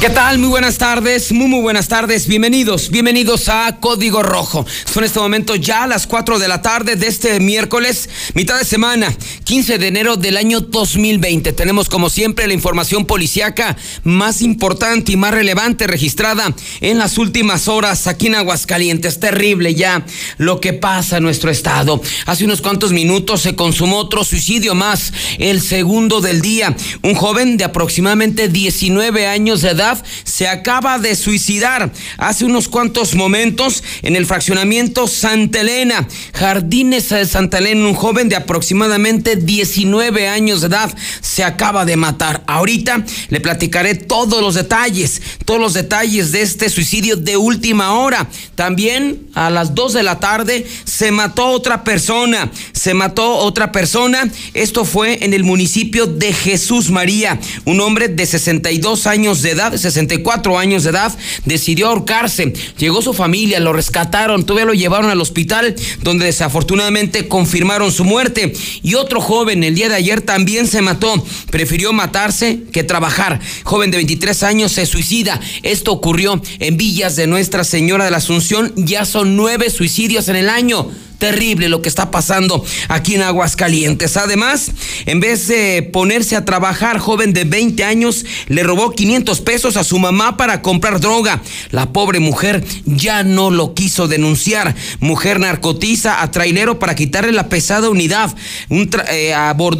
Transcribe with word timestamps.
¿Qué 0.00 0.10
tal? 0.10 0.38
Muy 0.38 0.48
buenas 0.48 0.78
tardes, 0.78 1.32
muy 1.32 1.48
muy 1.48 1.60
buenas 1.60 1.88
tardes, 1.88 2.28
bienvenidos, 2.28 2.88
bienvenidos 2.88 3.48
a 3.48 3.80
Código 3.80 4.22
Rojo. 4.22 4.64
Son 4.84 5.02
este 5.02 5.18
momento 5.18 5.56
ya 5.56 5.88
las 5.88 6.06
4 6.06 6.38
de 6.38 6.46
la 6.46 6.62
tarde 6.62 6.94
de 6.94 7.08
este 7.08 7.40
miércoles, 7.40 8.08
mitad 8.34 8.56
de 8.56 8.64
semana, 8.64 9.12
15 9.42 9.76
de 9.78 9.88
enero 9.88 10.16
del 10.16 10.36
año 10.36 10.60
2020. 10.60 11.52
Tenemos 11.52 11.88
como 11.88 12.10
siempre 12.10 12.46
la 12.46 12.54
información 12.54 13.06
policiaca 13.06 13.76
más 14.04 14.40
importante 14.40 15.10
y 15.10 15.16
más 15.16 15.34
relevante 15.34 15.88
registrada 15.88 16.54
en 16.80 16.98
las 16.98 17.18
últimas 17.18 17.66
horas 17.66 18.06
aquí 18.06 18.28
en 18.28 18.36
Aguascalientes. 18.36 19.18
Terrible 19.18 19.74
ya 19.74 20.06
lo 20.36 20.60
que 20.60 20.74
pasa 20.74 21.16
en 21.16 21.24
nuestro 21.24 21.50
estado. 21.50 22.00
Hace 22.26 22.44
unos 22.44 22.60
cuantos 22.60 22.92
minutos 22.92 23.40
se 23.40 23.56
consumó 23.56 23.96
otro 23.96 24.22
suicidio 24.22 24.76
más, 24.76 25.12
el 25.40 25.60
segundo 25.60 26.20
del 26.20 26.40
día. 26.40 26.76
Un 27.02 27.16
joven 27.16 27.56
de 27.56 27.64
aproximadamente 27.64 28.46
19 28.46 29.26
años 29.26 29.62
de 29.62 29.70
edad 29.70 29.87
se 30.24 30.48
acaba 30.48 30.98
de 30.98 31.14
suicidar 31.16 31.90
hace 32.16 32.44
unos 32.44 32.68
cuantos 32.68 33.14
momentos 33.14 33.82
en 34.02 34.16
el 34.16 34.26
fraccionamiento 34.26 35.06
Santa 35.06 35.60
Elena, 35.60 36.06
Jardines 36.34 37.08
de 37.08 37.26
Santa 37.26 37.58
Elena, 37.58 37.86
un 37.86 37.94
joven 37.94 38.28
de 38.28 38.36
aproximadamente 38.36 39.36
19 39.36 40.28
años 40.28 40.60
de 40.60 40.68
edad 40.68 40.94
se 41.20 41.44
acaba 41.44 41.84
de 41.84 41.96
matar. 41.96 42.42
Ahorita 42.46 43.04
le 43.28 43.40
platicaré 43.40 43.94
todos 43.94 44.40
los 44.40 44.54
detalles, 44.54 45.20
todos 45.44 45.60
los 45.60 45.74
detalles 45.74 46.32
de 46.32 46.42
este 46.42 46.68
suicidio 46.68 47.16
de 47.16 47.36
última 47.36 47.94
hora. 47.94 48.28
También 48.54 49.28
a 49.34 49.50
las 49.50 49.74
2 49.74 49.94
de 49.94 50.02
la 50.02 50.20
tarde 50.20 50.66
se 50.84 51.10
mató 51.10 51.46
otra 51.46 51.84
persona, 51.84 52.50
se 52.78 52.94
mató 52.94 53.36
otra 53.36 53.72
persona. 53.72 54.30
Esto 54.54 54.84
fue 54.84 55.24
en 55.24 55.34
el 55.34 55.44
municipio 55.44 56.06
de 56.06 56.32
Jesús 56.32 56.90
María, 56.90 57.38
un 57.64 57.80
hombre 57.80 58.08
de 58.08 58.24
62 58.24 59.06
años 59.06 59.42
de 59.42 59.50
edad 59.50 59.76
64 59.76 60.58
años 60.58 60.84
de 60.84 60.90
edad, 60.90 61.16
decidió 61.44 61.88
ahorcarse. 61.88 62.52
Llegó 62.78 63.02
su 63.02 63.14
familia, 63.14 63.60
lo 63.60 63.72
rescataron, 63.72 64.44
todavía 64.44 64.66
lo 64.66 64.74
llevaron 64.74 65.10
al 65.10 65.20
hospital, 65.20 65.74
donde 66.02 66.26
desafortunadamente 66.26 67.28
confirmaron 67.28 67.92
su 67.92 68.04
muerte. 68.04 68.52
Y 68.82 68.94
otro 68.94 69.20
joven 69.20 69.64
el 69.64 69.74
día 69.74 69.88
de 69.88 69.96
ayer 69.96 70.20
también 70.20 70.66
se 70.66 70.82
mató. 70.82 71.24
Prefirió 71.50 71.92
matarse 71.92 72.60
que 72.72 72.84
trabajar. 72.84 73.40
Joven 73.64 73.90
de 73.90 73.98
23 73.98 74.42
años 74.42 74.72
se 74.72 74.86
suicida. 74.86 75.40
Esto 75.62 75.92
ocurrió 75.92 76.40
en 76.58 76.76
Villas 76.76 77.16
de 77.16 77.26
Nuestra 77.26 77.64
Señora 77.64 78.04
de 78.04 78.10
la 78.10 78.18
Asunción. 78.18 78.72
Ya 78.76 79.04
son 79.04 79.36
nueve 79.36 79.70
suicidios 79.70 80.28
en 80.28 80.36
el 80.36 80.48
año 80.48 80.90
terrible 81.18 81.68
lo 81.68 81.82
que 81.82 81.88
está 81.88 82.10
pasando 82.10 82.64
aquí 82.88 83.14
en 83.14 83.22
Aguascalientes. 83.22 84.16
Además, 84.16 84.70
en 85.06 85.20
vez 85.20 85.48
de 85.48 85.82
ponerse 85.82 86.36
a 86.36 86.44
trabajar, 86.44 86.98
joven 86.98 87.32
de 87.32 87.44
20 87.44 87.84
años 87.84 88.24
le 88.46 88.62
robó 88.62 88.92
500 88.92 89.40
pesos 89.40 89.76
a 89.76 89.84
su 89.84 89.98
mamá 89.98 90.36
para 90.36 90.62
comprar 90.62 91.00
droga. 91.00 91.42
La 91.70 91.92
pobre 91.92 92.20
mujer 92.20 92.64
ya 92.86 93.22
no 93.24 93.50
lo 93.50 93.74
quiso 93.74 94.08
denunciar. 94.08 94.74
Mujer 95.00 95.40
narcotiza 95.40 96.22
a 96.22 96.30
trailero 96.30 96.78
para 96.78 96.94
quitarle 96.94 97.32
la 97.32 97.48
pesada 97.48 97.90
unidad. 97.90 98.34
Un 98.68 98.88
eh, 99.10 99.34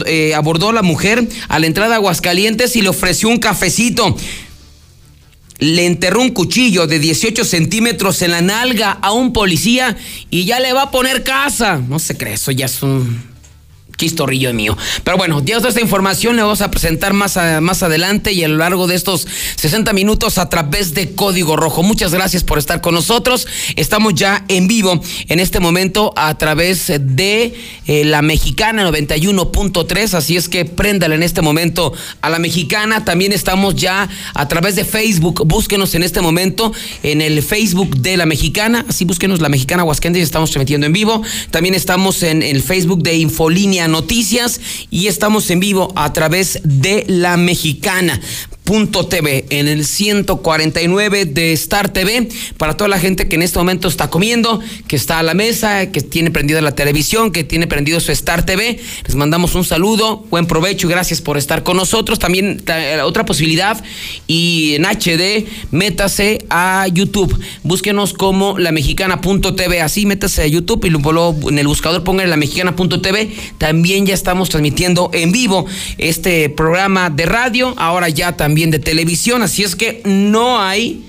eh, 0.07 0.35
abordó 0.35 0.71
a 0.71 0.73
la 0.73 0.83
mujer 0.83 1.27
a 1.49 1.59
la 1.59 1.67
entrada 1.67 1.91
de 1.91 1.95
Aguascalientes 1.97 2.77
y 2.77 2.83
le 2.83 2.89
ofreció 2.89 3.29
un 3.29 3.39
cafecito 3.39 4.17
le 5.59 5.87
enterró 5.87 6.21
un 6.21 6.31
cuchillo 6.31 6.87
de 6.87 6.99
18 6.99 7.45
centímetros 7.45 8.23
en 8.23 8.31
la 8.31 8.41
nalga 8.41 8.93
a 8.93 9.13
un 9.13 9.33
policía 9.33 9.97
y 10.31 10.45
ya 10.45 10.61
le 10.61 10.73
va 10.73 10.83
a 10.83 10.91
poner 10.91 11.25
casa. 11.25 11.81
No 11.89 11.99
se 11.99 12.17
cree, 12.17 12.35
eso 12.35 12.51
ya 12.53 12.67
es 12.67 12.83
un 12.83 13.38
chistorrillo 13.99 14.55
mío. 14.55 14.77
Pero 15.05 15.19
bueno, 15.19 15.43
ya 15.45 15.57
toda 15.57 15.69
esta 15.69 15.81
información 15.81 16.37
le 16.37 16.43
vamos 16.43 16.63
a 16.63 16.71
presentar 16.71 17.13
más, 17.13 17.39
más 17.61 17.83
adelante 17.83 18.33
y 18.33 18.45
a 18.45 18.49
lo 18.49 18.57
largo 18.57 18.87
de 18.87 18.95
estos 18.95 19.27
60 19.57 19.93
minutos 19.93 20.39
a 20.39 20.49
través 20.49 20.95
de 20.95 21.15
Código 21.15 21.57
Rojo. 21.57 21.83
Muchas 21.83 22.13
gracias 22.13 22.45
por 22.45 22.59
estar 22.59 22.81
con 22.81 22.95
nosotros. 22.95 23.47
Estamos 23.77 24.15
ya 24.15 24.45
en 24.49 24.69
vivo 24.69 25.01
en 25.29 25.41
este 25.41 25.61
momento 25.61 26.13
a 26.17 26.39
través 26.39 26.87
de 26.87 27.55
eh, 27.87 28.05
la 28.05 28.23
Mexicana 28.23 28.89
91.3, 28.89 30.15
así 30.15 30.37
es 30.37 30.49
que 30.49 30.65
préndale 30.65 31.17
en 31.17 31.25
este 31.25 31.43
momento 31.43 31.93
a 32.23 32.31
la 32.31 32.39
Mexicana. 32.39 33.05
También 33.05 33.33
estamos 33.33 33.75
ya 33.75 34.09
a 34.35 34.49
través 34.49 34.77
de 34.77 34.85
Facebook. 34.85 35.43
Búsquenos 35.45 35.95
en 35.97 36.05
este 36.05 36.21
momento 36.21 36.73
en 37.03 37.21
el 37.21 37.43
Facebook 37.43 37.97
de 37.97 38.17
la 38.17 38.27
Mexicana, 38.27 38.87
así 38.89 39.05
búsquenos 39.05 39.41
la 39.41 39.49
Mexicana 39.49 39.83
Huasquendes, 39.83 40.23
estamos 40.23 40.51
transmitiendo 40.51 40.87
en 40.87 40.93
vivo. 40.93 41.21
También 41.51 41.75
estamos 41.75 42.23
en 42.23 42.45
el 42.45 42.63
Facebook 42.63 43.03
de 43.03 43.17
Infolínea 43.17 43.88
Noticias 43.89 44.61
y 44.91 45.07
estamos 45.07 45.51
en 45.51 45.61
vivo 45.61 45.93
a 45.97 46.13
través 46.13 46.61
de 46.65 47.05
La 47.09 47.37
Mexicana. 47.37 48.21
TV 49.09 49.47
en 49.49 49.67
el 49.67 49.87
149 49.87 51.25
de 51.25 51.53
Star 51.55 51.91
TV 51.91 52.29
para 52.59 52.77
toda 52.77 52.89
la 52.89 52.99
gente 52.99 53.27
que 53.27 53.37
en 53.37 53.43
este 53.43 53.59
momento 53.59 53.89
está 53.89 54.11
comiendo, 54.11 54.61
que 54.87 54.95
está 54.95 55.21
a 55.21 55.23
la 55.23 55.33
mesa, 55.33 55.91
que 55.91 56.03
tiene 56.03 56.31
prendida 56.31 56.61
la 56.61 56.73
televisión, 56.73 57.31
que 57.31 57.45
tiene 57.45 57.67
prendido 57.67 57.99
su 57.99 58.13
Star 58.13 58.45
TV. 58.45 58.79
Les 59.07 59.15
mandamos 59.15 59.55
un 59.55 59.65
saludo, 59.65 60.27
buen 60.29 60.47
provecho 60.47 60.87
y 60.87 60.91
gracias 60.91 61.23
por 61.23 61.39
estar 61.39 61.63
con 61.63 61.79
nosotros. 61.79 62.19
También 62.19 62.63
otra 63.05 63.25
posibilidad 63.25 63.83
y 64.27 64.75
en 64.75 64.85
HD 64.85 65.47
métase 65.71 66.45
a 66.51 66.89
YouTube. 66.93 67.41
Búsquenos 67.63 68.13
como 68.13 68.59
la 68.59 68.71
mexicana.tv, 68.71 69.81
así 69.81 70.05
métase 70.05 70.43
a 70.43 70.47
YouTube 70.47 70.85
y 70.85 70.91
luego 70.91 71.35
en 71.49 71.59
el 71.59 71.67
buscador 71.67 72.05
pongan 72.05 72.29
la 72.29 72.37
mexicana.tv. 72.37 73.31
También 73.57 74.05
ya 74.05 74.13
estamos 74.13 74.51
transmitiendo 74.51 75.11
en 75.15 75.33
vivo 75.33 75.65
este 75.97 76.51
programa 76.51 77.09
de 77.09 77.25
radio, 77.25 77.73
ahora 77.79 78.11
ya 78.11 78.37
también 78.37 78.58
de 78.67 78.79
televisión, 78.79 79.43
así 79.43 79.63
es 79.63 79.77
que 79.77 80.03
no 80.05 80.61
hay 80.61 81.05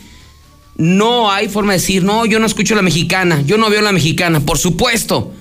no 0.78 1.30
hay 1.30 1.50
forma 1.50 1.74
de 1.74 1.80
decir, 1.80 2.04
no, 2.04 2.26
yo 2.26 2.40
no 2.40 2.46
escucho 2.46 2.74
la 2.74 2.82
mexicana, 2.82 3.42
yo 3.46 3.58
no 3.58 3.70
veo 3.70 3.82
la 3.82 3.92
mexicana, 3.92 4.40
por 4.40 4.58
supuesto, 4.58 5.34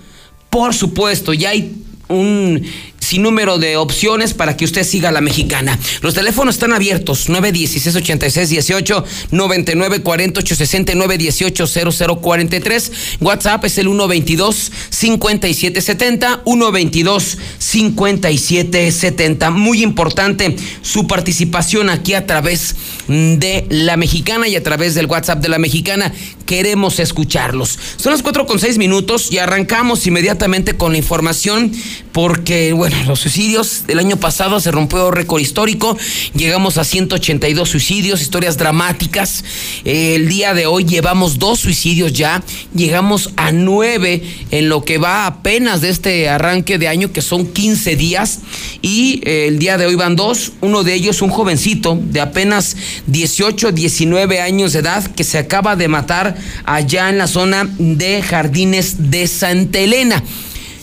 por 0.50 0.74
supuesto, 0.74 1.32
ya 1.32 1.50
hay 1.50 1.76
un 2.08 2.60
sin 3.08 3.22
número 3.22 3.56
de 3.56 3.78
opciones 3.78 4.34
para 4.34 4.54
que 4.54 4.66
usted 4.66 4.84
siga 4.84 5.10
la 5.10 5.22
mexicana. 5.22 5.78
Los 6.02 6.12
teléfonos 6.12 6.56
están 6.56 6.74
abiertos, 6.74 7.30
916 7.30 7.96
86 7.96 8.50
18 8.50 9.04
99 9.30 10.02
48 10.02 10.54
69 10.54 11.16
18 11.16 11.66
00 11.66 12.20
43. 12.20 12.92
WhatsApp 13.20 13.64
es 13.64 13.78
el 13.78 13.86
122 13.86 14.72
57 14.91 15.80
70 15.80 16.42
122 16.44 17.38
57 17.58 18.93
70. 18.93 19.50
Muy 19.52 19.82
importante 19.82 20.55
su 20.82 21.06
participación 21.06 21.88
aquí 21.88 22.12
a 22.12 22.26
través 22.26 22.75
de 22.75 22.97
la 23.08 23.96
mexicana 23.96 24.49
y 24.49 24.56
a 24.56 24.62
través 24.62 24.94
del 24.94 25.06
WhatsApp 25.06 25.40
de 25.40 25.49
la 25.49 25.58
mexicana. 25.58 26.12
Queremos 26.44 26.99
escucharlos. 26.99 27.78
Son 27.96 28.12
las 28.12 28.22
4 28.22 28.46
con 28.46 28.58
6 28.58 28.78
minutos 28.78 29.31
y 29.31 29.38
arrancamos 29.38 30.06
inmediatamente 30.06 30.76
con 30.76 30.93
la 30.93 30.99
información 30.99 31.72
porque, 32.12 32.72
bueno, 32.72 32.96
los 33.06 33.20
suicidios 33.20 33.87
del 33.87 33.99
año 33.99 34.16
pasado 34.16 34.58
se 34.60 34.70
rompió 34.70 35.10
récord 35.10 35.40
histórico. 35.40 35.96
Llegamos 36.34 36.78
a 36.78 36.84
182 36.84 37.69
suicidios, 37.69 38.20
historias 38.20 38.56
dramáticas. 38.56 39.44
el 39.84 40.28
día 40.28 40.55
de 40.55 40.66
hoy 40.66 40.84
llevamos 40.84 41.38
dos 41.38 41.60
suicidios 41.60 42.12
ya. 42.12 42.43
Llegamos 42.75 43.31
a 43.37 43.52
nueve 43.52 44.22
en 44.50 44.69
lo 44.69 44.84
que 44.84 44.99
va 44.99 45.26
apenas 45.26 45.81
de 45.81 45.90
este 45.90 46.28
arranque 46.28 46.78
de 46.78 46.88
año, 46.88 47.12
que 47.12 47.22
son 47.22 47.46
15 47.46 47.96
días. 47.96 48.40
Y 48.82 49.20
eh, 49.25 49.46
el 49.49 49.58
día 49.58 49.78
de 49.78 49.87
hoy 49.87 49.94
van 49.94 50.16
dos. 50.16 50.52
Uno 50.60 50.82
de 50.82 50.94
ellos, 50.94 51.22
un 51.22 51.31
jovencito 51.31 51.99
de 52.00 52.20
apenas 52.20 52.76
18, 53.06 53.72
19 53.72 54.40
años 54.40 54.72
de 54.72 54.80
edad, 54.80 55.04
que 55.04 55.24
se 55.24 55.38
acaba 55.38 55.76
de 55.76 55.88
matar 55.88 56.36
allá 56.64 57.08
en 57.08 57.18
la 57.18 57.26
zona 57.26 57.68
de 57.78 58.22
Jardines 58.22 59.10
de 59.10 59.26
Santa 59.26 59.78
Elena. 59.78 60.22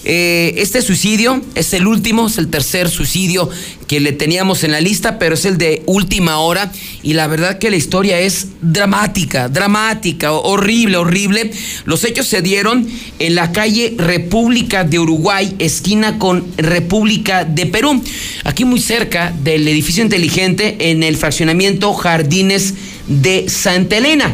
Eh, 0.07 0.53
este 0.57 0.83
suicidio 0.83 1.41
es 1.55 1.73
el 1.73 1.87
último, 1.87 2.27
es 2.27 2.37
el 2.37 2.49
tercer 2.49 2.89
suicidio 2.89 3.49
que 3.87 3.99
le 3.99 4.11
teníamos 4.11 4.63
en 4.63 4.71
la 4.71 4.79
lista, 4.79 5.17
pero 5.17 5.33
es 5.33 5.45
el 5.45 5.57
de 5.57 5.81
última 5.87 6.37
hora 6.37 6.71
y 7.01 7.13
la 7.13 7.25
verdad 7.25 7.57
que 7.57 7.71
la 7.71 7.77
historia 7.77 8.19
es 8.19 8.49
dramática, 8.61 9.49
dramática, 9.49 10.31
horrible, 10.31 10.97
horrible. 10.97 11.51
Los 11.85 12.03
hechos 12.03 12.27
se 12.27 12.43
dieron 12.43 12.87
en 13.17 13.33
la 13.33 13.51
calle 13.51 13.95
República 13.97 14.83
de 14.83 14.99
Uruguay, 14.99 15.55
esquina 15.57 16.19
con 16.19 16.45
República 16.55 17.43
de 17.43 17.65
Perú, 17.65 17.99
aquí 18.43 18.63
muy 18.63 18.81
cerca 18.81 19.33
del 19.43 19.67
edificio 19.67 20.03
inteligente 20.03 20.91
en 20.91 21.01
el 21.01 21.17
fraccionamiento 21.17 21.91
Jardines 21.95 22.75
de 23.07 23.49
Santa 23.49 23.97
Elena. 23.97 24.31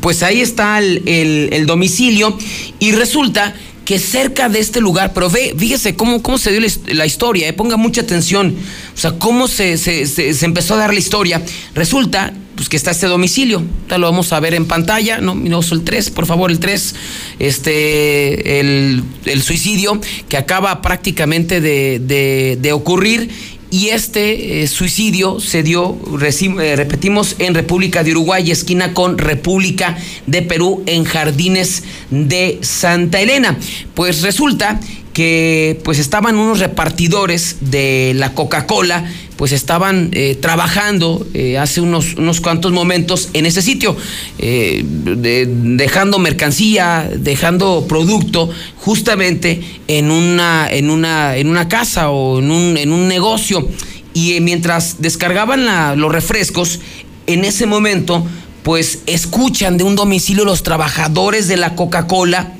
Pues 0.00 0.22
ahí 0.22 0.40
está 0.40 0.78
el 0.78 1.64
domicilio 1.66 2.36
y 2.78 2.92
resulta 2.92 3.54
que 3.84 3.98
cerca 3.98 4.48
de 4.48 4.60
este 4.60 4.80
lugar, 4.80 5.12
pero 5.12 5.28
ve, 5.28 5.54
fíjese 5.56 5.94
cómo, 5.96 6.22
cómo 6.22 6.38
se 6.38 6.50
dio 6.52 6.60
la, 6.88 7.06
historia, 7.06 7.48
eh, 7.48 7.52
ponga 7.52 7.76
mucha 7.76 8.02
atención, 8.02 8.54
o 8.94 8.98
sea, 8.98 9.12
cómo 9.18 9.48
se, 9.48 9.76
se, 9.76 10.44
empezó 10.44 10.74
a 10.74 10.78
dar 10.78 10.92
la 10.92 11.00
historia. 11.00 11.42
Resulta 11.74 12.32
pues, 12.54 12.68
que 12.68 12.76
está 12.76 12.92
este 12.92 13.06
domicilio, 13.06 13.58
ahorita 13.58 13.98
lo 13.98 14.06
vamos 14.06 14.32
a 14.32 14.40
ver 14.40 14.54
en 14.54 14.66
pantalla, 14.66 15.18
no, 15.18 15.34
no 15.34 15.60
el 15.60 15.82
3, 15.82 16.10
por 16.10 16.26
favor, 16.26 16.50
el 16.50 16.60
3, 16.60 16.94
este, 17.38 18.60
el, 18.60 19.02
el 19.24 19.42
suicidio 19.42 20.00
que 20.28 20.36
acaba 20.36 20.80
prácticamente 20.80 21.60
de, 21.60 21.98
de, 21.98 22.58
de 22.60 22.72
ocurrir 22.72 23.30
y 23.72 23.88
este 23.88 24.62
eh, 24.62 24.66
suicidio 24.66 25.40
se 25.40 25.62
dio, 25.62 25.98
eh, 26.20 26.76
repetimos, 26.76 27.36
en 27.38 27.54
República 27.54 28.04
de 28.04 28.10
Uruguay, 28.10 28.50
esquina 28.50 28.92
con 28.92 29.16
República 29.16 29.96
de 30.26 30.42
Perú, 30.42 30.82
en 30.84 31.04
Jardines 31.04 31.82
de 32.10 32.58
Santa 32.60 33.22
Elena. 33.22 33.58
Pues 33.94 34.20
resulta 34.20 34.78
que 35.12 35.78
pues 35.84 35.98
estaban 35.98 36.36
unos 36.36 36.58
repartidores 36.58 37.56
de 37.60 38.12
la 38.16 38.34
Coca-Cola, 38.34 39.04
pues 39.36 39.52
estaban 39.52 40.10
eh, 40.12 40.36
trabajando 40.40 41.26
eh, 41.34 41.58
hace 41.58 41.80
unos, 41.80 42.14
unos 42.14 42.40
cuantos 42.40 42.72
momentos 42.72 43.28
en 43.32 43.44
ese 43.44 43.60
sitio, 43.60 43.96
eh, 44.38 44.84
dejando 44.86 46.18
mercancía, 46.18 47.10
dejando 47.14 47.86
producto 47.88 48.50
justamente 48.78 49.60
en 49.88 50.10
una, 50.10 50.68
en 50.70 50.90
una, 50.90 51.36
en 51.36 51.48
una 51.48 51.68
casa 51.68 52.10
o 52.10 52.38
en 52.38 52.50
un, 52.50 52.76
en 52.76 52.92
un 52.92 53.08
negocio. 53.08 53.68
Y 54.14 54.38
mientras 54.40 55.00
descargaban 55.00 55.98
los 55.98 56.12
refrescos, 56.12 56.80
en 57.26 57.44
ese 57.44 57.66
momento, 57.66 58.26
pues 58.62 59.00
escuchan 59.06 59.76
de 59.76 59.84
un 59.84 59.96
domicilio 59.96 60.44
los 60.44 60.62
trabajadores 60.62 61.48
de 61.48 61.56
la 61.56 61.74
Coca-Cola 61.74 62.52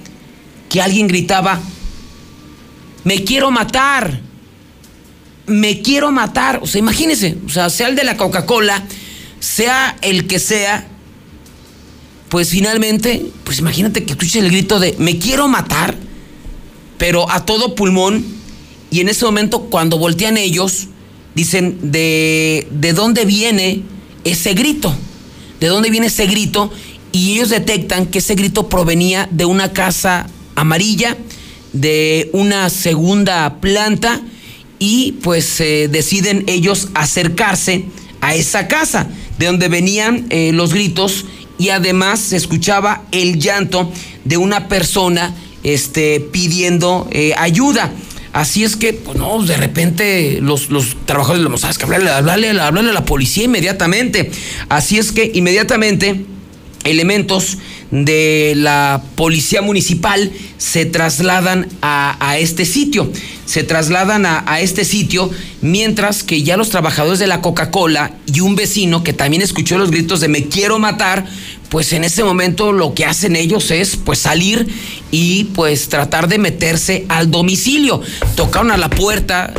que 0.68 0.80
alguien 0.80 1.06
gritaba, 1.06 1.60
me 3.04 3.24
quiero 3.24 3.50
matar, 3.50 4.20
me 5.46 5.80
quiero 5.82 6.12
matar. 6.12 6.60
O 6.62 6.66
sea, 6.66 6.78
imagínense, 6.78 7.36
o 7.46 7.48
sea, 7.48 7.70
sea 7.70 7.88
el 7.88 7.96
de 7.96 8.04
la 8.04 8.16
Coca-Cola, 8.16 8.84
sea 9.40 9.96
el 10.02 10.26
que 10.26 10.38
sea, 10.38 10.86
pues 12.28 12.48
finalmente, 12.48 13.26
pues 13.44 13.58
imagínate 13.58 14.04
que 14.04 14.12
escuches 14.12 14.36
el 14.36 14.50
grito 14.50 14.80
de 14.80 14.94
me 14.98 15.18
quiero 15.18 15.48
matar, 15.48 15.96
pero 16.98 17.30
a 17.30 17.44
todo 17.44 17.74
pulmón, 17.74 18.24
y 18.90 19.00
en 19.00 19.08
ese 19.08 19.24
momento 19.24 19.62
cuando 19.62 19.98
voltean 19.98 20.36
ellos, 20.36 20.88
dicen 21.34 21.90
de, 21.92 22.68
de 22.70 22.92
dónde 22.92 23.24
viene 23.24 23.82
ese 24.24 24.54
grito, 24.54 24.94
de 25.60 25.66
dónde 25.66 25.90
viene 25.90 26.06
ese 26.06 26.26
grito, 26.26 26.70
y 27.10 27.32
ellos 27.32 27.50
detectan 27.50 28.06
que 28.06 28.18
ese 28.18 28.34
grito 28.34 28.68
provenía 28.68 29.28
de 29.30 29.44
una 29.44 29.72
casa 29.72 30.26
amarilla, 30.54 31.16
de 31.72 32.30
una 32.32 32.70
segunda 32.70 33.60
planta 33.60 34.20
y 34.78 35.12
pues 35.22 35.58
deciden 35.58 36.44
ellos 36.46 36.88
acercarse 36.94 37.84
a 38.20 38.34
esa 38.34 38.68
casa 38.68 39.08
de 39.38 39.46
donde 39.46 39.68
venían 39.68 40.26
eh, 40.30 40.52
los 40.54 40.72
gritos 40.72 41.26
y 41.58 41.68
además 41.68 42.20
se 42.20 42.36
escuchaba 42.36 43.02
el 43.10 43.38
llanto 43.38 43.92
de 44.24 44.36
una 44.36 44.68
persona 44.68 45.34
este, 45.62 46.20
pidiendo 46.20 47.08
eh, 47.10 47.34
ayuda. 47.36 47.92
Así 48.32 48.64
es 48.64 48.76
que, 48.76 48.94
pues 48.94 49.18
no, 49.18 49.42
de 49.42 49.56
repente 49.56 50.38
los, 50.40 50.70
los 50.70 50.96
trabajadores, 51.04 51.50
no 51.50 51.58
sabes 51.58 51.76
que 51.76 51.84
hablarle, 51.84 52.10
hablarle, 52.10 52.48
hablarle 52.48 52.90
a 52.90 52.94
la 52.94 53.04
policía 53.04 53.44
inmediatamente. 53.44 54.30
Así 54.68 54.98
es 54.98 55.12
que 55.12 55.30
inmediatamente 55.34 56.24
elementos 56.84 57.58
de 57.92 58.54
la 58.56 59.02
policía 59.14 59.62
municipal 59.62 60.32
se 60.58 60.86
trasladan 60.86 61.68
a, 61.82 62.36
este 62.38 62.64
sitio. 62.64 63.12
Se 63.44 63.62
trasladan 63.62 64.26
a, 64.26 64.42
a, 64.50 64.60
este 64.60 64.84
sitio 64.84 65.30
mientras 65.60 66.22
que 66.24 66.42
ya 66.42 66.56
los 66.56 66.70
trabajadores 66.70 67.18
de 67.18 67.26
la 67.26 67.42
Coca-Cola 67.42 68.14
y 68.26 68.40
un 68.40 68.56
vecino 68.56 69.04
que 69.04 69.12
también 69.12 69.42
escuchó 69.42 69.78
los 69.78 69.90
gritos 69.90 70.20
de 70.20 70.28
me 70.28 70.48
quiero 70.48 70.78
matar, 70.78 71.26
pues 71.68 71.92
en 71.92 72.02
ese 72.04 72.24
momento 72.24 72.72
lo 72.72 72.94
que 72.94 73.04
hacen 73.04 73.36
ellos 73.36 73.70
es 73.70 73.96
pues 73.96 74.20
salir 74.20 74.66
y 75.10 75.44
pues 75.54 75.88
tratar 75.88 76.28
de 76.28 76.38
meterse 76.38 77.04
al 77.08 77.30
domicilio. 77.30 78.00
Tocaron 78.34 78.70
a 78.70 78.78
la 78.78 78.88
puerta, 78.88 79.52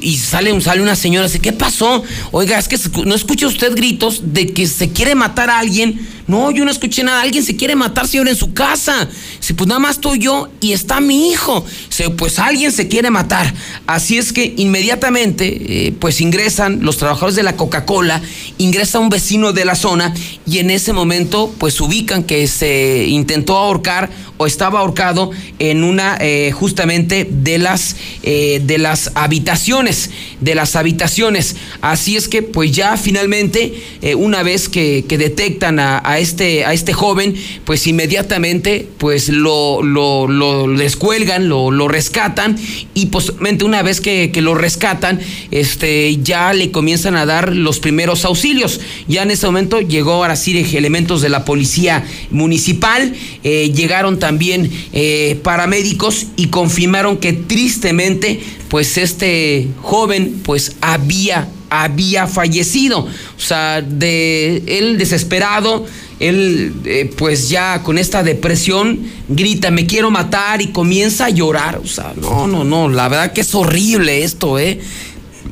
y 0.00 0.16
sale, 0.16 0.60
sale 0.60 0.82
una 0.82 0.96
señora 0.96 1.26
dice, 1.26 1.40
¿qué 1.40 1.52
pasó? 1.52 2.02
Oiga, 2.32 2.58
es 2.58 2.68
que 2.68 2.78
no 3.04 3.14
escucha 3.14 3.46
usted 3.46 3.74
gritos 3.74 4.34
de 4.34 4.52
que 4.52 4.66
se 4.66 4.90
quiere 4.90 5.14
matar 5.14 5.50
a 5.50 5.58
alguien. 5.58 6.06
No, 6.28 6.50
yo 6.50 6.64
no 6.66 6.70
escuché 6.70 7.02
nada. 7.02 7.22
Alguien 7.22 7.42
se 7.42 7.56
quiere 7.56 7.74
matar, 7.74 8.06
señor, 8.06 8.28
en 8.28 8.36
su 8.36 8.52
casa. 8.52 9.08
Dice, 9.40 9.54
pues 9.54 9.66
nada 9.66 9.80
más 9.80 9.96
estoy 9.96 10.18
yo 10.18 10.48
y 10.60 10.72
está 10.72 11.00
mi 11.00 11.30
hijo. 11.30 11.64
Dice, 11.88 12.10
pues 12.10 12.38
alguien 12.38 12.70
se 12.70 12.86
quiere 12.86 13.10
matar. 13.10 13.52
Así 13.86 14.18
es 14.18 14.32
que 14.34 14.54
inmediatamente, 14.58 15.86
eh, 15.88 15.92
pues 15.98 16.20
ingresan 16.20 16.80
los 16.82 16.98
trabajadores 16.98 17.34
de 17.34 17.42
la 17.42 17.56
Coca-Cola, 17.56 18.20
ingresa 18.58 18.98
un 18.98 19.08
vecino 19.08 19.54
de 19.54 19.64
la 19.64 19.74
zona 19.74 20.14
y 20.46 20.58
en 20.58 20.70
ese 20.70 20.92
momento, 20.92 21.52
pues 21.58 21.80
ubican 21.80 22.22
que 22.22 22.46
se 22.46 23.06
intentó 23.08 23.56
ahorcar 23.56 24.10
o 24.38 24.46
estaba 24.46 24.80
ahorcado 24.80 25.30
en 25.58 25.84
una 25.84 26.16
eh, 26.20 26.52
justamente 26.52 27.28
de 27.30 27.58
las 27.58 27.96
eh, 28.22 28.62
de 28.64 28.78
las 28.78 29.10
habitaciones 29.14 30.10
de 30.40 30.54
las 30.54 30.76
habitaciones 30.76 31.56
así 31.82 32.16
es 32.16 32.28
que 32.28 32.42
pues 32.42 32.72
ya 32.72 32.96
finalmente 32.96 33.82
eh, 34.00 34.14
una 34.14 34.42
vez 34.42 34.68
que, 34.68 35.04
detectan 35.18 35.80
a, 35.80 36.17
este 36.18 36.64
a 36.64 36.72
este 36.72 36.92
joven 36.92 37.34
pues 37.64 37.86
inmediatamente 37.86 38.88
pues 38.98 39.28
lo 39.28 39.82
lo, 39.82 40.28
lo 40.28 40.68
descuelgan 40.68 41.48
lo, 41.48 41.70
lo 41.70 41.88
rescatan 41.88 42.56
y 42.94 43.06
posiblemente 43.06 43.64
una 43.64 43.82
vez 43.82 44.00
que, 44.00 44.30
que, 44.32 44.40
lo 44.40 44.54
rescatan 44.54 45.20
este 45.50 46.16
ya 46.22 46.52
le 46.52 46.70
comienzan 46.70 47.16
a 47.16 47.26
dar 47.26 47.54
los 47.54 47.80
primeros 47.80 48.24
auxilios. 48.24 48.80
Ya 49.06 49.22
en 49.22 49.30
ese 49.30 49.46
momento 49.46 49.80
llegó 49.80 50.12
ahora 50.12 50.36
sí 50.36 50.48
elementos 50.58 51.20
de 51.22 51.28
la 51.28 51.44
policía 51.44 52.04
municipal 52.30 53.12
llegaron 53.42 54.18
también 54.18 54.28
también 54.28 54.70
eh, 54.92 55.40
paramédicos 55.42 56.26
y 56.36 56.48
confirmaron 56.48 57.16
que 57.16 57.32
tristemente 57.32 58.38
pues 58.68 58.98
este 58.98 59.66
joven 59.80 60.42
pues 60.44 60.76
había 60.82 61.48
había 61.70 62.26
fallecido. 62.26 63.00
O 63.00 63.40
sea 63.40 63.80
de 63.80 64.62
él 64.66 64.98
desesperado 64.98 65.86
él 66.20 66.74
eh, 66.84 67.10
pues 67.16 67.48
ya 67.48 67.82
con 67.82 67.98
esta 67.98 68.22
depresión 68.22 69.00
grita 69.28 69.70
me 69.70 69.86
quiero 69.86 70.10
matar 70.10 70.60
y 70.60 70.68
comienza 70.68 71.26
a 71.26 71.30
llorar. 71.30 71.78
O 71.78 71.86
sea 71.86 72.12
no 72.20 72.46
no 72.46 72.64
no 72.64 72.88
la 72.88 73.08
verdad 73.08 73.32
que 73.32 73.42
es 73.42 73.54
horrible 73.54 74.24
esto 74.24 74.58
eh 74.58 74.80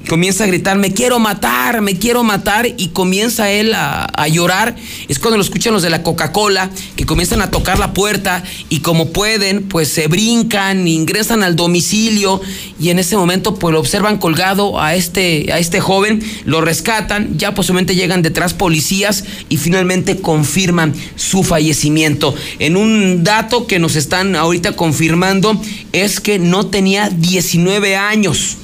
comienza 0.07 0.45
a 0.45 0.47
gritar, 0.47 0.79
me 0.79 0.93
quiero 0.93 1.19
matar, 1.19 1.83
me 1.83 1.99
quiero 1.99 2.23
matar, 2.25 2.67
y 2.77 2.89
comienza 2.89 3.51
él 3.51 3.73
a, 3.75 4.07
llorar. 4.29 4.75
Es 5.09 5.19
cuando 5.21 5.37
lo 5.37 5.43
escuchan 5.43 5.73
los 5.73 5.83
de 5.83 5.91
la 5.91 6.03
Coca-Cola, 6.03 6.71
que 6.97 7.07
comienzan 7.07 7.43
a 7.43 7.51
tocar 7.51 7.79
la 7.79 7.93
puerta 7.93 8.43
y 8.69 8.81
como 8.81 9.13
pueden, 9.13 9.63
pues 9.69 9.89
se 9.89 10.09
brincan, 10.09 10.89
ingresan 10.89 11.45
al 11.45 11.55
domicilio 11.55 12.41
y 12.81 12.91
en 12.91 12.99
ese 12.99 13.17
momento 13.17 13.55
pues 13.55 13.73
lo 13.73 13.79
observan 13.79 14.19
colgado 14.19 14.81
a 14.81 14.97
este, 14.97 15.53
a 15.53 15.61
este 15.61 15.81
joven, 15.81 16.21
lo 16.45 16.61
rescatan, 16.61 17.39
ya 17.39 17.55
posiblemente 17.55 17.95
llegan 17.95 18.23
detrás 18.23 18.53
policías 18.53 19.25
y 19.49 19.59
finalmente 19.59 20.21
confirman 20.21 20.93
su 21.15 21.45
fallecimiento. 21.45 22.35
En 22.59 22.77
un 22.77 23.23
dato 23.23 23.69
que 23.69 23.79
nos 23.79 23.95
están 23.95 24.35
ahorita 24.35 24.73
confirmando 24.73 25.61
es 25.93 26.21
que 26.21 26.41
no 26.41 26.67
tenía 26.67 27.11
19 27.11 27.97
años. 27.97 28.57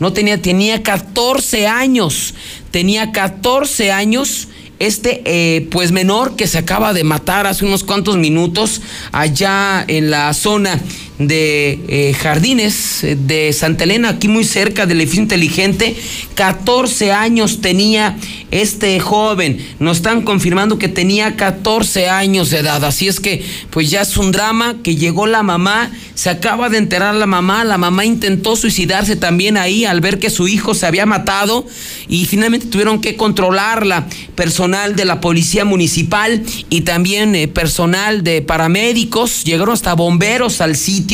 No 0.00 0.12
tenía, 0.12 0.42
tenía 0.42 0.82
14 0.82 1.68
años. 1.68 2.34
Tenía 2.70 3.12
14 3.12 3.92
años 3.92 4.48
este 4.80 5.22
eh, 5.26 5.68
pues 5.70 5.92
menor 5.92 6.36
que 6.36 6.46
se 6.46 6.56
acaba 6.56 6.94
de 6.94 7.04
matar 7.04 7.46
hace 7.46 7.66
unos 7.66 7.84
cuantos 7.84 8.16
minutos 8.16 8.80
allá 9.12 9.84
en 9.86 10.10
la 10.10 10.32
zona 10.32 10.80
de 11.20 11.78
eh, 11.86 12.14
Jardines 12.14 13.04
eh, 13.04 13.14
de 13.14 13.52
Santa 13.52 13.84
Elena, 13.84 14.08
aquí 14.08 14.26
muy 14.26 14.42
cerca 14.42 14.86
del 14.86 15.00
edificio 15.00 15.22
inteligente. 15.22 15.94
14 16.34 17.12
años 17.12 17.60
tenía 17.60 18.16
este 18.50 18.98
joven. 19.00 19.58
Nos 19.78 19.98
están 19.98 20.22
confirmando 20.22 20.78
que 20.78 20.88
tenía 20.88 21.36
14 21.36 22.08
años 22.08 22.48
de 22.48 22.60
edad. 22.60 22.82
Así 22.84 23.06
es 23.06 23.20
que, 23.20 23.44
pues 23.68 23.90
ya 23.90 24.00
es 24.00 24.16
un 24.16 24.32
drama 24.32 24.76
que 24.82 24.96
llegó 24.96 25.26
la 25.26 25.42
mamá. 25.42 25.90
Se 26.14 26.30
acaba 26.30 26.70
de 26.70 26.78
enterar 26.78 27.14
la 27.14 27.26
mamá. 27.26 27.64
La 27.64 27.76
mamá 27.76 28.06
intentó 28.06 28.56
suicidarse 28.56 29.14
también 29.14 29.58
ahí 29.58 29.84
al 29.84 30.00
ver 30.00 30.18
que 30.18 30.30
su 30.30 30.48
hijo 30.48 30.74
se 30.74 30.86
había 30.86 31.04
matado 31.04 31.66
y 32.08 32.24
finalmente 32.24 32.66
tuvieron 32.66 33.02
que 33.02 33.16
controlarla. 33.16 34.06
Personal 34.34 34.96
de 34.96 35.04
la 35.04 35.20
policía 35.20 35.66
municipal 35.66 36.42
y 36.70 36.80
también 36.80 37.34
eh, 37.34 37.46
personal 37.46 38.24
de 38.24 38.40
paramédicos. 38.40 39.44
Llegaron 39.44 39.74
hasta 39.74 39.92
bomberos 39.92 40.62
al 40.62 40.76
sitio. 40.76 41.09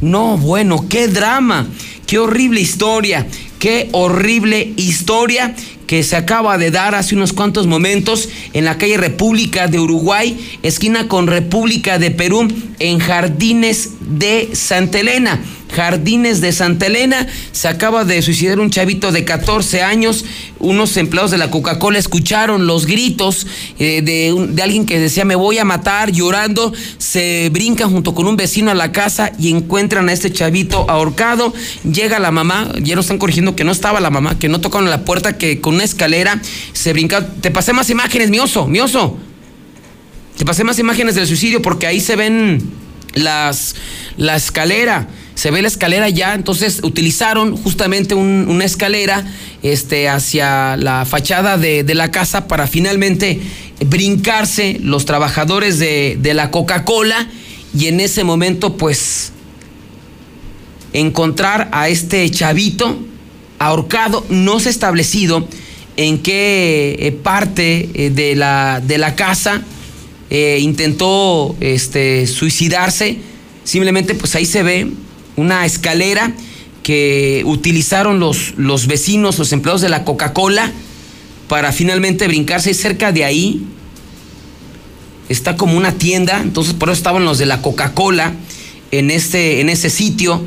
No, 0.00 0.36
bueno, 0.36 0.88
qué 0.88 1.08
drama. 1.08 1.66
Qué 2.06 2.18
horrible 2.18 2.60
historia, 2.60 3.26
qué 3.58 3.90
horrible 3.92 4.72
historia 4.76 5.54
que 5.86 6.02
se 6.02 6.16
acaba 6.16 6.56
de 6.56 6.70
dar 6.70 6.94
hace 6.94 7.14
unos 7.14 7.34
cuantos 7.34 7.66
momentos 7.66 8.28
en 8.54 8.64
la 8.64 8.78
calle 8.78 8.96
República 8.96 9.68
de 9.68 9.78
Uruguay, 9.78 10.38
esquina 10.62 11.06
con 11.06 11.26
República 11.26 11.98
de 11.98 12.10
Perú, 12.10 12.48
en 12.78 12.98
Jardines 12.98 13.90
de 14.00 14.50
Santa 14.54 15.00
Elena. 15.00 15.40
Jardines 15.74 16.40
de 16.40 16.52
Santa 16.52 16.86
Elena. 16.86 17.26
Se 17.52 17.68
acaba 17.68 18.04
de 18.04 18.20
suicidar 18.22 18.60
un 18.60 18.70
chavito 18.70 19.12
de 19.12 19.24
14 19.24 19.82
años. 19.82 20.24
Unos 20.58 20.96
empleados 20.96 21.30
de 21.30 21.38
la 21.38 21.50
Coca-Cola 21.50 21.98
escucharon 21.98 22.66
los 22.66 22.86
gritos 22.86 23.46
eh, 23.78 24.02
de, 24.02 24.62
alguien 24.62 24.86
que 24.86 24.98
decía 24.98 25.24
me 25.24 25.36
voy 25.36 25.58
a 25.58 25.64
matar 25.64 26.10
llorando. 26.10 26.72
Se 26.98 27.50
brincan 27.52 27.90
junto 27.90 28.14
con 28.14 28.26
un 28.26 28.36
vecino 28.36 28.70
a 28.70 28.74
la 28.74 28.92
casa 28.92 29.32
y 29.38 29.50
encuentran 29.50 30.08
a 30.08 30.12
este 30.12 30.32
chavito 30.32 30.88
ahorcado. 30.90 31.52
Llega 31.84 32.18
la 32.18 32.30
mamá, 32.30 32.72
ya 32.82 32.96
nos 32.96 33.06
están 33.06 33.18
corrigiendo 33.18 33.54
que 33.54 33.64
no 33.64 33.72
estaba 33.72 34.00
la 34.00 34.10
mamá, 34.10 34.38
que 34.38 34.48
no 34.48 34.60
tocaron 34.60 34.90
la 34.90 35.04
puerta, 35.04 35.38
que 35.38 35.60
con 35.60 35.74
una 35.74 35.84
escalera 35.84 36.40
se 36.72 36.92
brinca. 36.92 37.26
Te 37.40 37.50
pasé 37.50 37.72
más 37.72 37.90
imágenes, 37.90 38.30
mi 38.30 38.38
oso, 38.38 38.66
mi 38.66 38.80
oso. 38.80 39.18
Te 40.36 40.44
pasé 40.44 40.62
más 40.62 40.78
imágenes 40.78 41.16
del 41.16 41.26
suicidio 41.26 41.60
porque 41.60 41.88
ahí 41.88 42.00
se 42.00 42.14
ven 42.14 42.62
las, 43.14 43.74
la 44.16 44.36
escalera 44.36 45.08
se 45.38 45.52
ve 45.52 45.62
la 45.62 45.68
escalera 45.68 46.08
ya, 46.08 46.34
entonces 46.34 46.80
utilizaron 46.82 47.56
justamente 47.56 48.16
una 48.16 48.64
escalera 48.64 49.24
este, 49.62 50.08
hacia 50.08 50.76
la 50.76 51.04
fachada 51.04 51.56
de, 51.56 51.84
la 51.94 52.10
casa 52.10 52.48
para 52.48 52.66
finalmente 52.66 53.40
brincarse 53.86 54.80
los 54.82 55.04
trabajadores 55.04 55.78
de, 55.78 56.32
la 56.34 56.50
Coca-Cola 56.50 57.28
y 57.72 57.86
en 57.86 58.00
ese 58.00 58.24
momento 58.24 58.76
pues 58.76 59.30
encontrar 60.92 61.68
a 61.70 61.88
este 61.88 62.28
chavito 62.32 62.98
ahorcado, 63.60 64.26
no 64.30 64.58
se 64.58 64.70
ha 64.70 64.72
establecido 64.72 65.46
en 65.96 66.18
qué 66.18 66.96
eh, 66.98 67.12
parte 67.12 67.88
eh, 67.94 68.10
de 68.10 68.34
la, 68.34 68.82
de 68.84 68.98
la 68.98 69.14
casa 69.14 69.62
eh, 70.30 70.58
intentó 70.60 71.54
este, 71.60 72.26
suicidarse, 72.26 73.18
simplemente 73.62 74.16
pues 74.16 74.34
ahí 74.34 74.44
se 74.44 74.64
ve 74.64 74.88
una 75.38 75.64
escalera 75.64 76.32
que 76.82 77.42
utilizaron 77.44 78.18
los, 78.18 78.54
los 78.56 78.86
vecinos, 78.86 79.38
los 79.38 79.52
empleados 79.52 79.80
de 79.80 79.88
la 79.88 80.04
Coca-Cola, 80.04 80.72
para 81.48 81.72
finalmente 81.72 82.26
brincarse. 82.26 82.74
Cerca 82.74 83.12
de 83.12 83.24
ahí 83.24 83.62
está 85.28 85.56
como 85.56 85.76
una 85.76 85.92
tienda, 85.92 86.40
entonces 86.40 86.74
por 86.74 86.88
eso 86.88 86.98
estaban 86.98 87.24
los 87.24 87.38
de 87.38 87.46
la 87.46 87.62
Coca-Cola 87.62 88.34
en, 88.90 89.10
este, 89.10 89.60
en 89.60 89.68
ese 89.68 89.90
sitio 89.90 90.42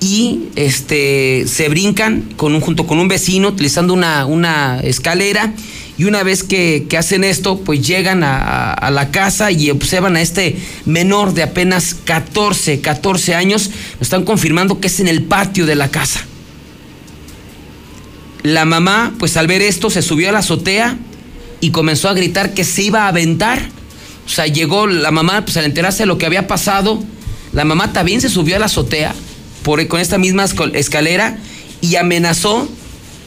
y 0.00 0.48
este, 0.54 1.44
se 1.46 1.68
brincan 1.68 2.22
con 2.36 2.54
un, 2.54 2.60
junto 2.60 2.86
con 2.86 2.98
un 2.98 3.08
vecino 3.08 3.48
utilizando 3.48 3.94
una, 3.94 4.26
una 4.26 4.80
escalera 4.80 5.52
y 5.98 6.04
una 6.04 6.22
vez 6.22 6.44
que, 6.44 6.86
hacen 6.96 7.24
esto, 7.24 7.58
pues 7.58 7.84
llegan 7.84 8.22
a, 8.22 8.88
la 8.92 9.10
casa 9.10 9.50
y 9.50 9.68
observan 9.70 10.14
a 10.14 10.22
este 10.22 10.56
menor 10.86 11.34
de 11.34 11.42
apenas 11.42 11.96
14, 12.04 12.80
14 12.80 13.34
años. 13.34 13.70
Están 14.00 14.24
confirmando 14.24 14.78
que 14.78 14.86
es 14.86 15.00
en 15.00 15.08
el 15.08 15.24
patio 15.24 15.66
de 15.66 15.74
la 15.74 15.90
casa. 15.90 16.24
La 18.44 18.64
mamá, 18.64 19.12
pues 19.18 19.36
al 19.36 19.48
ver 19.48 19.60
esto, 19.60 19.90
se 19.90 20.00
subió 20.00 20.28
a 20.28 20.32
la 20.32 20.38
azotea 20.38 20.96
y 21.60 21.70
comenzó 21.70 22.08
a 22.08 22.14
gritar 22.14 22.54
que 22.54 22.62
se 22.62 22.82
iba 22.82 23.06
a 23.06 23.08
aventar. 23.08 23.60
O 24.24 24.28
sea, 24.28 24.46
llegó 24.46 24.86
la 24.86 25.10
mamá, 25.10 25.44
pues 25.44 25.56
al 25.56 25.64
enterarse 25.64 26.04
de 26.04 26.06
lo 26.06 26.16
que 26.16 26.26
había 26.26 26.46
pasado, 26.46 27.02
la 27.52 27.64
mamá 27.64 27.92
también 27.92 28.20
se 28.20 28.28
subió 28.28 28.54
a 28.54 28.60
la 28.60 28.66
azotea 28.66 29.14
con 29.88 30.00
esta 30.00 30.16
misma 30.16 30.46
escalera 30.72 31.36
y 31.82 31.96
amenazó, 31.96 32.66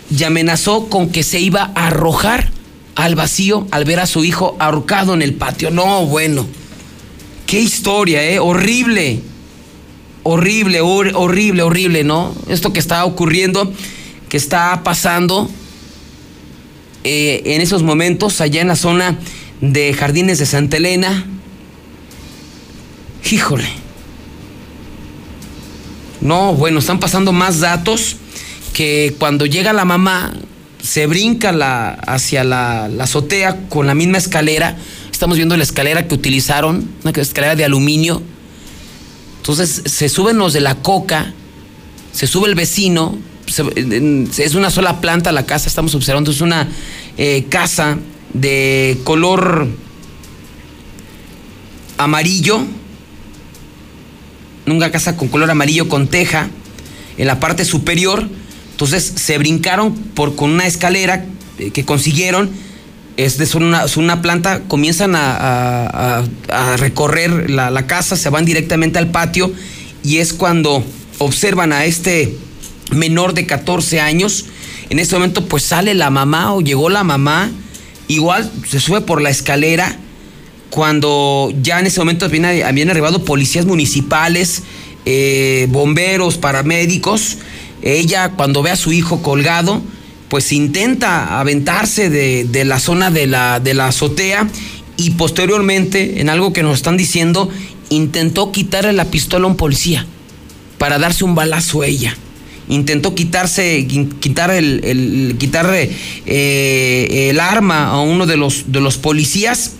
y 0.09 0.23
amenazó 0.23 0.89
con 0.89 1.09
que 1.09 1.21
se 1.21 1.39
iba 1.39 1.71
a 1.75 1.87
arrojar 1.87 2.49
al 2.95 3.15
vacío 3.15 3.67
al 3.71 3.85
ver 3.85 3.99
a 3.99 4.05
su 4.05 4.23
hijo 4.23 4.55
ahorcado 4.59 5.13
en 5.13 5.21
el 5.21 5.33
patio. 5.33 5.71
No, 5.71 6.05
bueno. 6.05 6.47
Qué 7.45 7.59
historia, 7.59 8.23
¿eh? 8.23 8.39
Horrible. 8.39 9.21
Horrible, 10.23 10.81
horrible, 10.81 11.63
horrible, 11.63 12.03
¿no? 12.03 12.35
Esto 12.47 12.73
que 12.73 12.79
está 12.79 13.03
ocurriendo, 13.05 13.73
que 14.29 14.37
está 14.37 14.83
pasando 14.83 15.49
eh, 17.03 17.41
en 17.45 17.61
esos 17.61 17.81
momentos 17.81 18.39
allá 18.39 18.61
en 18.61 18.67
la 18.67 18.75
zona 18.75 19.17
de 19.61 19.93
Jardines 19.93 20.37
de 20.37 20.45
Santa 20.45 20.77
Elena. 20.77 21.25
Híjole. 23.31 23.67
No, 26.21 26.53
bueno, 26.53 26.79
están 26.79 26.99
pasando 26.99 27.31
más 27.31 27.59
datos 27.59 28.17
que 28.73 29.15
cuando 29.17 29.47
llega 29.47 29.73
la 29.73 29.85
mamá 29.85 30.33
se 30.81 31.07
brinca 31.07 31.51
la, 31.51 31.91
hacia 31.91 32.43
la, 32.43 32.85
azotea 32.99 33.67
con 33.69 33.87
la 33.87 33.93
misma 33.93 34.17
escalera. 34.17 34.77
Estamos 35.11 35.37
viendo 35.37 35.55
la 35.55 35.63
escalera 35.63 36.07
que 36.07 36.15
utilizaron, 36.15 36.89
una 37.03 37.11
escalera 37.21 37.55
de 37.55 37.65
aluminio. 37.65 38.21
Entonces 39.37 39.83
se 39.85 40.09
suben 40.09 40.37
los 40.37 40.53
de 40.53 40.61
la 40.61 40.75
coca, 40.75 41.33
se 42.11 42.27
sube 42.27 42.47
el 42.47 42.55
vecino, 42.55 43.17
es 44.37 44.55
una 44.55 44.69
sola 44.69 45.01
planta 45.01 45.31
la 45.31 45.45
casa, 45.45 45.67
estamos 45.67 45.95
observando, 45.95 46.31
es 46.31 46.41
una 46.41 46.67
eh, 47.17 47.45
casa 47.49 47.97
de 48.33 48.99
color 49.03 49.67
amarillo, 51.97 52.61
una 54.67 54.91
casa 54.91 55.17
con 55.17 55.27
color 55.27 55.51
amarillo 55.51 55.89
con 55.89 56.07
teja 56.07 56.49
en 57.17 57.27
la 57.27 57.39
parte 57.39 57.65
superior 57.65 58.27
entonces 58.81 59.13
se 59.15 59.37
brincaron 59.37 59.93
por, 59.93 60.35
con 60.35 60.49
una 60.49 60.65
escalera 60.65 61.23
eh, 61.59 61.69
que 61.69 61.85
consiguieron. 61.85 62.49
Es 63.15 63.37
de 63.37 63.47
una, 63.55 63.85
una 63.95 64.23
planta, 64.23 64.61
comienzan 64.67 65.13
a, 65.15 66.23
recorrer 66.77 67.51
la, 67.51 67.85
casa, 67.85 68.15
se 68.15 68.31
van 68.31 68.43
directamente 68.43 68.97
al 68.97 69.11
patio 69.11 69.53
y 70.03 70.17
es 70.17 70.33
cuando 70.33 70.83
observan 71.19 71.73
a 71.73 71.85
este 71.85 72.35
menor 72.89 73.35
de 73.35 73.45
14 73.45 73.99
años. 74.01 74.45
En 74.89 74.97
este 74.97 75.13
momento 75.13 75.45
pues 75.45 75.61
sale 75.61 75.93
la 75.93 76.09
mamá 76.09 76.55
o 76.55 76.61
llegó 76.61 76.89
la 76.89 77.03
mamá, 77.03 77.51
igual 78.07 78.51
se 78.67 78.79
sube 78.79 79.01
por 79.01 79.21
la 79.21 79.29
escalera 79.29 79.95
cuando 80.71 81.53
ya 81.61 81.79
en 81.79 81.85
ese 81.85 81.99
momento 81.99 82.25
habían, 82.25 82.89
arribado 82.89 83.25
policías 83.25 83.67
municipales, 83.67 84.63
eh, 85.05 85.67
bomberos, 85.69 86.37
paramédicos 86.39 87.37
ella 87.81 88.31
cuando 88.31 88.61
ve 88.63 88.71
a 88.71 88.75
su 88.75 88.91
hijo 88.91 89.21
colgado, 89.21 89.81
pues 90.29 90.51
intenta 90.53 91.39
aventarse 91.39 92.09
de, 92.09 92.65
la 92.65 92.79
zona 92.79 93.11
de 93.11 93.27
la, 93.27 93.59
de 93.59 93.73
la 93.73 93.87
azotea 93.87 94.47
y 94.97 95.11
posteriormente, 95.11 96.21
en 96.21 96.29
algo 96.29 96.53
que 96.53 96.63
nos 96.63 96.75
están 96.75 96.95
diciendo, 96.95 97.49
intentó 97.89 98.51
quitarle 98.51 98.93
la 98.93 99.05
pistola 99.05 99.45
a 99.45 99.49
un 99.49 99.57
policía 99.57 100.05
para 100.77 100.99
darse 100.99 101.23
un 101.23 101.35
balazo 101.35 101.81
a 101.81 101.87
ella. 101.87 102.15
Intentó 102.69 103.13
quitarse, 103.13 103.85
quitar 104.19 104.51
el, 104.51 105.35
quitarle 105.37 105.91
eh, 106.25 107.27
el 107.29 107.39
arma 107.39 107.89
a 107.89 107.99
uno 107.99 108.25
de 108.25 108.37
los, 108.37 108.71
de 108.71 108.79
los 108.79 108.97
policías 108.97 109.71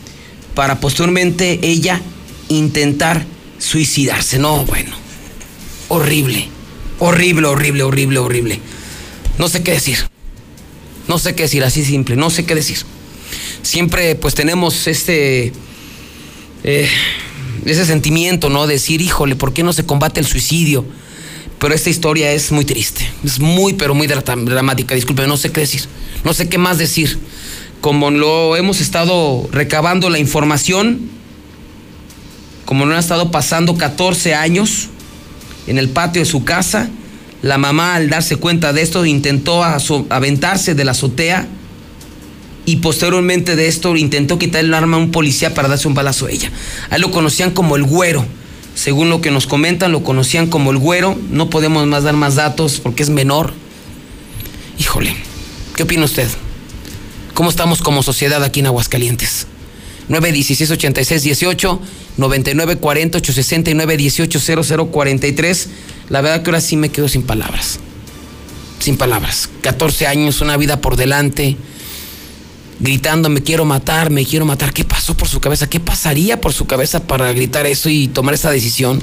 para 0.55 0.79
posteriormente 0.79 1.59
ella 1.63 2.01
intentar 2.49 3.25
suicidarse. 3.57 4.39
No, 4.39 4.65
bueno, 4.65 4.91
horrible. 5.87 6.49
Horrible, 7.03 7.47
horrible, 7.47 7.81
horrible, 7.81 8.19
horrible. 8.19 8.59
No 9.39 9.49
sé 9.49 9.63
qué 9.63 9.71
decir. 9.71 9.97
No 11.07 11.17
sé 11.17 11.33
qué 11.33 11.43
decir, 11.43 11.63
así 11.63 11.83
simple. 11.83 12.15
No 12.15 12.29
sé 12.29 12.45
qué 12.45 12.53
decir. 12.53 12.77
Siempre 13.63 14.13
pues 14.13 14.35
tenemos 14.35 14.85
este... 14.85 15.51
Eh, 16.63 16.87
ese 17.65 17.85
sentimiento, 17.87 18.49
¿no? 18.49 18.67
Decir, 18.67 19.01
híjole, 19.01 19.35
¿por 19.35 19.51
qué 19.51 19.63
no 19.63 19.73
se 19.73 19.83
combate 19.83 20.19
el 20.19 20.27
suicidio? 20.27 20.85
Pero 21.57 21.73
esta 21.73 21.89
historia 21.89 22.31
es 22.33 22.51
muy 22.51 22.65
triste. 22.65 23.09
Es 23.23 23.39
muy, 23.39 23.73
pero 23.73 23.95
muy 23.95 24.05
dramática. 24.05 24.93
Disculpe, 24.93 25.25
no 25.25 25.37
sé 25.37 25.51
qué 25.51 25.61
decir. 25.61 25.81
No 26.23 26.35
sé 26.35 26.49
qué 26.49 26.59
más 26.59 26.77
decir. 26.77 27.17
Como 27.81 28.11
lo 28.11 28.55
hemos 28.57 28.79
estado 28.79 29.49
recabando 29.51 30.11
la 30.11 30.19
información, 30.19 31.09
como 32.65 32.85
no 32.85 32.93
han 32.93 32.99
estado 32.99 33.31
pasando 33.31 33.75
14 33.75 34.35
años, 34.35 34.89
en 35.71 35.77
el 35.77 35.89
patio 35.89 36.21
de 36.21 36.25
su 36.25 36.43
casa. 36.43 36.89
La 37.41 37.57
mamá 37.57 37.95
al 37.95 38.09
darse 38.09 38.35
cuenta 38.35 38.71
de 38.73 38.83
esto 38.83 39.03
intentó 39.05 39.63
aventarse 39.63 40.75
de 40.75 40.85
la 40.85 40.91
azotea 40.91 41.47
y 42.65 42.75
posteriormente 42.77 43.55
de 43.55 43.67
esto 43.67 43.95
intentó 43.95 44.37
quitar 44.37 44.63
el 44.63 44.73
arma 44.73 44.97
a 44.97 44.99
un 44.99 45.11
policía 45.11 45.53
para 45.53 45.67
darse 45.67 45.87
un 45.87 45.95
balazo 45.95 46.27
a 46.27 46.31
ella. 46.31 46.51
A 46.91 46.99
lo 46.99 47.09
conocían 47.09 47.51
como 47.51 47.75
el 47.75 47.83
güero. 47.83 48.25
Según 48.75 49.09
lo 49.09 49.21
que 49.21 49.31
nos 49.31 49.47
comentan, 49.47 49.91
lo 49.91 50.03
conocían 50.03 50.47
como 50.47 50.71
el 50.71 50.77
güero. 50.77 51.17
No 51.31 51.49
podemos 51.49 51.87
más 51.87 52.03
dar 52.03 52.15
más 52.15 52.35
datos 52.35 52.79
porque 52.79 53.01
es 53.01 53.09
menor. 53.09 53.53
Híjole, 54.77 55.15
¿qué 55.75 55.83
opina 55.83 56.05
usted? 56.05 56.27
¿Cómo 57.33 57.49
estamos 57.49 57.81
como 57.81 58.03
sociedad 58.03 58.43
aquí 58.43 58.59
en 58.59 58.67
Aguascalientes? 58.67 59.47
916 60.09 60.69
86 60.71 61.23
18 61.23 61.81
99 62.17 62.77
40 62.77 63.17
869 63.17 63.97
18 63.97 64.39
0043. 64.91 65.69
La 66.09 66.21
verdad 66.21 66.43
que 66.43 66.49
ahora 66.49 66.61
sí 66.61 66.77
me 66.77 66.89
quedo 66.89 67.07
sin 67.07 67.23
palabras. 67.23 67.79
Sin 68.79 68.97
palabras. 68.97 69.49
14 69.61 70.07
años, 70.07 70.41
una 70.41 70.57
vida 70.57 70.81
por 70.81 70.95
delante 70.95 71.57
gritando 72.81 73.29
me 73.29 73.41
quiero 73.41 73.63
matar, 73.63 74.09
me 74.09 74.25
quiero 74.25 74.45
matar. 74.45 74.73
¿Qué 74.73 74.83
pasó 74.83 75.15
por 75.15 75.27
su 75.27 75.39
cabeza? 75.39 75.69
¿Qué 75.69 75.79
pasaría 75.79 76.41
por 76.41 76.51
su 76.51 76.65
cabeza 76.65 77.01
para 77.01 77.31
gritar 77.31 77.65
eso 77.67 77.89
y 77.89 78.07
tomar 78.07 78.33
esa 78.33 78.51
decisión? 78.51 79.01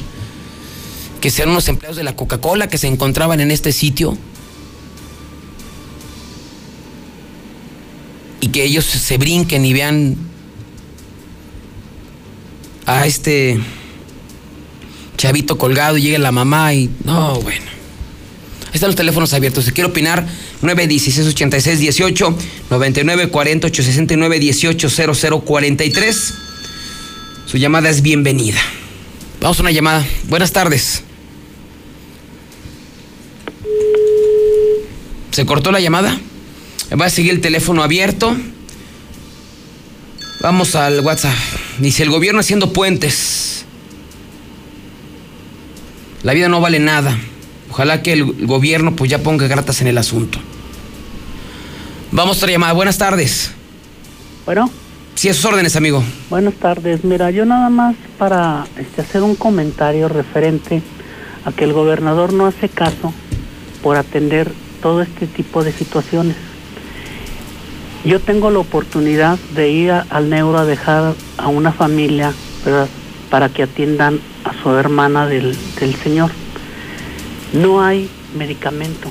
Que 1.21 1.31
sean 1.31 1.49
unos 1.49 1.69
empleados 1.69 1.97
de 1.97 2.03
la 2.03 2.17
Coca-Cola 2.17 2.69
que 2.69 2.77
se 2.77 2.89
encontraban 2.89 3.41
en 3.41 3.51
este 3.51 3.73
sitio. 3.73 4.19
Y 8.41 8.49
que 8.49 8.65
ellos 8.65 8.85
se 8.85 9.17
brinquen 9.17 9.65
y 9.65 9.73
vean 9.73 10.17
a 12.89 13.07
este 13.07 13.61
chavito 15.19 15.59
colgado 15.59 15.99
y 15.99 16.03
llegue 16.03 16.19
la 16.19 16.33
mamá 16.33 16.73
y 16.73 16.89
no, 17.05 17.39
bueno. 17.41 17.67
Están 18.73 18.89
los 18.89 18.97
teléfonos 18.97 19.35
abiertos. 19.35 19.67
Si 19.67 19.73
quiere 19.73 19.91
opinar, 19.91 20.27
916 20.63 21.29
86 21.29 21.81
18 21.81 22.39
99 22.71 23.29
40 23.29 23.67
869 23.67 24.39
18 24.39 24.89
0043. 24.89 26.35
Su 27.45 27.59
llamada 27.59 27.91
es 27.91 28.01
bienvenida. 28.01 28.61
Vamos 29.41 29.59
a 29.59 29.63
una 29.63 29.71
llamada. 29.71 30.07
Buenas 30.29 30.53
tardes. 30.53 31.03
¿Se 35.31 35.45
cortó 35.45 35.73
la 35.73 35.81
llamada? 35.81 36.19
Va 36.99 37.07
a 37.07 37.11
seguir 37.11 37.33
el 37.33 37.41
teléfono 37.41 37.83
abierto. 37.83 38.35
Vamos 40.41 40.75
al 40.75 41.01
WhatsApp. 41.01 41.37
Dice 41.79 42.03
el 42.03 42.11
gobierno 42.11 42.41
haciendo 42.41 42.73
puentes. 42.73 43.65
La 46.23 46.35
vida 46.35 46.49
no 46.49 46.61
vale 46.61 46.81
nada. 46.81 47.17
Ojalá 47.71 48.03
que 48.03 48.13
el 48.13 48.47
gobierno 48.47 48.97
pues 48.97 49.11
ya 49.11 49.23
ponga 49.23 49.47
gratas 49.47 49.81
en 49.81 49.87
el 49.87 49.99
asunto. 49.99 50.39
Vamos 52.11 52.37
a 52.37 52.39
otra 52.39 52.53
llamada. 52.53 52.73
Buenas 52.73 52.99
tardes. 52.99 53.53
Bueno. 54.45 54.71
Sí, 55.15 55.29
a 55.29 55.35
sus 55.35 55.45
órdenes, 55.45 55.77
amigo. 55.77 56.03
Buenas 56.31 56.55
tardes. 56.55 57.05
Mira, 57.05 57.31
yo 57.31 57.45
nada 57.45 57.71
más 57.71 57.97
para 58.19 58.67
este, 58.77 59.03
hacer 59.03 59.23
un 59.23 59.35
comentario 59.35 60.09
referente 60.09 60.83
a 61.45 61.53
que 61.53 61.65
el 61.65 61.73
gobernador 61.73 62.33
no 62.33 62.47
hace 62.47 62.69
caso 62.69 63.13
por 63.83 63.97
atender 63.97 64.51
todo 64.81 65.03
este 65.03 65.27
tipo 65.27 65.63
de 65.63 65.73
situaciones. 65.73 66.37
Yo 68.05 68.21
tengo 68.21 68.51
la 68.51 68.61
oportunidad 68.61 69.39
de 69.55 69.71
ir 69.71 69.91
al 69.91 70.31
neuro 70.31 70.59
a 70.59 70.65
dejar 70.65 71.15
a 71.37 71.49
una 71.49 71.73
familia 71.73 72.33
para 73.31 73.49
que 73.49 73.65
atiendan 73.65 74.21
a 74.45 74.55
su 74.63 74.71
hermana 74.71 75.27
del, 75.27 75.57
del 75.81 75.95
señor. 75.97 76.31
No 77.53 77.83
hay 77.83 78.09
medicamento. 78.37 79.11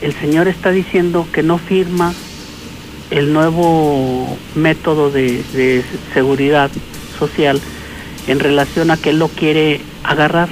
El 0.00 0.14
señor 0.14 0.48
está 0.48 0.70
diciendo 0.70 1.26
que 1.32 1.42
no 1.42 1.58
firma 1.58 2.12
el 3.10 3.32
nuevo 3.32 4.36
método 4.54 5.10
de, 5.10 5.84
seguridad 6.14 6.70
social 7.18 7.60
en 8.26 8.40
relación 8.40 8.90
a 8.90 8.96
que 8.96 9.10
él 9.10 9.18
lo 9.18 9.28
quiere 9.28 9.80
agarrar. 10.04 10.48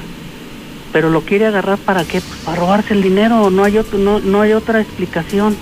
Pero 0.92 1.10
lo 1.10 1.22
quiere 1.22 1.46
agarrar 1.46 1.78
para 1.78 2.04
qué? 2.04 2.20
Pues 2.20 2.40
para 2.44 2.58
robarse 2.58 2.94
el 2.94 3.02
dinero, 3.02 3.50
no 3.50 3.64
hay, 3.64 3.78
otro, 3.78 3.98
no, 3.98 4.20
no 4.20 4.40
hay 4.40 4.52
otra 4.52 4.80
explicación. 4.80 5.56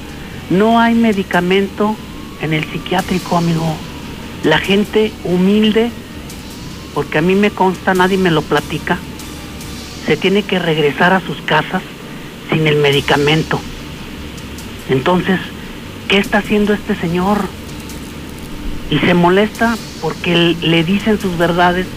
No 0.50 0.78
hay 0.80 0.94
medicamento 0.94 1.96
en 2.40 2.52
el 2.52 2.64
psiquiátrico, 2.70 3.36
amigo. 3.36 3.74
La 4.44 4.58
gente 4.58 5.12
humilde, 5.24 5.90
porque 6.94 7.18
a 7.18 7.22
mí 7.22 7.34
me 7.34 7.50
consta, 7.50 7.94
nadie 7.94 8.16
me 8.16 8.30
lo 8.30 8.42
platica, 8.42 8.98
se 10.06 10.16
tiene 10.16 10.44
que 10.44 10.60
regresar 10.60 11.12
a 11.12 11.20
sus 11.20 11.40
casas 11.42 11.82
sin 12.48 12.66
el 12.68 12.76
medicamento. 12.76 13.58
Entonces, 14.88 15.40
¿qué 16.08 16.18
está 16.18 16.38
haciendo 16.38 16.72
este 16.72 16.94
señor? 16.94 17.38
Y 18.88 19.00
se 19.00 19.14
molesta 19.14 19.76
porque 20.00 20.54
le 20.60 20.84
dicen 20.84 21.20
sus 21.20 21.36
verdades. 21.36 21.88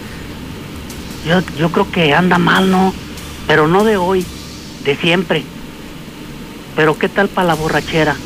Yo, 1.24 1.40
yo 1.56 1.70
creo 1.70 1.88
que 1.92 2.14
anda 2.14 2.38
mal, 2.38 2.68
¿no? 2.68 2.92
Pero 3.46 3.68
no 3.68 3.84
de 3.84 3.96
hoy, 3.96 4.26
de 4.84 4.96
siempre. 4.96 5.44
Pero 6.74 6.98
¿qué 6.98 7.08
tal 7.08 7.28
para 7.28 7.48
la 7.48 7.54
borrachera? 7.54 8.16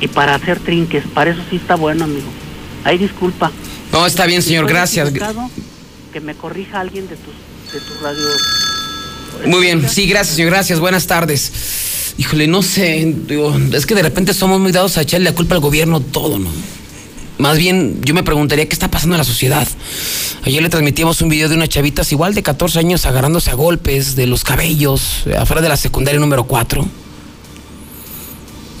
Y 0.00 0.08
para 0.08 0.34
hacer 0.34 0.60
trinques, 0.60 1.04
para 1.12 1.30
eso 1.30 1.40
sí 1.50 1.56
está 1.56 1.76
bueno, 1.76 2.04
amigo. 2.04 2.26
Ay, 2.84 2.98
disculpa. 2.98 3.50
No, 3.92 4.06
está 4.06 4.26
bien, 4.26 4.42
señor, 4.42 4.66
gracias. 4.66 5.12
Que 6.12 6.20
me 6.20 6.34
corrija 6.34 6.80
alguien 6.80 7.08
de 7.08 7.16
tus, 7.16 7.34
de 7.72 7.80
tus 7.80 8.00
radios 8.02 8.40
muy 9.46 9.60
bien, 9.60 9.86
sí, 9.88 10.06
gracias, 10.06 10.36
señor, 10.36 10.50
gracias. 10.50 10.80
Buenas 10.80 11.06
tardes. 11.06 11.52
Híjole, 12.16 12.46
no 12.46 12.62
sé, 12.62 13.14
es 13.72 13.86
que 13.86 13.94
de 13.94 14.02
repente 14.02 14.32
somos 14.32 14.60
muy 14.60 14.72
dados 14.72 14.96
a 14.96 15.02
echarle 15.02 15.24
la 15.24 15.34
culpa 15.34 15.54
al 15.54 15.60
gobierno 15.60 16.00
todo, 16.00 16.38
¿no? 16.38 16.48
Más 17.38 17.58
bien, 17.58 18.00
yo 18.02 18.14
me 18.14 18.22
preguntaría 18.22 18.66
qué 18.68 18.72
está 18.72 18.88
pasando 18.88 19.16
en 19.16 19.18
la 19.18 19.24
sociedad. 19.24 19.66
Ayer 20.44 20.62
le 20.62 20.68
transmitíamos 20.68 21.20
un 21.20 21.28
video 21.28 21.48
de 21.48 21.56
unas 21.56 21.68
chavitas 21.68 22.12
igual 22.12 22.32
de 22.32 22.42
14 22.42 22.78
años 22.78 23.04
agarrándose 23.06 23.50
a 23.50 23.54
golpes 23.54 24.14
de 24.14 24.26
los 24.26 24.44
cabellos 24.44 25.24
afuera 25.36 25.60
de 25.60 25.68
la 25.68 25.76
secundaria 25.76 26.20
número 26.20 26.44
4. 26.44 26.86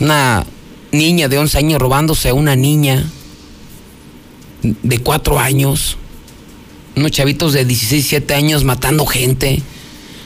Una 0.00 0.46
niña 0.94 1.28
de 1.28 1.38
11 1.38 1.58
años 1.58 1.78
robándose 1.78 2.30
a 2.30 2.34
una 2.34 2.56
niña 2.56 3.04
de 4.62 4.98
4 4.98 5.38
años. 5.38 5.98
Unos 6.96 7.10
chavitos 7.10 7.52
de 7.52 7.64
16, 7.64 7.90
17 8.04 8.34
años 8.34 8.64
matando 8.64 9.04
gente 9.04 9.62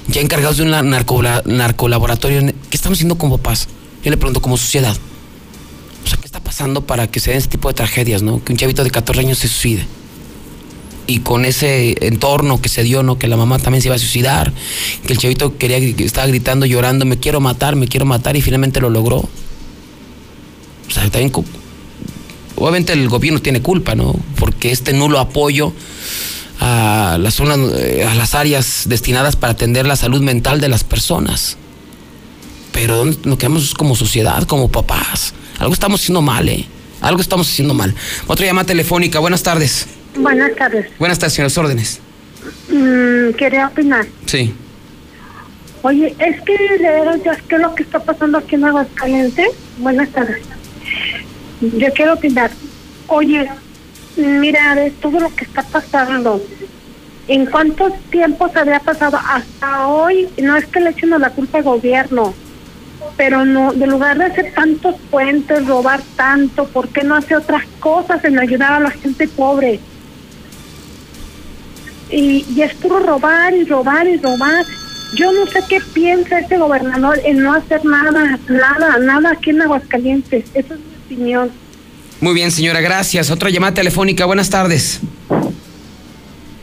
ya 0.06 0.20
encargados 0.20 0.58
de 0.58 0.64
un 0.64 0.70
narcolaboratorio. 0.70 2.40
¿Qué 2.70 2.76
estamos 2.76 2.98
haciendo 2.98 3.18
como 3.18 3.38
papás? 3.38 3.68
Yo 4.04 4.10
le 4.10 4.16
pregunto, 4.16 4.40
como 4.40 4.56
sociedad. 4.56 4.96
O 6.04 6.08
sea, 6.08 6.18
¿qué 6.18 6.26
está 6.26 6.40
pasando 6.40 6.86
para 6.86 7.06
que 7.08 7.20
se 7.20 7.30
den 7.30 7.38
este 7.38 7.50
tipo 7.50 7.68
de 7.68 7.74
tragedias, 7.74 8.22
no? 8.22 8.42
Que 8.42 8.52
un 8.52 8.58
chavito 8.58 8.84
de 8.84 8.90
14 8.90 9.20
años 9.20 9.38
se 9.38 9.48
suicide. 9.48 9.86
Y 11.06 11.20
con 11.20 11.44
ese 11.44 11.96
entorno 12.06 12.60
que 12.60 12.68
se 12.68 12.82
dio, 12.82 13.02
¿no? 13.02 13.18
Que 13.18 13.28
la 13.28 13.36
mamá 13.36 13.58
también 13.58 13.82
se 13.82 13.88
iba 13.88 13.96
a 13.96 13.98
suicidar. 13.98 14.52
Que 15.06 15.14
el 15.14 15.18
chavito 15.18 15.58
quería, 15.58 15.78
estaba 15.78 16.26
gritando, 16.26 16.64
llorando, 16.66 17.04
me 17.04 17.18
quiero 17.18 17.40
matar, 17.40 17.76
me 17.76 17.88
quiero 17.88 18.06
matar, 18.06 18.36
y 18.36 18.42
finalmente 18.42 18.80
lo 18.80 18.90
logró. 18.90 19.28
O 20.88 20.90
sea, 20.90 21.08
también. 21.10 21.32
Obviamente 22.56 22.92
el 22.92 23.08
gobierno 23.08 23.40
tiene 23.40 23.62
culpa, 23.62 23.94
¿no? 23.94 24.16
Porque 24.36 24.72
este 24.72 24.92
nulo 24.92 25.20
apoyo 25.20 25.72
a 26.60 27.16
las 27.20 27.34
zonas, 27.34 27.58
eh, 27.76 28.04
a 28.08 28.14
las 28.14 28.34
áreas 28.34 28.84
destinadas 28.86 29.36
para 29.36 29.52
atender 29.52 29.86
la 29.86 29.94
salud 29.94 30.22
mental 30.22 30.60
de 30.60 30.68
las 30.68 30.82
personas. 30.82 31.56
Pero 32.72 33.04
nos 33.04 33.38
quedamos 33.38 33.74
como 33.74 33.94
sociedad, 33.94 34.42
como 34.44 34.68
papás. 34.70 35.34
Algo 35.58 35.72
estamos 35.72 36.00
haciendo 36.00 36.22
mal, 36.22 36.48
¿eh? 36.48 36.66
Algo 37.00 37.20
estamos 37.20 37.48
haciendo 37.48 37.74
mal. 37.74 37.94
Otra 38.26 38.46
llamada 38.46 38.66
telefónica. 38.66 39.20
Buenas 39.20 39.42
tardes. 39.42 39.86
Buenas 40.16 40.54
tardes. 40.56 40.86
Buenas 40.98 41.18
tardes, 41.18 41.34
señores. 41.34 41.56
Órdenes. 41.58 42.00
Mm, 42.70 43.34
quería 43.34 43.68
opinar. 43.68 44.06
Sí. 44.26 44.52
Oye, 45.82 46.14
es 46.18 46.40
que 46.42 46.52
de 46.52 46.90
verdad, 46.90 47.20
¿qué 47.48 47.54
es 47.54 47.60
lo 47.60 47.74
que 47.74 47.84
está 47.84 48.00
pasando 48.00 48.38
aquí 48.38 48.56
en 48.56 48.64
Aguascalientes? 48.64 49.48
Buenas 49.78 50.08
tardes. 50.10 50.42
Yo 51.60 51.92
quiero 51.92 52.14
opinar. 52.14 52.50
Oye, 53.08 53.48
Mira, 54.18 54.74
de 54.74 54.90
todo 54.90 55.20
lo 55.20 55.32
que 55.34 55.44
está 55.44 55.62
pasando, 55.62 56.42
¿en 57.28 57.46
cuántos 57.46 57.92
tiempos 58.10 58.50
había 58.56 58.80
pasado 58.80 59.16
hasta 59.16 59.86
hoy? 59.86 60.28
No 60.42 60.56
es 60.56 60.66
que 60.66 60.80
le 60.80 60.90
echen 60.90 61.10
la 61.10 61.30
culpa 61.30 61.58
al 61.58 61.64
gobierno, 61.64 62.34
pero 63.16 63.44
no, 63.44 63.72
de 63.72 63.86
lugar 63.86 64.18
de 64.18 64.24
hacer 64.24 64.52
tantos 64.54 64.96
puentes, 65.08 65.64
robar 65.68 66.00
tanto, 66.16 66.66
¿por 66.66 66.88
qué 66.88 67.04
no 67.04 67.14
hace 67.14 67.36
otras 67.36 67.64
cosas 67.78 68.24
en 68.24 68.40
ayudar 68.40 68.72
a 68.72 68.80
la 68.80 68.90
gente 68.90 69.28
pobre? 69.28 69.78
Y, 72.10 72.44
y 72.56 72.62
es 72.62 72.74
puro 72.74 72.98
robar 72.98 73.54
y 73.54 73.64
robar 73.66 74.08
y 74.08 74.16
robar. 74.16 74.66
Yo 75.14 75.30
no 75.30 75.46
sé 75.46 75.62
qué 75.68 75.80
piensa 75.94 76.40
este 76.40 76.58
gobernador 76.58 77.20
en 77.24 77.40
no 77.40 77.54
hacer 77.54 77.84
nada, 77.84 78.36
nada, 78.48 78.98
nada 78.98 79.30
aquí 79.30 79.50
en 79.50 79.62
Aguascalientes. 79.62 80.44
Esa 80.54 80.74
es 80.74 80.80
opinión. 81.08 81.50
Muy 82.20 82.34
bien, 82.34 82.50
señora, 82.50 82.80
gracias. 82.80 83.30
Otra 83.30 83.50
llamada 83.50 83.74
telefónica. 83.74 84.26
Buenas 84.26 84.50
tardes. 84.50 85.00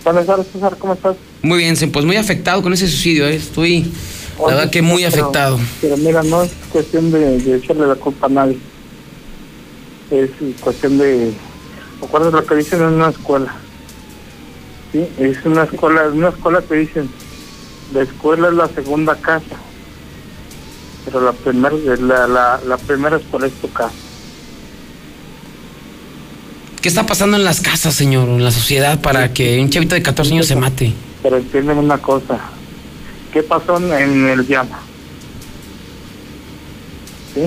Buenas 0.04 0.26
tardes, 0.26 0.46
César, 0.52 0.76
¿cómo 0.78 0.94
estás? 0.94 1.16
Muy 1.42 1.58
bien, 1.58 1.76
pues 1.92 2.04
muy 2.04 2.16
afectado 2.16 2.62
con 2.62 2.72
ese 2.72 2.86
suicidio, 2.88 3.26
¿eh? 3.28 3.36
Estoy, 3.36 3.90
la 4.38 4.46
verdad 4.46 4.70
que 4.70 4.82
muy 4.82 5.04
pero- 5.04 5.08
afectado. 5.24 5.58
Pero 5.80 5.96
mira, 5.96 6.22
no 6.22 6.42
es 6.42 6.50
cuestión 6.70 7.10
de, 7.10 7.38
de 7.38 7.56
echarle 7.56 7.86
la 7.86 7.94
culpa 7.94 8.26
a 8.26 8.30
nadie. 8.30 8.58
Es 10.10 10.30
cuestión 10.60 10.98
de... 10.98 11.32
¿Recuerdas 12.00 12.32
lo 12.32 12.44
que 12.44 12.54
dicen 12.56 12.80
en 12.80 12.86
una 12.94 13.10
escuela? 13.10 13.54
Sí, 14.92 15.06
es 15.18 15.36
una 15.44 15.64
escuela, 15.64 16.04
en 16.06 16.12
una 16.18 16.30
escuela 16.30 16.60
te 16.62 16.74
dicen, 16.76 17.08
la 17.94 18.02
escuela 18.02 18.48
es 18.48 18.54
la 18.54 18.68
segunda 18.68 19.14
casa, 19.16 19.44
pero 21.04 21.20
la 21.20 21.32
primera, 21.32 21.74
la, 22.00 22.26
la, 22.26 22.60
la 22.66 22.76
primera 22.78 23.18
escuela 23.18 23.46
es 23.46 23.52
tu 23.60 23.70
casa. 23.72 23.92
¿Qué 26.82 26.88
está 26.88 27.04
pasando 27.04 27.36
en 27.36 27.44
las 27.44 27.60
casas, 27.60 27.94
señor, 27.94 28.28
en 28.28 28.42
la 28.42 28.50
sociedad 28.50 29.00
para 29.02 29.34
que 29.34 29.60
un 29.60 29.68
chavito 29.68 29.94
de 29.94 30.02
14 30.02 30.32
años 30.32 30.46
se 30.46 30.56
mate? 30.56 30.94
Pero 31.22 31.36
entienden 31.36 31.76
una 31.76 31.98
cosa, 31.98 32.40
¿qué 33.32 33.42
pasó 33.42 33.76
en, 33.76 33.92
en 33.92 34.28
el 34.28 34.46
llama? 34.46 34.78
¿Sí? 37.34 37.42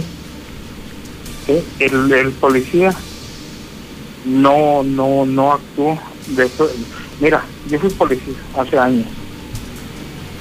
¿Sí? 1.48 1.64
El, 1.80 2.12
el 2.12 2.32
policía 2.34 2.94
no, 4.26 4.84
no, 4.84 5.26
no 5.26 5.54
actuó 5.54 5.98
de 6.28 6.46
eso. 6.46 6.70
Mira, 7.20 7.44
yo 7.70 7.80
fui 7.80 7.90
policía 7.90 8.36
hace 8.56 8.78
años. 8.78 9.08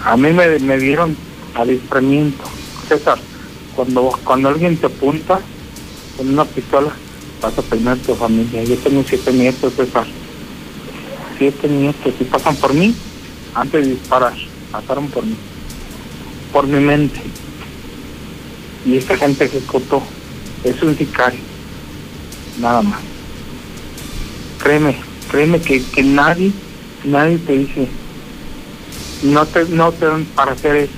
A 0.04 0.16
mí 0.18 0.32
me, 0.32 0.58
me 0.58 0.76
dieron 0.76 1.16
adiestramiento. 1.54 2.44
César, 2.88 3.18
cuando, 3.74 4.18
cuando 4.22 4.50
alguien 4.50 4.76
te 4.76 4.86
apunta 4.86 5.40
con 6.18 6.28
una 6.28 6.44
pistola, 6.44 6.90
vas 7.42 7.58
a 7.58 7.96
tu 7.96 8.14
familia. 8.14 8.62
Yo 8.64 8.76
tengo 8.78 9.04
siete 9.06 9.32
nietos, 9.32 9.74
César. 9.74 10.06
Siete 11.38 11.68
nietos. 11.68 12.14
Y 12.20 12.24
pasan 12.24 12.56
por 12.56 12.72
mí 12.72 12.94
antes 13.54 13.84
de 13.84 13.90
disparar. 13.94 14.34
Pasaron 14.70 15.08
por 15.08 15.26
mí. 15.26 15.34
Por 16.52 16.66
mi 16.66 16.80
mente. 16.80 17.20
Y 18.86 18.96
esta 18.96 19.16
gente 19.16 19.44
ejecutó. 19.44 20.02
Es 20.64 20.80
un 20.82 20.96
sicario. 20.96 21.40
Nada 22.60 22.82
más. 22.82 23.00
Créeme, 24.62 24.96
créeme 25.28 25.60
que, 25.60 25.82
que 25.82 26.04
nadie, 26.04 26.52
nadie 27.02 27.36
te 27.38 27.58
dice, 27.58 27.88
no 29.24 29.44
te, 29.44 29.64
no 29.64 29.90
te 29.90 30.06
dan 30.06 30.24
para 30.36 30.52
hacer 30.52 30.76
eso. 30.76 30.92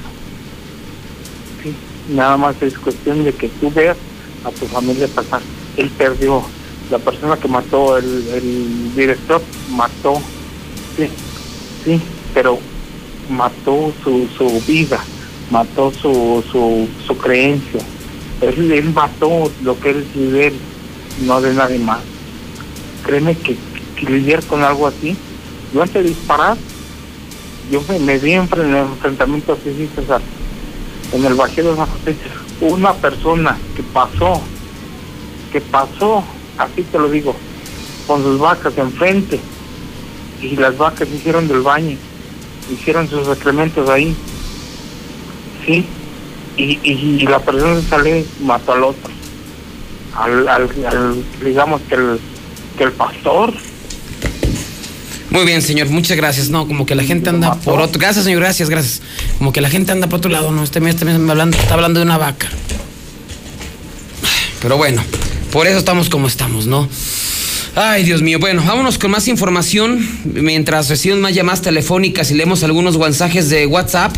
Nada 2.11 2.37
más 2.37 2.61
es 2.61 2.76
cuestión 2.76 3.24
de 3.24 3.33
que 3.33 3.48
tú 3.48 3.70
veas 3.70 3.96
a 4.44 4.50
tu 4.50 4.66
familia 4.66 5.09
pasar. 5.09 5.40
Él 5.76 5.90
perdió, 5.90 6.42
la 6.90 6.98
persona 6.98 7.37
que 7.37 7.48
mató, 7.48 7.96
el, 7.96 8.28
el 8.28 8.94
director 8.94 9.42
mató, 9.70 10.20
sí, 10.96 11.08
sí, 11.84 12.00
pero 12.32 12.58
mató 13.30 13.92
su, 14.02 14.28
su 14.37 14.62
vida, 14.66 15.00
mató 15.50 15.92
su, 15.92 16.44
su, 16.50 16.88
su 17.06 17.18
creencia. 17.18 17.80
Él, 18.40 18.72
él 18.72 18.90
mató 18.92 19.50
lo 19.62 19.78
que 19.80 19.90
él 19.90 20.06
es 20.14 20.32
de 20.32 20.46
él, 20.48 20.54
no 21.22 21.40
de 21.40 21.54
nadie 21.54 21.78
más. 21.78 22.00
Créeme 23.04 23.37
que, 23.37 23.56
que 23.96 24.06
lidiar 24.06 24.42
con 24.44 24.62
algo 24.62 24.87
así, 24.87 25.16
yo 25.72 25.82
antes 25.82 26.02
de 26.02 26.10
disparar, 26.10 26.56
yo 27.70 27.82
me, 27.88 27.98
me 27.98 28.18
vi 28.18 28.32
en 28.32 28.48
en 28.52 28.60
el 28.60 28.76
enfrentamiento 28.76 29.54
así, 29.54 29.74
sí, 29.76 29.88
César, 29.94 30.20
en 31.12 31.24
el 31.24 31.34
Bajío 31.34 31.70
de 31.70 31.76
San 31.76 31.88
una 32.60 32.92
persona 32.94 33.58
que 33.76 33.82
pasó, 33.82 34.40
que 35.55 35.61
pasó, 35.61 36.25
así 36.59 36.83
te 36.83 36.99
lo 36.99 37.09
digo, 37.09 37.33
con 38.09 38.21
sus 38.25 38.40
vacas 38.40 38.77
enfrente, 38.77 39.38
y 40.43 40.57
las 40.57 40.77
vacas 40.77 41.07
hicieron 41.09 41.47
del 41.47 41.61
baño, 41.61 41.97
hicieron 42.73 43.09
sus 43.09 43.29
excrementos 43.29 43.88
ahí, 43.88 44.17
sí, 45.64 45.87
y, 46.57 46.81
y, 46.83 47.19
y 47.21 47.27
la 47.27 47.38
persona 47.38 47.81
que 47.81 47.87
sale 47.87 48.27
mató 48.40 48.73
al 48.73 48.83
otro, 48.83 49.12
al, 50.17 50.49
al, 50.49 50.62
al, 50.87 51.25
digamos 51.45 51.81
que 51.83 51.95
el, 51.95 52.19
que 52.77 52.83
el 52.83 52.93
pastor, 52.93 53.55
Muy 55.31 55.45
bien, 55.47 55.62
señor, 55.62 55.88
muchas 55.88 56.17
gracias. 56.17 56.49
No, 56.49 56.67
como 56.67 56.85
que 56.85 56.95
la 56.97 57.03
gente 57.05 57.29
anda 57.31 57.55
por 57.55 57.81
otro. 57.81 58.01
Gracias, 58.01 58.25
señor, 58.25 58.40
gracias, 58.40 58.71
gracias. 58.71 59.03
Como 59.38 59.53
que 59.53 59.61
la 59.61 59.69
gente 59.69 59.90
anda 59.93 60.09
por 60.09 60.19
otro 60.19 60.31
lado, 60.31 60.51
¿no? 60.51 60.62
Este 60.64 60.81
mes 60.81 60.97
también 60.97 61.29
hablando, 61.31 61.57
está 61.57 61.75
hablando 61.75 62.01
de 62.01 62.07
una 62.07 62.19
vaca. 62.19 62.49
Pero 64.62 64.77
bueno, 64.77 65.03
por 65.55 65.67
eso 65.69 65.79
estamos 65.79 66.09
como 66.11 66.27
estamos, 66.27 66.67
¿no? 66.67 66.88
Ay, 67.77 68.03
Dios 68.03 68.21
mío. 68.23 68.40
Bueno, 68.40 68.62
vámonos 68.67 68.99
con 68.99 69.12
más 69.12 69.29
información. 69.29 70.05
Mientras 70.25 70.88
recibimos 70.88 71.23
más 71.23 71.33
llamadas 71.35 71.62
telefónicas 71.62 72.29
y 72.31 72.35
leemos 72.35 72.64
algunos 72.64 72.99
mensajes 72.99 73.49
de 73.49 73.64
WhatsApp. 73.67 74.17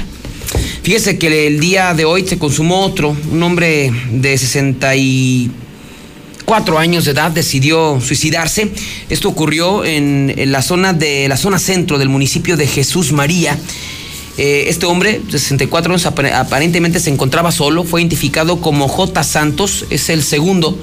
Fíjese 0.83 1.19
que 1.19 1.47
el 1.47 1.61
día 1.61 1.93
de 1.93 2.07
hoy 2.07 2.27
se 2.27 2.39
consumó 2.39 2.81
otro, 2.81 3.15
un 3.31 3.43
hombre 3.43 3.93
de 4.13 4.39
64 4.39 6.79
años 6.79 7.05
de 7.05 7.11
edad 7.11 7.31
decidió 7.31 8.01
suicidarse. 8.01 8.71
Esto 9.11 9.29
ocurrió 9.29 9.85
en, 9.85 10.33
la 10.51 10.63
zona 10.63 10.95
de 10.95 11.29
la 11.29 11.37
zona 11.37 11.59
centro 11.59 11.99
del 11.99 12.09
municipio 12.09 12.57
de 12.57 12.67
Jesús 12.67 13.13
María. 13.13 13.59
Eh, 14.39 14.67
este 14.69 14.85
hombre, 14.87 15.21
de 15.31 15.39
64 15.39 15.93
años, 15.93 16.07
apar- 16.07 16.33
aparentemente 16.33 17.01
se 17.01 17.11
encontraba 17.11 17.51
solo, 17.53 17.85
fue 17.85 18.03
identificado 18.03 18.61
como 18.61 18.87
J. 18.87 19.23
Santos, 19.25 19.87
es 19.89 20.11
el 20.11 20.23
segundo, 20.23 20.79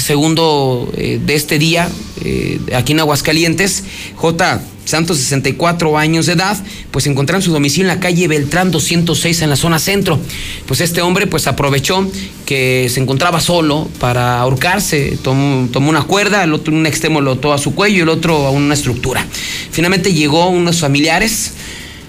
segundo 0.00 0.90
eh, 0.96 1.20
de 1.24 1.34
este 1.34 1.58
día 1.58 1.88
eh, 2.24 2.60
aquí 2.74 2.92
en 2.92 3.00
Aguascalientes. 3.00 3.84
J. 4.16 4.62
Santos, 4.84 5.18
64 5.18 5.96
años 5.96 6.26
de 6.26 6.32
edad, 6.32 6.58
pues 6.90 7.04
se 7.04 7.10
encontraba 7.10 7.38
en 7.38 7.44
su 7.44 7.52
domicilio 7.52 7.88
en 7.88 7.96
la 7.96 8.00
calle 8.00 8.26
Beltrán 8.26 8.72
206 8.72 9.42
en 9.42 9.50
la 9.50 9.56
zona 9.56 9.78
centro. 9.78 10.18
Pues 10.66 10.80
este 10.80 11.02
hombre 11.02 11.26
pues 11.28 11.46
aprovechó 11.46 12.10
que 12.46 12.88
se 12.90 13.00
encontraba 13.00 13.40
solo 13.40 13.88
para 14.00 14.40
ahorcarse, 14.40 15.18
tomó, 15.22 15.68
tomó 15.70 15.90
una 15.90 16.02
cuerda, 16.02 16.42
el 16.42 16.52
otro 16.52 16.74
un 16.74 16.86
extremo 16.86 17.20
lo 17.20 17.32
ató 17.32 17.52
a 17.52 17.58
su 17.58 17.74
cuello 17.74 17.98
y 17.98 18.00
el 18.00 18.08
otro 18.08 18.46
a 18.46 18.50
una 18.50 18.74
estructura. 18.74 19.24
Finalmente 19.70 20.12
llegó 20.12 20.48
unos 20.48 20.80
familiares, 20.80 21.52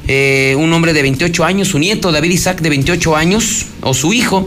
eh, 0.08 0.56
un 0.58 0.74
hombre 0.74 0.94
de 0.94 1.04
28 1.04 1.46
años, 1.46 1.70
su 1.70 1.80
nieto 1.80 2.12
David 2.12 2.32
Isaac 2.32 2.62
de 2.62 2.70
28 2.70 3.16
años, 3.16 3.68
o 3.82 3.94
su 3.94 4.14
hijo, 4.14 4.46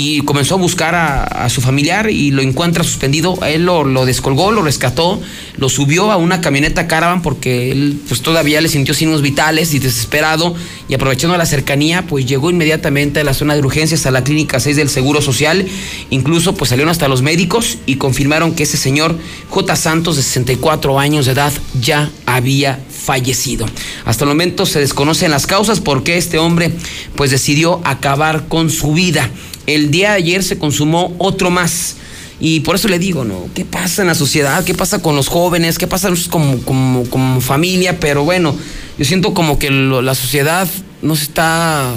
y 0.00 0.20
comenzó 0.20 0.54
a 0.54 0.58
buscar 0.58 0.94
a, 0.94 1.48
su 1.48 1.60
familiar 1.60 2.08
y 2.08 2.30
lo 2.30 2.40
encuentra 2.40 2.84
suspendido. 2.84 3.36
Él 3.44 3.64
lo, 3.64 3.82
lo 3.82 4.06
descolgó, 4.06 4.52
lo 4.52 4.62
rescató, 4.62 5.20
lo 5.56 5.68
subió 5.68 6.12
a 6.12 6.16
una 6.16 6.40
camioneta 6.40 6.86
caravan 6.86 7.20
porque 7.20 7.72
él 7.72 7.98
pues 8.06 8.22
todavía 8.22 8.60
le 8.60 8.68
sintió 8.68 8.94
signos 8.94 9.22
vitales 9.22 9.74
y 9.74 9.80
desesperado 9.80 10.54
y 10.88 10.94
aprovechando 10.94 11.36
la 11.36 11.46
cercanía 11.46 12.06
pues 12.06 12.26
llegó 12.26 12.48
inmediatamente 12.48 13.18
a 13.20 13.24
la 13.24 13.34
zona 13.34 13.54
de 13.54 13.60
urgencias 13.60 14.06
a 14.06 14.12
la 14.12 14.22
clínica 14.22 14.60
6 14.60 14.76
del 14.76 14.88
Seguro 14.88 15.20
Social. 15.20 15.66
Incluso 16.10 16.54
pues 16.54 16.68
salieron 16.68 16.92
hasta 16.92 17.08
los 17.08 17.22
médicos 17.22 17.78
y 17.84 17.96
confirmaron 17.96 18.54
que 18.54 18.62
ese 18.62 18.76
señor 18.76 19.18
J. 19.50 19.74
Santos 19.74 20.14
de 20.14 20.22
64 20.22 21.00
años 21.00 21.26
de 21.26 21.32
edad 21.32 21.52
ya 21.80 22.08
había 22.24 22.78
fallecido. 22.88 23.66
Hasta 24.04 24.22
el 24.22 24.28
momento 24.28 24.64
se 24.64 24.78
desconocen 24.78 25.32
las 25.32 25.48
causas 25.48 25.80
por 25.80 26.04
qué 26.04 26.18
este 26.18 26.38
hombre 26.38 26.70
pues 27.16 27.32
decidió 27.32 27.80
acabar 27.84 28.46
con 28.46 28.70
su 28.70 28.92
vida. 28.92 29.28
El 29.68 29.90
día 29.90 30.10
de 30.10 30.16
ayer 30.16 30.42
se 30.42 30.58
consumó 30.58 31.14
otro 31.18 31.50
más. 31.50 31.96
Y 32.40 32.60
por 32.60 32.76
eso 32.76 32.88
le 32.88 32.98
digo, 32.98 33.24
¿no? 33.24 33.48
¿Qué 33.54 33.64
pasa 33.64 34.02
en 34.02 34.08
la 34.08 34.14
sociedad? 34.14 34.64
¿Qué 34.64 34.72
pasa 34.74 35.00
con 35.02 35.16
los 35.16 35.28
jóvenes? 35.28 35.76
¿Qué 35.76 35.86
pasa 35.86 36.10
como, 36.30 36.58
como, 36.62 37.04
como 37.10 37.40
familia? 37.40 37.98
Pero 38.00 38.24
bueno, 38.24 38.54
yo 38.96 39.04
siento 39.04 39.34
como 39.34 39.58
que 39.58 39.70
la 39.70 40.14
sociedad 40.14 40.68
no 41.02 41.16
se 41.16 41.24
está 41.24 41.94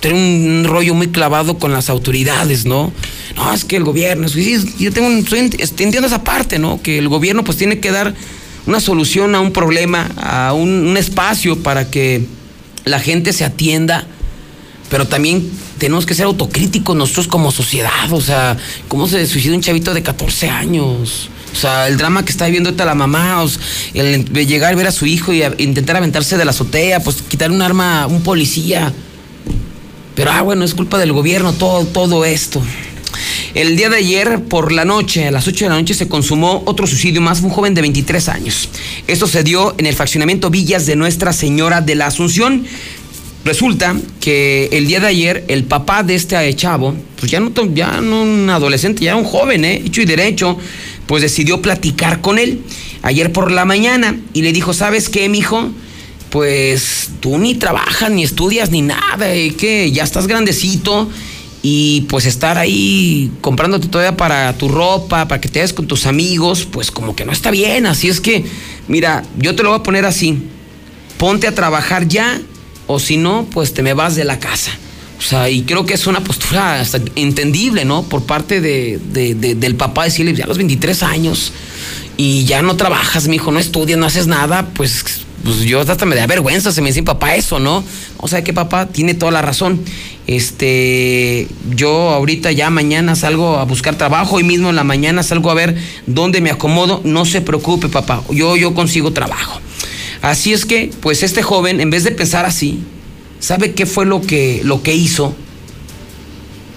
tiene 0.00 0.16
un 0.18 0.64
rollo 0.64 0.94
muy 0.94 1.08
clavado 1.08 1.58
con 1.58 1.72
las 1.72 1.88
autoridades, 1.90 2.66
¿no? 2.66 2.92
No, 3.34 3.52
es 3.52 3.64
que 3.64 3.76
el 3.76 3.84
gobierno, 3.84 4.28
yo 4.28 4.92
tengo 4.92 5.08
un, 5.08 5.26
soy- 5.26 5.50
entiendo 5.58 6.06
esa 6.06 6.22
parte, 6.22 6.58
¿no? 6.58 6.80
Que 6.82 6.98
el 6.98 7.08
gobierno 7.08 7.44
pues 7.44 7.56
tiene 7.56 7.80
que 7.80 7.90
dar 7.90 8.14
una 8.66 8.78
solución 8.80 9.34
a 9.34 9.40
un 9.40 9.52
problema, 9.52 10.10
a 10.16 10.52
un 10.52 10.96
espacio 10.96 11.62
para 11.62 11.90
que 11.90 12.26
la 12.84 13.00
gente 13.00 13.32
se 13.32 13.44
atienda, 13.44 14.06
pero 14.88 15.06
también 15.06 15.50
tenemos 15.78 16.06
que 16.06 16.14
ser 16.14 16.26
autocríticos 16.26 16.96
nosotros 16.96 17.28
como 17.28 17.50
sociedad, 17.50 18.12
o 18.12 18.20
sea, 18.20 18.56
¿cómo 18.88 19.06
se 19.08 19.26
suicida 19.26 19.54
un 19.54 19.62
chavito 19.62 19.94
de 19.94 20.02
14 20.02 20.48
años? 20.48 21.30
O 21.52 21.58
sea, 21.58 21.88
el 21.88 21.96
drama 21.96 22.24
que 22.24 22.32
está 22.32 22.44
viviendo 22.44 22.68
ahorita 22.68 22.84
la 22.84 22.94
mamá, 22.94 23.42
o 23.42 23.48
el 23.94 24.30
de 24.30 24.46
llegar 24.46 24.74
y 24.74 24.76
ver 24.76 24.88
a 24.88 24.92
su 24.92 25.06
hijo 25.06 25.32
y 25.32 25.42
intentar 25.58 25.96
aventarse 25.96 26.36
de 26.36 26.44
la 26.44 26.50
azotea, 26.50 27.00
pues 27.00 27.22
quitar 27.22 27.50
un 27.50 27.62
arma 27.62 28.02
a 28.02 28.06
un 28.06 28.22
policía. 28.22 28.92
Pero, 30.14 30.32
ah, 30.32 30.42
bueno, 30.42 30.64
es 30.64 30.74
culpa 30.74 30.98
del 30.98 31.12
gobierno 31.12 31.54
todo, 31.54 31.86
todo 31.86 32.24
esto. 32.24 32.62
El 33.54 33.74
día 33.76 33.88
de 33.88 33.96
ayer, 33.96 34.42
por 34.44 34.70
la 34.70 34.84
noche, 34.84 35.28
a 35.28 35.30
las 35.30 35.48
8 35.48 35.64
de 35.64 35.68
la 35.70 35.76
noche, 35.76 35.94
se 35.94 36.08
consumó 36.08 36.62
otro 36.66 36.86
suicidio 36.86 37.22
más, 37.22 37.40
un 37.40 37.48
joven 37.48 37.72
de 37.72 37.80
23 37.80 38.28
años. 38.28 38.68
Esto 39.06 39.26
se 39.26 39.42
dio 39.42 39.74
en 39.78 39.86
el 39.86 39.94
fraccionamiento 39.94 40.50
Villas 40.50 40.84
de 40.84 40.94
Nuestra 40.94 41.32
Señora 41.32 41.80
de 41.80 41.94
la 41.94 42.08
Asunción. 42.08 42.66
Resulta 43.46 43.94
que 44.20 44.68
el 44.72 44.88
día 44.88 44.98
de 44.98 45.06
ayer 45.06 45.44
el 45.46 45.62
papá 45.62 46.02
de 46.02 46.16
este 46.16 46.52
chavo, 46.56 46.96
pues 47.16 47.30
ya 47.30 47.38
no, 47.38 47.52
ya 47.72 48.00
no 48.00 48.22
un 48.22 48.50
adolescente, 48.50 49.04
ya 49.04 49.14
un 49.14 49.22
joven, 49.22 49.64
¿eh? 49.64 49.82
hecho 49.86 50.02
y 50.02 50.04
derecho, 50.04 50.58
pues 51.06 51.22
decidió 51.22 51.62
platicar 51.62 52.20
con 52.20 52.40
él 52.40 52.62
ayer 53.02 53.30
por 53.30 53.52
la 53.52 53.64
mañana 53.64 54.18
y 54.32 54.42
le 54.42 54.52
dijo, 54.52 54.74
¿sabes 54.74 55.08
qué, 55.08 55.28
mijo? 55.28 55.70
Pues 56.28 57.10
tú 57.20 57.38
ni 57.38 57.54
trabajas, 57.54 58.10
ni 58.10 58.24
estudias, 58.24 58.72
ni 58.72 58.82
nada, 58.82 59.32
¿eh? 59.32 59.54
que 59.56 59.92
ya 59.92 60.02
estás 60.02 60.26
grandecito 60.26 61.08
y 61.62 62.00
pues 62.08 62.26
estar 62.26 62.58
ahí 62.58 63.30
comprándote 63.42 63.86
todavía 63.86 64.16
para 64.16 64.58
tu 64.58 64.66
ropa, 64.66 65.28
para 65.28 65.40
que 65.40 65.48
te 65.48 65.60
des 65.60 65.72
con 65.72 65.86
tus 65.86 66.06
amigos, 66.06 66.66
pues 66.68 66.90
como 66.90 67.14
que 67.14 67.24
no 67.24 67.30
está 67.30 67.52
bien. 67.52 67.86
Así 67.86 68.08
es 68.08 68.20
que, 68.20 68.44
mira, 68.88 69.22
yo 69.38 69.54
te 69.54 69.62
lo 69.62 69.68
voy 69.68 69.78
a 69.78 69.82
poner 69.84 70.04
así. 70.04 70.36
Ponte 71.16 71.46
a 71.46 71.54
trabajar 71.54 72.08
ya, 72.08 72.40
o 72.86 72.98
si 72.98 73.16
no, 73.16 73.46
pues 73.50 73.74
te 73.74 73.82
me 73.82 73.94
vas 73.94 74.16
de 74.16 74.24
la 74.24 74.38
casa. 74.38 74.72
O 75.18 75.22
sea, 75.22 75.48
y 75.48 75.62
creo 75.62 75.86
que 75.86 75.94
es 75.94 76.06
una 76.06 76.22
postura 76.22 76.80
hasta 76.80 77.00
entendible, 77.14 77.84
¿no? 77.84 78.02
Por 78.02 78.24
parte 78.24 78.60
de, 78.60 78.98
del 78.98 79.74
papá 79.74 80.04
decirle, 80.04 80.34
ya 80.34 80.44
a 80.44 80.46
los 80.46 80.58
23 80.58 81.02
años 81.02 81.52
y 82.16 82.44
ya 82.44 82.62
no 82.62 82.76
trabajas, 82.76 83.28
mi 83.28 83.36
hijo, 83.36 83.50
no 83.50 83.58
estudias, 83.58 83.98
no 83.98 84.06
haces 84.06 84.26
nada, 84.26 84.68
pues 84.74 85.22
pues 85.44 85.60
yo 85.60 85.80
hasta 85.80 86.06
me 86.06 86.16
da 86.16 86.26
vergüenza, 86.26 86.72
se 86.72 86.82
me 86.82 86.88
dice 86.88 87.04
papá 87.04 87.36
eso, 87.36 87.60
¿no? 87.60 87.84
O 88.16 88.26
sea 88.26 88.42
que 88.42 88.52
papá 88.52 88.86
tiene 88.86 89.14
toda 89.14 89.30
la 89.30 89.42
razón. 89.42 89.80
Este, 90.26 91.46
yo 91.70 92.10
ahorita 92.10 92.50
ya 92.50 92.68
mañana 92.68 93.14
salgo 93.14 93.56
a 93.56 93.64
buscar 93.64 93.94
trabajo, 93.96 94.36
hoy 94.36 94.42
mismo 94.42 94.70
en 94.70 94.76
la 94.76 94.82
mañana 94.82 95.22
salgo 95.22 95.52
a 95.52 95.54
ver 95.54 95.76
dónde 96.06 96.40
me 96.40 96.50
acomodo. 96.50 97.00
No 97.04 97.24
se 97.24 97.42
preocupe, 97.42 97.88
papá, 97.88 98.22
yo, 98.30 98.56
yo 98.56 98.74
consigo 98.74 99.12
trabajo. 99.12 99.60
Así 100.26 100.52
es 100.52 100.66
que, 100.66 100.90
pues 101.00 101.22
este 101.22 101.40
joven, 101.40 101.80
en 101.80 101.88
vez 101.90 102.02
de 102.02 102.10
pensar 102.10 102.46
así, 102.46 102.80
¿sabe 103.38 103.74
qué 103.74 103.86
fue 103.86 104.06
lo 104.06 104.20
que, 104.20 104.60
lo 104.64 104.82
que 104.82 104.92
hizo? 104.92 105.36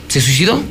Se 0.08 0.22
suicidó. 0.22 0.62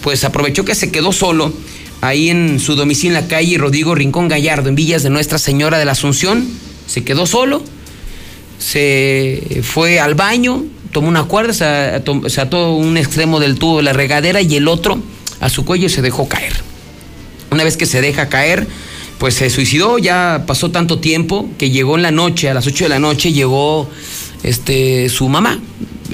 Pues 0.00 0.22
aprovechó 0.22 0.64
que 0.64 0.76
se 0.76 0.92
quedó 0.92 1.10
solo 1.10 1.52
ahí 2.00 2.30
en 2.30 2.60
su 2.60 2.76
domicilio 2.76 3.18
en 3.18 3.24
la 3.24 3.28
calle 3.28 3.58
Rodrigo 3.58 3.96
Rincón 3.96 4.28
Gallardo, 4.28 4.68
en 4.68 4.76
Villas 4.76 5.02
de 5.02 5.10
Nuestra 5.10 5.38
Señora 5.38 5.76
de 5.80 5.84
la 5.84 5.92
Asunción 5.92 6.46
se 6.86 7.02
quedó 7.02 7.26
solo, 7.26 7.64
se 8.60 9.60
fue 9.64 9.98
al 9.98 10.14
baño, 10.14 10.64
tomó 10.92 11.08
una 11.08 11.24
cuerda, 11.24 11.52
se 11.52 12.40
ató 12.40 12.74
un 12.76 12.96
extremo 12.96 13.40
del 13.40 13.58
tubo 13.58 13.78
de 13.78 13.82
la 13.82 13.92
regadera 13.92 14.40
y 14.40 14.54
el 14.54 14.68
otro 14.68 15.02
a 15.40 15.48
su 15.48 15.64
cuello 15.64 15.86
y 15.86 15.90
se 15.90 16.00
dejó 16.00 16.28
caer. 16.28 16.52
Una 17.50 17.64
vez 17.64 17.76
que 17.76 17.86
se 17.86 18.00
deja 18.00 18.28
caer, 18.28 18.68
pues 19.20 19.34
se 19.34 19.50
suicidó, 19.50 19.98
ya 19.98 20.44
pasó 20.46 20.70
tanto 20.70 20.98
tiempo 20.98 21.50
que 21.58 21.68
llegó 21.68 21.96
en 21.96 22.02
la 22.02 22.10
noche, 22.10 22.48
a 22.48 22.54
las 22.54 22.66
8 22.66 22.86
de 22.86 22.88
la 22.88 22.98
noche 22.98 23.34
llegó 23.34 23.86
este, 24.42 25.10
su 25.10 25.28
mamá 25.28 25.60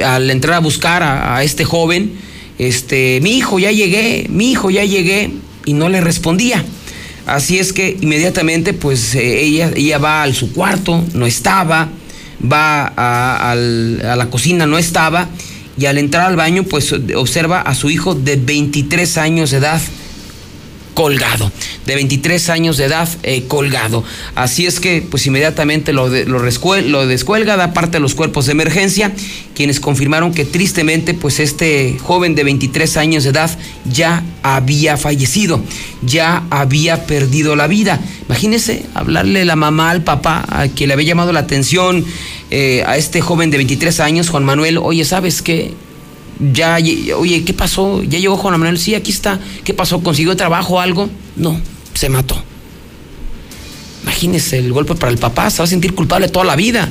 al 0.04 0.28
entrar 0.28 0.54
a 0.54 0.58
buscar 0.58 1.04
a, 1.04 1.40
este 1.44 1.64
joven, 1.64 2.14
este, 2.58 3.20
mi 3.22 3.36
hijo 3.36 3.60
ya 3.60 3.70
llegué, 3.70 4.26
mi 4.28 4.50
hijo 4.50 4.70
ya 4.70 4.84
llegué, 4.84 5.30
y 5.64 5.72
no 5.72 5.88
le 5.88 6.00
respondía. 6.00 6.64
Así 7.26 7.58
es 7.58 7.72
que 7.72 7.96
inmediatamente 8.00 8.72
pues 8.72 9.14
eh, 9.14 9.40
ella, 9.40 9.70
ella 9.76 9.98
va 9.98 10.24
a 10.24 10.32
su 10.32 10.52
cuarto, 10.52 11.04
no 11.14 11.26
estaba, 11.26 11.88
va 12.42 12.92
a, 12.96 13.52
a 13.52 13.54
la 13.54 14.30
cocina, 14.30 14.66
no 14.66 14.78
estaba, 14.78 15.28
y 15.78 15.86
al 15.86 15.98
entrar 15.98 16.26
al 16.26 16.34
baño 16.34 16.64
pues 16.64 16.92
observa 17.14 17.60
a 17.60 17.76
su 17.76 17.88
hijo 17.88 18.16
de 18.16 18.34
23 18.34 19.16
años 19.18 19.52
de 19.52 19.58
edad 19.58 19.80
colgado, 20.96 21.52
de 21.84 21.94
23 21.94 22.48
años 22.48 22.78
de 22.78 22.86
edad 22.86 23.06
eh, 23.22 23.44
colgado. 23.46 24.02
Así 24.34 24.64
es 24.64 24.80
que 24.80 25.02
pues 25.02 25.26
inmediatamente 25.26 25.92
lo, 25.92 26.08
lo, 26.08 26.38
lo, 26.38 27.06
descuelga, 27.06 27.56
da 27.58 27.74
parte 27.74 27.98
a 27.98 28.00
los 28.00 28.14
cuerpos 28.14 28.46
de 28.46 28.52
emergencia, 28.52 29.12
quienes 29.54 29.78
confirmaron 29.78 30.32
que 30.32 30.46
tristemente 30.46 31.12
pues 31.12 31.38
este 31.38 31.98
joven 32.02 32.34
de 32.34 32.44
23 32.44 32.96
años 32.96 33.24
de 33.24 33.30
edad 33.30 33.50
ya 33.84 34.24
había 34.42 34.96
fallecido, 34.96 35.62
ya 36.00 36.44
había 36.48 37.06
perdido 37.06 37.56
la 37.56 37.66
vida. 37.66 38.00
Imagínese 38.26 38.86
hablarle 38.94 39.44
la 39.44 39.54
mamá 39.54 39.90
al 39.90 40.02
papá 40.02 40.46
a 40.48 40.68
quien 40.68 40.88
le 40.88 40.94
había 40.94 41.08
llamado 41.08 41.34
la 41.34 41.40
atención 41.40 42.06
eh, 42.50 42.84
a 42.86 42.96
este 42.96 43.20
joven 43.20 43.50
de 43.50 43.58
23 43.58 44.00
años, 44.00 44.30
Juan 44.30 44.44
Manuel, 44.44 44.78
oye, 44.78 45.04
¿sabes 45.04 45.42
qué? 45.42 45.74
Ya, 46.38 46.78
oye, 47.16 47.44
¿qué 47.44 47.52
pasó? 47.52 48.02
¿Ya 48.02 48.18
llegó 48.18 48.36
Juan 48.36 48.58
Manuel? 48.58 48.78
Sí, 48.78 48.94
aquí 48.94 49.10
está. 49.10 49.40
¿Qué 49.64 49.74
pasó? 49.74 50.02
¿Consiguió 50.02 50.36
trabajo 50.36 50.74
o 50.74 50.80
algo? 50.80 51.08
No, 51.36 51.60
se 51.94 52.08
mató. 52.08 52.42
Imagínese 54.02 54.58
el 54.58 54.72
golpe 54.72 54.94
para 54.94 55.12
el 55.12 55.18
papá, 55.18 55.50
se 55.50 55.58
va 55.58 55.64
a 55.64 55.68
sentir 55.68 55.94
culpable 55.94 56.28
toda 56.28 56.44
la 56.44 56.56
vida 56.56 56.88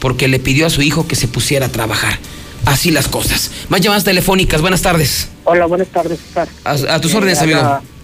porque 0.00 0.28
le 0.28 0.38
pidió 0.38 0.66
a 0.66 0.70
su 0.70 0.82
hijo 0.82 1.06
que 1.06 1.16
se 1.16 1.28
pusiera 1.28 1.66
a 1.66 1.68
trabajar. 1.68 2.18
Así 2.64 2.90
las 2.90 3.08
cosas. 3.08 3.50
Más 3.68 3.80
llamadas 3.80 4.04
telefónicas, 4.04 4.60
buenas 4.60 4.82
tardes. 4.82 5.28
Hola, 5.44 5.66
buenas 5.66 5.88
tardes, 5.88 6.18
César. 6.20 6.48
A, 6.64 7.00
tus 7.00 7.14
órdenes, 7.14 7.40
amigo. 7.40 7.60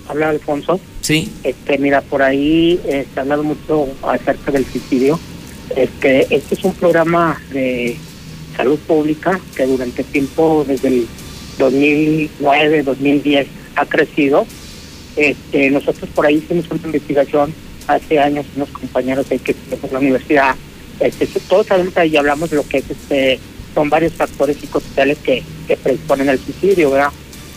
Habla 0.09 0.31
Alfonso. 0.31 0.81
Sí. 1.01 1.31
Este, 1.43 1.79
mira, 1.79 2.01
por 2.03 2.23
ahí 2.23 2.81
eh, 2.87 3.07
se 3.13 3.21
ha 3.21 3.23
hablado 3.23 3.43
mucho 3.43 3.89
acerca 4.03 4.53
del 4.53 4.65
suicidio. 4.65 5.19
Este, 5.77 6.35
este 6.35 6.55
es 6.55 6.65
un 6.65 6.75
programa 6.75 7.41
de 7.53 7.97
salud 8.57 8.79
pública, 8.81 9.41
que 9.57 9.67
durante 9.67 10.05
tiempo, 10.05 10.65
desde 10.67 10.89
el 10.89 11.07
2009, 11.59 12.83
2010, 12.83 13.47
ha 13.77 13.87
crecido. 13.87 14.47
Este, 15.17 15.71
nosotros 15.71 16.11
por 16.15 16.27
ahí 16.27 16.37
hicimos 16.37 16.67
una 16.71 16.87
investigación 16.87 17.55
hace 17.87 18.19
años, 18.19 18.47
unos 18.57 18.71
compañeros 18.71 19.29
de 19.29 19.39
que 19.39 19.55
la 19.93 19.99
universidad, 19.99 20.57
este, 21.01 21.27
todos 21.49 21.67
sabemos 21.67 21.97
ahí 21.97 22.17
hablamos 22.17 22.51
de 22.51 22.57
lo 22.57 22.67
que 22.67 22.79
es 22.79 22.91
este, 22.91 23.39
son 23.75 23.91
varios 23.91 24.13
factores 24.13 24.57
psicosociales 24.57 25.19
que, 25.19 25.43
que 25.67 25.77
predisponen 25.77 26.29
al 26.29 26.39
suicidio, 26.39 26.91
¿verdad? 26.91 27.11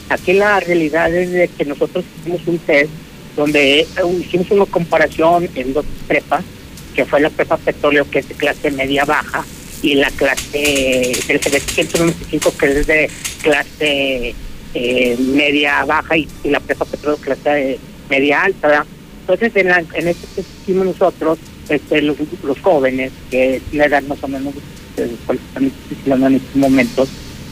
Aquí 0.10 0.34
la 0.34 0.60
realidad 0.60 1.14
es 1.14 1.32
de 1.32 1.48
que 1.48 1.66
nosotros 1.66 2.04
hicimos 2.20 2.42
un 2.48 2.58
test 2.60 2.90
donde 3.36 3.82
eh, 3.82 3.88
hicimos 4.20 4.50
una 4.52 4.66
comparación 4.66 5.48
en 5.54 5.74
dos 5.74 5.86
prepas, 6.08 6.44
que 6.96 7.06
fue 7.06 7.22
la 7.22 7.30
prepa 7.30 7.58
petróleo, 7.58 8.10
que 8.10 8.20
es 8.20 8.30
de 8.30 8.36
clase 8.36 8.72
media 8.72 9.06
baja, 9.06 9.46
y 9.82 9.96
la 9.96 10.10
clase 10.12 11.14
del 11.28 11.42
795 11.42 12.54
que 12.58 12.66
es 12.80 12.88
de 12.88 13.10
clase 13.42 14.36
eh, 14.74 15.18
media 15.20 15.86
baja 15.86 16.18
y, 16.18 16.28
la 16.44 16.60
prepa 16.60 16.86
petróleo 16.86 17.18
clase 17.18 17.80
media 18.10 18.44
alta. 18.44 18.86
Entonces 19.22 19.56
en, 19.56 19.68
la, 19.68 19.84
en 19.94 20.08
este 20.08 20.28
que 20.36 20.42
hicimos 20.42 20.88
nosotros, 20.88 21.40
este, 21.70 22.02
los, 22.02 22.18
los 22.44 22.60
jóvenes, 22.60 23.12
que 23.30 23.62
la 23.74 23.86
edad 23.86 24.04
más 24.04 24.24
o 24.24 24.28
menos 24.28 24.54
están 24.98 25.72
en 26.24 26.36
estos 26.36 26.56
momentos, 26.56 27.10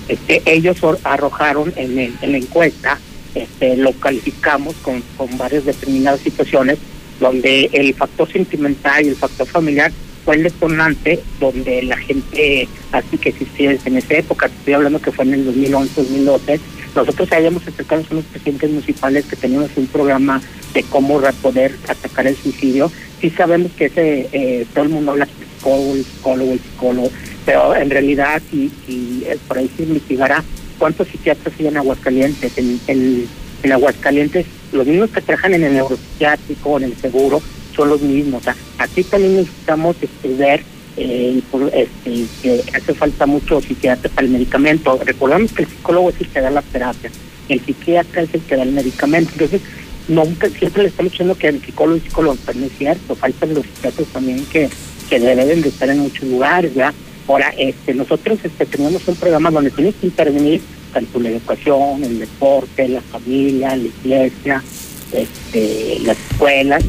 este, 0.07 0.41
ellos 0.45 0.77
arrojaron 1.03 1.73
en, 1.75 1.99
en 2.21 2.31
la 2.31 2.37
encuesta, 2.37 2.99
este, 3.33 3.75
lo 3.75 3.91
calificamos 3.93 4.75
con, 4.77 5.03
con 5.17 5.37
varias 5.37 5.65
determinadas 5.65 6.21
situaciones, 6.21 6.77
donde 7.19 7.69
el 7.73 7.93
factor 7.93 8.31
sentimental 8.31 9.05
y 9.05 9.09
el 9.09 9.15
factor 9.15 9.47
familiar 9.47 9.91
fue 10.25 10.35
el 10.35 10.43
detonante 10.43 11.19
donde 11.39 11.83
la 11.83 11.97
gente, 11.97 12.67
así 12.91 13.17
que 13.17 13.29
existía 13.29 13.77
en 13.85 13.97
esa 13.97 14.15
época, 14.15 14.47
estoy 14.47 14.73
hablando 14.73 14.99
que 14.99 15.11
fue 15.11 15.23
en 15.23 15.35
el 15.35 15.45
2011, 15.45 16.01
2012, 16.01 16.59
nosotros 16.95 17.31
habíamos 17.31 17.67
acercado 17.67 18.03
a 18.09 18.13
los 18.13 18.25
presidentes 18.25 18.71
municipales 18.71 19.25
que 19.25 19.35
teníamos 19.35 19.69
un 19.75 19.85
programa 19.87 20.41
de 20.73 20.83
cómo 20.83 21.21
poder 21.41 21.77
atacar 21.87 22.25
el 22.25 22.35
suicidio. 22.35 22.91
Sí 23.21 23.29
sabemos 23.29 23.71
que 23.73 23.85
ese 23.85 24.29
eh, 24.31 24.65
todo 24.73 24.85
el 24.85 24.89
mundo 24.89 25.11
habla 25.11 25.27
psicólogo, 25.27 25.95
psicólogo, 25.95 26.53
psicólogo, 26.53 27.11
pero 27.45 27.75
en 27.75 27.89
realidad, 27.89 28.41
y, 28.51 28.71
eh, 28.87 29.37
por 29.47 29.57
ahí 29.57 29.69
se 29.77 29.83
investigará 29.83 30.43
cuántos 30.79 31.07
psiquiatras 31.09 31.53
hay 31.59 31.67
en 31.67 31.77
Aguascalientes. 31.77 32.57
En, 32.57 32.79
en, 32.87 33.27
en 33.63 33.71
Aguascalientes, 33.71 34.45
los 34.71 34.87
mismos 34.87 35.09
que 35.11 35.21
trabajan 35.21 35.53
en 35.53 35.63
el 35.65 35.73
neuropsiquiátrico, 35.73 36.77
en 36.77 36.83
el 36.85 36.95
seguro, 36.95 37.41
son 37.75 37.89
los 37.89 38.01
mismos. 38.01 38.41
O 38.41 38.43
sea, 38.43 38.55
aquí 38.77 39.03
también 39.03 39.37
necesitamos 39.37 39.95
este, 40.01 40.33
ver 40.33 40.63
eh, 40.97 41.41
este, 41.73 42.25
que 42.41 42.63
hace 42.75 42.93
falta 42.93 43.25
mucho 43.25 43.61
psiquiatra 43.61 44.09
para 44.09 44.27
el 44.27 44.33
medicamento. 44.33 44.99
Recordamos 45.03 45.51
que 45.51 45.63
el 45.63 45.69
psicólogo 45.69 46.09
es 46.09 46.21
el 46.21 46.27
que 46.27 46.41
da 46.41 46.49
la 46.49 46.61
terapia, 46.61 47.11
el 47.49 47.59
psiquiatra 47.59 48.21
es 48.21 48.33
el 48.33 48.41
que 48.41 48.55
da 48.55 48.63
el 48.63 48.71
medicamento. 48.71 49.31
Entonces, 49.33 49.61
nunca, 50.07 50.49
siempre 50.49 50.83
le 50.83 50.89
estamos 50.89 51.11
diciendo 51.11 51.35
que 51.35 51.47
el 51.49 51.61
psicólogo 51.61 51.97
es 51.97 52.03
psicólogo, 52.03 52.37
pero 52.45 52.59
no 52.59 52.65
es 52.65 52.77
cierto, 52.77 53.15
faltan 53.15 53.53
los 53.53 53.65
psiquiatras 53.65 54.07
también 54.09 54.45
que, 54.45 54.69
que 55.09 55.19
deben 55.19 55.61
de 55.61 55.69
estar 55.69 55.89
en 55.89 55.99
muchos 55.99 56.23
lugares, 56.29 56.73
¿verdad? 56.73 56.93
Ahora, 57.27 57.53
este, 57.57 57.93
nosotros 57.93 58.37
este, 58.43 58.65
tenemos 58.65 59.07
un 59.07 59.15
programa 59.15 59.49
donde 59.49 59.71
tienes 59.71 59.95
que 59.95 60.07
intervenir 60.07 60.61
tanto 60.93 61.19
la 61.19 61.29
educación, 61.29 62.03
el 62.03 62.19
deporte, 62.19 62.87
la 62.87 63.01
familia, 63.01 63.75
la 63.75 63.83
iglesia, 63.83 64.63
este, 65.11 65.99
las 66.03 66.17
escuelas. 66.31 66.83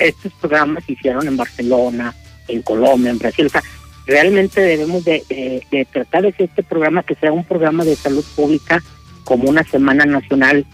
Estos 0.00 0.32
programas 0.34 0.84
se 0.84 0.92
hicieron 0.92 1.26
en 1.28 1.36
Barcelona, 1.36 2.14
en 2.48 2.62
Colombia, 2.62 3.10
en 3.10 3.18
Brasil. 3.18 3.46
O 3.46 3.50
sea, 3.50 3.62
realmente 4.06 4.60
debemos 4.60 5.04
de, 5.04 5.22
de, 5.70 5.84
tratar 5.92 6.22
de 6.22 6.28
hacer 6.28 6.48
este 6.48 6.62
programa 6.62 7.02
que 7.02 7.14
sea 7.14 7.32
un 7.32 7.44
programa 7.44 7.84
de 7.84 7.96
salud 7.96 8.24
pública 8.34 8.82
como 9.24 9.48
una 9.48 9.62
semana 9.64 10.04
nacional 10.04 10.66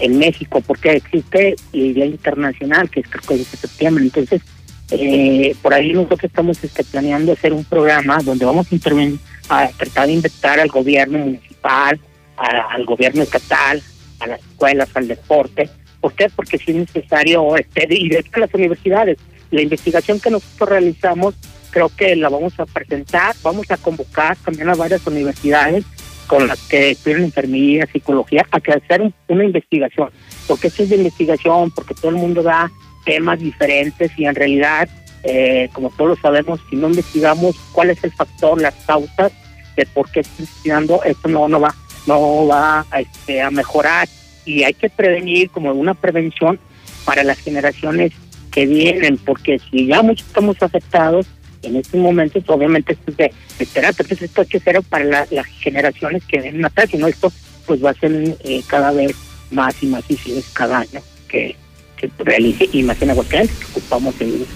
en 0.00 0.18
México, 0.18 0.60
porque 0.66 0.92
existe 0.92 1.56
el 1.72 1.94
Día 1.94 2.06
Internacional, 2.06 2.90
que 2.90 3.00
es 3.00 3.08
creo 3.08 3.22
que 3.22 3.36
de 3.36 3.44
septiembre. 3.44 4.04
Entonces, 4.04 4.42
eh, 4.90 5.54
por 5.62 5.72
ahí 5.72 5.92
nosotros 5.92 6.24
estamos 6.24 6.62
este, 6.64 6.82
planeando 6.84 7.32
hacer 7.32 7.52
un 7.52 7.64
programa 7.64 8.18
donde 8.24 8.44
vamos 8.44 8.66
a 8.70 8.74
intervenir, 8.74 9.18
a 9.48 9.68
tratar 9.68 10.06
de 10.06 10.14
invitar 10.14 10.58
al 10.58 10.68
gobierno 10.68 11.18
municipal, 11.18 12.00
al 12.36 12.84
gobierno 12.86 13.22
estatal, 13.22 13.82
a 14.18 14.26
las 14.26 14.40
escuelas, 14.40 14.88
al 14.94 15.08
deporte. 15.08 15.70
¿Por 16.00 16.14
qué? 16.14 16.28
Porque 16.34 16.58
si 16.58 16.70
es 16.70 16.76
necesario, 16.76 17.56
este, 17.56 17.86
de 17.86 18.24
a 18.32 18.38
las 18.38 18.54
universidades. 18.54 19.18
La 19.50 19.62
investigación 19.62 20.20
que 20.20 20.30
nosotros 20.30 20.68
realizamos 20.68 21.34
creo 21.70 21.90
que 21.94 22.16
la 22.16 22.28
vamos 22.28 22.58
a 22.58 22.66
presentar, 22.66 23.34
vamos 23.42 23.70
a 23.70 23.76
convocar 23.76 24.36
también 24.36 24.68
a 24.68 24.74
varias 24.74 25.06
universidades 25.06 25.84
con 26.26 26.46
las 26.46 26.60
que 26.68 26.92
estudian 26.92 27.24
enfermería, 27.24 27.86
psicología, 27.86 28.46
a 28.50 28.60
que 28.60 28.72
hacer 28.72 29.12
una 29.28 29.44
investigación. 29.44 30.10
Porque 30.46 30.68
esto 30.68 30.84
es 30.84 30.90
de 30.90 30.96
investigación, 30.96 31.70
porque 31.72 31.94
todo 31.94 32.10
el 32.10 32.16
mundo 32.16 32.42
da 32.42 32.70
temas 33.04 33.40
diferentes 33.40 34.12
y 34.16 34.26
en 34.26 34.34
realidad, 34.34 34.88
eh, 35.24 35.68
como 35.72 35.90
todos 35.90 36.18
sabemos, 36.20 36.60
si 36.70 36.76
no 36.76 36.88
investigamos 36.88 37.56
cuál 37.72 37.90
es 37.90 38.02
el 38.04 38.12
factor, 38.12 38.60
las 38.60 38.74
causas 38.86 39.32
de 39.76 39.86
por 39.86 40.10
qué 40.10 40.20
está 40.20 40.42
investigando, 40.42 41.02
esto 41.02 41.28
no, 41.28 41.48
no 41.48 41.60
va, 41.60 41.74
no 42.06 42.46
va 42.46 42.86
este, 42.96 43.42
a 43.42 43.50
mejorar 43.50 44.08
y 44.50 44.64
hay 44.64 44.74
que 44.74 44.90
prevenir 44.90 45.50
como 45.50 45.72
una 45.72 45.94
prevención 45.94 46.58
para 47.04 47.22
las 47.22 47.38
generaciones 47.38 48.12
que 48.50 48.66
vienen, 48.66 49.16
porque 49.18 49.60
si 49.70 49.86
ya 49.86 50.02
muchos 50.02 50.26
estamos 50.26 50.60
afectados, 50.60 51.26
en 51.62 51.76
estos 51.76 52.00
momentos 52.00 52.42
obviamente 52.48 52.94
esto 52.94 53.10
es 53.12 53.16
de, 53.16 53.32
terapia, 53.66 54.02
entonces 54.02 54.22
esto 54.22 54.40
hay 54.40 54.46
que 54.48 54.82
para 54.82 55.26
las 55.30 55.46
generaciones 55.60 56.24
que 56.24 56.40
vienen 56.40 56.64
atrás, 56.64 56.92
y 56.92 56.96
no 56.96 57.06
esto 57.06 57.32
pues 57.66 57.84
va 57.84 57.90
a 57.90 57.94
ser 57.94 58.36
eh, 58.44 58.62
cada 58.66 58.90
vez 58.90 59.14
más 59.52 59.80
y 59.82 59.86
más 59.86 60.06
difícil 60.08 60.42
cada 60.52 60.80
año 60.80 61.00
que, 61.28 61.54
que 61.96 62.10
realice, 62.18 62.68
y 62.72 62.82
más 62.82 63.00
en 63.02 63.10
Aguascalientes, 63.10 63.56
que 63.56 63.66
ocupamos 63.78 64.20
el 64.20 64.46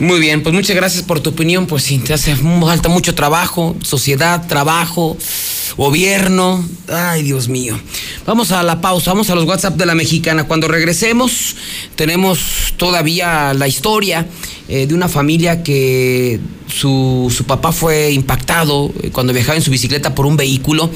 Muy 0.00 0.20
bien, 0.20 0.42
pues 0.42 0.54
muchas 0.54 0.76
gracias 0.76 1.02
por 1.02 1.20
tu 1.20 1.30
opinión, 1.30 1.66
pues 1.66 1.84
sí, 1.84 1.98
te 1.98 2.12
hace 2.14 2.36
falta 2.36 2.88
mucho 2.88 3.14
trabajo, 3.14 3.76
sociedad, 3.82 4.46
trabajo, 4.46 5.16
gobierno, 5.76 6.66
ay 6.88 7.22
Dios 7.22 7.48
mío. 7.48 7.78
Vamos 8.26 8.52
a 8.52 8.62
la 8.62 8.80
pausa, 8.80 9.12
vamos 9.12 9.30
a 9.30 9.34
los 9.34 9.44
WhatsApp 9.44 9.76
de 9.76 9.86
la 9.86 9.94
mexicana. 9.94 10.44
Cuando 10.44 10.68
regresemos 10.68 11.56
tenemos 11.94 12.74
todavía 12.76 13.54
la 13.54 13.68
historia 13.68 14.26
eh, 14.68 14.88
de 14.88 14.94
una 14.94 15.08
familia 15.08 15.62
que 15.62 16.40
su, 16.66 17.32
su 17.34 17.44
papá 17.44 17.70
fue 17.70 18.10
impactado 18.10 18.92
eh, 19.00 19.10
cuando 19.12 19.32
viajaba 19.32 19.54
en 19.56 19.62
su 19.62 19.70
bicicleta 19.70 20.12
por 20.14 20.26
un 20.26 20.36
vehículo 20.36 20.90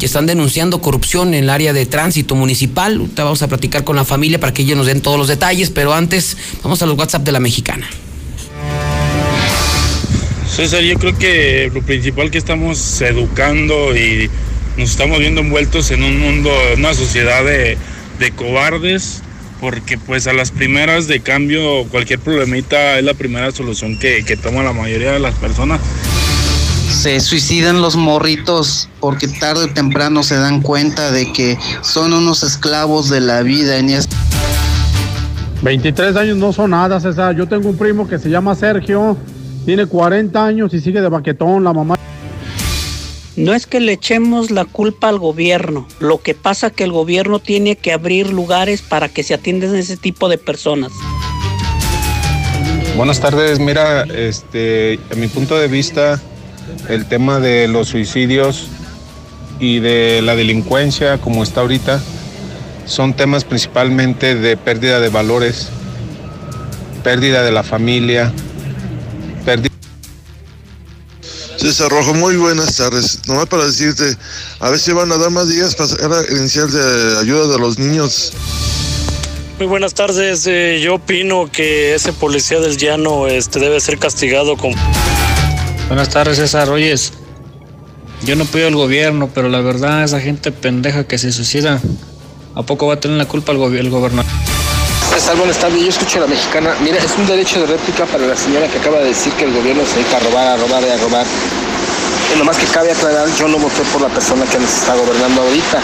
y 0.00 0.04
están 0.04 0.26
denunciando 0.26 0.80
corrupción 0.80 1.34
en 1.34 1.42
el 1.42 1.50
área 1.50 1.72
de 1.72 1.86
tránsito 1.86 2.36
municipal. 2.36 3.02
Vamos 3.16 3.42
a 3.42 3.48
platicar 3.48 3.82
con 3.82 3.96
la 3.96 4.04
familia 4.04 4.38
para 4.38 4.54
que 4.54 4.62
ellos 4.62 4.76
nos 4.76 4.86
den 4.86 5.00
todos 5.00 5.18
los 5.18 5.26
detalles, 5.26 5.70
pero 5.70 5.92
antes 5.92 6.36
vamos 6.62 6.80
a 6.82 6.86
los 6.86 6.96
WhatsApp 6.96 7.24
de 7.24 7.32
la 7.32 7.40
mexicana. 7.40 7.88
César, 10.48 10.82
yo 10.82 10.96
creo 10.96 11.18
que 11.18 11.70
lo 11.74 11.82
principal 11.82 12.30
que 12.30 12.38
estamos 12.38 13.00
educando 13.00 13.96
y 13.96 14.30
nos 14.76 14.90
estamos 14.90 15.18
viendo 15.18 15.40
envueltos 15.40 15.90
en 15.90 16.04
un 16.04 16.20
mundo, 16.20 16.50
en 16.72 16.78
una 16.78 16.94
sociedad 16.94 17.44
de, 17.44 17.76
de 18.20 18.30
cobardes 18.30 19.22
porque 19.60 19.98
pues 19.98 20.26
a 20.26 20.32
las 20.32 20.50
primeras 20.50 21.08
de 21.08 21.20
cambio 21.20 21.84
cualquier 21.90 22.18
problemita 22.18 22.98
es 22.98 23.04
la 23.04 23.14
primera 23.14 23.50
solución 23.52 23.98
que, 23.98 24.24
que 24.24 24.36
toma 24.36 24.62
la 24.62 24.72
mayoría 24.72 25.12
de 25.12 25.18
las 25.18 25.34
personas. 25.34 25.80
Se 26.90 27.20
suicidan 27.20 27.82
los 27.82 27.96
morritos 27.96 28.88
porque 29.00 29.28
tarde 29.28 29.64
o 29.64 29.68
temprano 29.68 30.22
se 30.22 30.36
dan 30.36 30.62
cuenta 30.62 31.10
de 31.10 31.32
que 31.32 31.58
son 31.82 32.12
unos 32.12 32.42
esclavos 32.42 33.08
de 33.10 33.20
la 33.20 33.42
vida. 33.42 33.78
En 33.78 33.90
23 35.62 36.16
años 36.16 36.36
no 36.36 36.52
son 36.52 36.70
nada, 36.70 37.00
César. 37.00 37.34
Yo 37.34 37.46
tengo 37.46 37.68
un 37.68 37.76
primo 37.76 38.08
que 38.08 38.18
se 38.18 38.30
llama 38.30 38.54
Sergio, 38.54 39.16
tiene 39.64 39.86
40 39.86 40.44
años 40.44 40.72
y 40.74 40.80
sigue 40.80 41.00
de 41.00 41.08
baquetón, 41.08 41.64
la 41.64 41.72
mamá. 41.72 41.96
No 43.36 43.52
es 43.52 43.66
que 43.66 43.80
le 43.80 43.92
echemos 43.92 44.50
la 44.50 44.64
culpa 44.64 45.10
al 45.10 45.18
gobierno, 45.18 45.86
lo 46.00 46.22
que 46.22 46.34
pasa 46.34 46.70
que 46.70 46.84
el 46.84 46.92
gobierno 46.92 47.38
tiene 47.38 47.76
que 47.76 47.92
abrir 47.92 48.30
lugares 48.30 48.80
para 48.80 49.10
que 49.10 49.22
se 49.22 49.34
atiendan 49.34 49.76
ese 49.76 49.98
tipo 49.98 50.30
de 50.30 50.38
personas. 50.38 50.90
Buenas 52.96 53.20
tardes, 53.20 53.58
mira, 53.58 54.04
este, 54.04 54.98
a 55.12 55.16
mi 55.16 55.26
punto 55.26 55.58
de 55.58 55.68
vista, 55.68 56.18
el 56.88 57.04
tema 57.04 57.38
de 57.38 57.68
los 57.68 57.88
suicidios 57.88 58.68
y 59.60 59.80
de 59.80 60.22
la 60.22 60.34
delincuencia 60.34 61.18
como 61.18 61.42
está 61.42 61.60
ahorita 61.60 62.00
son 62.86 63.14
temas 63.14 63.44
principalmente 63.44 64.34
de 64.34 64.56
pérdida 64.56 64.98
de 64.98 65.10
valores, 65.10 65.68
pérdida 67.04 67.42
de 67.42 67.52
la 67.52 67.62
familia, 67.62 68.32
César 71.56 71.90
Rojo, 71.90 72.14
muy 72.14 72.36
buenas 72.36 72.76
tardes. 72.76 73.20
Nomás 73.26 73.46
para 73.46 73.64
decirte, 73.64 74.16
a 74.60 74.70
ver 74.70 74.78
si 74.78 74.92
van 74.92 75.10
a 75.10 75.16
dar 75.16 75.30
más 75.30 75.48
días 75.48 75.74
para 75.74 75.88
sacar 75.88 76.10
la 76.10 76.36
inicial 76.36 76.70
de 76.70 77.18
ayuda 77.18 77.48
de 77.48 77.58
los 77.58 77.78
niños. 77.78 78.32
Muy 79.58 79.66
buenas 79.66 79.94
tardes. 79.94 80.46
Eh, 80.46 80.80
yo 80.82 80.96
opino 80.96 81.50
que 81.50 81.94
ese 81.94 82.12
policía 82.12 82.60
del 82.60 82.76
llano 82.76 83.26
este, 83.26 83.58
debe 83.58 83.80
ser 83.80 83.98
castigado 83.98 84.56
con... 84.56 84.72
Buenas 85.88 86.10
tardes, 86.10 86.36
César. 86.36 86.68
Oyes, 86.68 87.12
yo 88.22 88.36
no 88.36 88.44
pido 88.44 88.68
al 88.68 88.76
gobierno, 88.76 89.30
pero 89.32 89.48
la 89.48 89.60
verdad, 89.60 90.04
esa 90.04 90.20
gente 90.20 90.52
pendeja 90.52 91.06
que 91.06 91.16
se 91.16 91.32
suicida, 91.32 91.80
¿a 92.54 92.62
poco 92.64 92.86
va 92.86 92.94
a 92.94 93.00
tener 93.00 93.16
la 93.16 93.26
culpa 93.26 93.52
el, 93.52 93.62
el 93.76 93.88
gobernador? 93.90 94.30
César, 95.26 95.38
buenas 95.38 95.58
tardes. 95.58 95.82
Yo 95.82 95.88
escucho 95.88 96.18
a 96.18 96.20
la 96.20 96.26
mexicana. 96.28 96.76
Mira, 96.84 96.98
es 96.98 97.16
un 97.18 97.26
derecho 97.26 97.58
de 97.58 97.66
réplica 97.66 98.06
para 98.06 98.28
la 98.28 98.36
señora 98.36 98.68
que 98.68 98.78
acaba 98.78 99.00
de 99.00 99.06
decir 99.06 99.32
que 99.32 99.42
el 99.42 99.52
gobierno 99.52 99.84
se 99.84 99.96
dedica 99.96 100.18
a 100.18 100.20
robar, 100.20 100.46
a 100.46 100.56
robar 100.56 100.84
y 100.84 100.88
a 100.88 100.96
robar. 100.98 101.26
Y 102.32 102.38
nomás 102.38 102.56
que 102.56 102.66
cabe 102.66 102.92
aclarar, 102.92 103.28
yo 103.34 103.48
no 103.48 103.58
voté 103.58 103.82
por 103.92 104.02
la 104.02 104.08
persona 104.08 104.46
que 104.46 104.56
nos 104.56 104.72
está 104.72 104.94
gobernando 104.94 105.42
ahorita. 105.42 105.80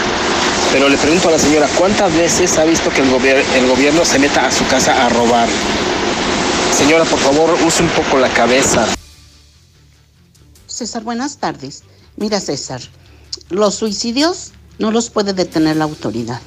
Pero 0.71 0.87
le 0.87 0.97
pregunto 0.97 1.27
a 1.27 1.31
la 1.31 1.39
señora, 1.39 1.67
¿cuántas 1.77 2.15
veces 2.15 2.57
ha 2.57 2.63
visto 2.63 2.89
que 2.89 3.01
el 3.01 3.67
gobierno 3.67 4.05
se 4.05 4.17
meta 4.17 4.45
a 4.45 4.49
su 4.49 4.65
casa 4.67 5.05
a 5.05 5.09
robar? 5.09 5.49
Señora, 6.77 7.03
por 7.03 7.19
favor, 7.19 7.53
use 7.67 7.83
un 7.83 7.89
poco 7.89 8.19
la 8.19 8.29
cabeza. 8.29 8.87
César, 10.67 11.03
buenas 11.03 11.35
tardes. 11.35 11.83
Mira, 12.15 12.39
César, 12.39 12.79
los 13.49 13.75
suicidios 13.75 14.53
no 14.79 14.89
los 14.91 15.09
puede 15.09 15.33
detener 15.33 15.75
la 15.75 15.83
autoridad. 15.83 16.39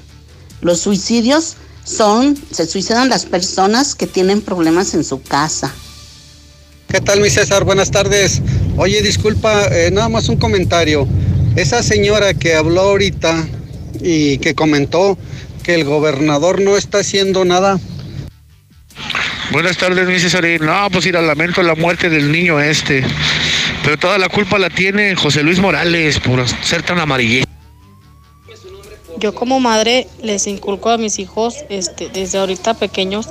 Los 0.62 0.80
suicidios 0.80 1.56
son, 1.87 2.37
se 2.51 2.66
suicidan 2.66 3.09
las 3.09 3.25
personas 3.25 3.94
que 3.94 4.07
tienen 4.07 4.42
problemas 4.42 4.92
en 4.94 5.05
su 5.05 5.22
casa. 5.22 5.72
¿Qué 6.88 7.01
tal, 7.01 7.20
mi 7.20 7.31
César? 7.31 7.64
Buenas 7.64 7.90
tardes. 7.90 8.42
Oye, 8.77 9.01
disculpa, 9.03 9.66
eh, 9.70 9.90
nada 9.90 10.09
más 10.09 10.29
un 10.29 10.37
comentario. 10.37 11.07
Esa 11.57 11.83
señora 11.83 12.35
que 12.35 12.55
habló 12.55 12.83
ahorita 12.83 13.46
y 14.01 14.38
que 14.38 14.55
comentó 14.55 15.16
que 15.62 15.75
el 15.75 15.85
gobernador 15.85 16.61
no 16.61 16.77
está 16.77 16.99
haciendo 16.99 17.44
nada. 17.44 17.79
Buenas 19.53 19.79
tardes, 19.79 20.07
mi 20.07 20.18
César. 20.18 20.44
No, 20.61 20.88
pues 20.90 21.07
ir 21.07 21.16
al 21.16 21.27
lamento 21.27 21.62
la 21.62 21.75
muerte 21.75 22.11
del 22.11 22.31
niño 22.31 22.61
este. 22.61 23.05
Pero 23.85 23.96
toda 23.96 24.18
la 24.18 24.29
culpa 24.29 24.59
la 24.59 24.70
tiene 24.70 25.14
José 25.14 25.42
Luis 25.42 25.61
Morales 25.61 26.18
por 26.18 26.46
ser 26.49 26.83
tan 26.83 26.99
amarillista. 26.99 27.45
Yo 29.18 29.35
como 29.35 29.61
madre 29.61 30.09
les 30.22 30.46
inculco 30.46 30.90
a 30.90 30.98
mis 30.98 31.18
hijos 31.18 31.64
este, 31.68 32.09
desde 32.11 32.38
ahorita 32.38 32.74
pequeños, 32.74 33.29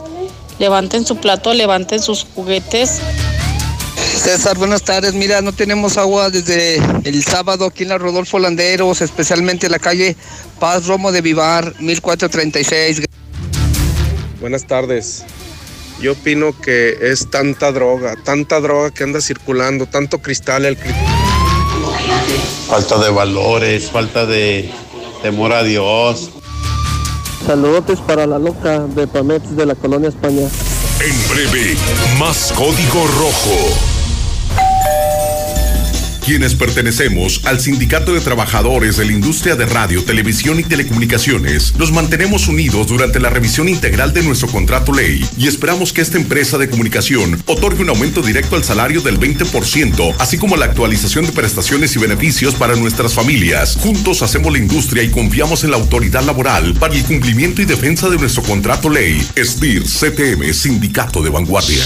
levanten 0.57 1.05
su 1.05 1.17
plato, 1.17 1.53
levanten 1.53 2.01
sus 2.01 2.25
juguetes. 2.35 3.01
César, 3.95 4.57
buenas 4.57 4.81
tardes. 4.81 5.13
Mira, 5.13 5.41
no 5.41 5.53
tenemos 5.53 5.97
agua 5.97 6.31
desde 6.31 6.77
el 7.03 7.23
sábado 7.23 7.65
aquí 7.65 7.83
en 7.83 7.89
la 7.89 7.97
Rodolfo 7.99 8.39
Landeros, 8.39 9.01
especialmente 9.01 9.67
en 9.67 9.71
la 9.71 9.79
calle 9.79 10.15
Paz 10.59 10.87
Romo 10.87 11.11
de 11.11 11.21
Vivar, 11.21 11.73
1436. 11.79 13.03
Buenas 14.41 14.65
tardes. 14.65 15.23
Yo 16.01 16.13
opino 16.13 16.59
que 16.59 16.97
es 17.01 17.29
tanta 17.29 17.71
droga, 17.71 18.15
tanta 18.23 18.59
droga 18.59 18.91
que 18.91 19.03
anda 19.03 19.21
circulando, 19.21 19.85
tanto 19.85 20.19
cristal. 20.19 20.65
El... 20.65 20.77
Falta 22.67 22.97
de 22.97 23.09
valores, 23.11 23.91
falta 23.91 24.25
de 24.25 24.71
temor 25.21 25.53
a 25.53 25.63
Dios. 25.63 26.29
Saludos 27.45 27.99
para 28.01 28.25
la 28.25 28.39
loca 28.39 28.79
de 28.79 29.07
Pamex 29.07 29.55
de 29.55 29.65
la 29.65 29.75
colonia 29.75 30.09
España. 30.09 30.47
En 30.99 31.29
breve, 31.29 31.75
más 32.17 32.51
código 32.53 33.05
rojo. 33.19 33.94
Quienes 36.25 36.55
pertenecemos 36.55 37.41
al 37.45 37.59
Sindicato 37.59 38.11
de 38.11 38.19
Trabajadores 38.19 38.97
de 38.97 39.05
la 39.05 39.11
Industria 39.11 39.55
de 39.55 39.67
Radio, 39.67 40.03
Televisión 40.03 40.59
y 40.59 40.63
Telecomunicaciones, 40.63 41.75
nos 41.77 41.91
mantenemos 41.91 42.47
unidos 42.47 42.87
durante 42.87 43.19
la 43.19 43.29
revisión 43.29 43.69
integral 43.69 44.11
de 44.11 44.23
nuestro 44.23 44.47
contrato 44.47 44.91
ley 44.91 45.23
y 45.37 45.47
esperamos 45.47 45.93
que 45.93 46.01
esta 46.01 46.17
empresa 46.17 46.57
de 46.57 46.67
comunicación 46.67 47.39
otorgue 47.45 47.83
un 47.83 47.89
aumento 47.89 48.23
directo 48.23 48.55
al 48.55 48.63
salario 48.63 49.01
del 49.01 49.19
20%, 49.19 50.15
así 50.17 50.39
como 50.39 50.57
la 50.57 50.65
actualización 50.65 51.27
de 51.27 51.31
prestaciones 51.31 51.95
y 51.95 51.99
beneficios 51.99 52.55
para 52.55 52.75
nuestras 52.75 53.13
familias. 53.13 53.77
Juntos 53.79 54.23
hacemos 54.23 54.51
la 54.51 54.57
industria 54.57 55.03
y 55.03 55.11
confiamos 55.11 55.63
en 55.63 55.71
la 55.71 55.77
autoridad 55.77 56.23
laboral 56.23 56.73
para 56.73 56.95
el 56.95 57.03
cumplimiento 57.03 57.61
y 57.61 57.65
defensa 57.65 58.09
de 58.09 58.17
nuestro 58.17 58.41
contrato 58.41 58.89
ley. 58.89 59.21
STIR 59.37 59.83
CTM, 59.83 60.51
Sindicato 60.53 61.21
de 61.21 61.29
Vanguardia. 61.29 61.85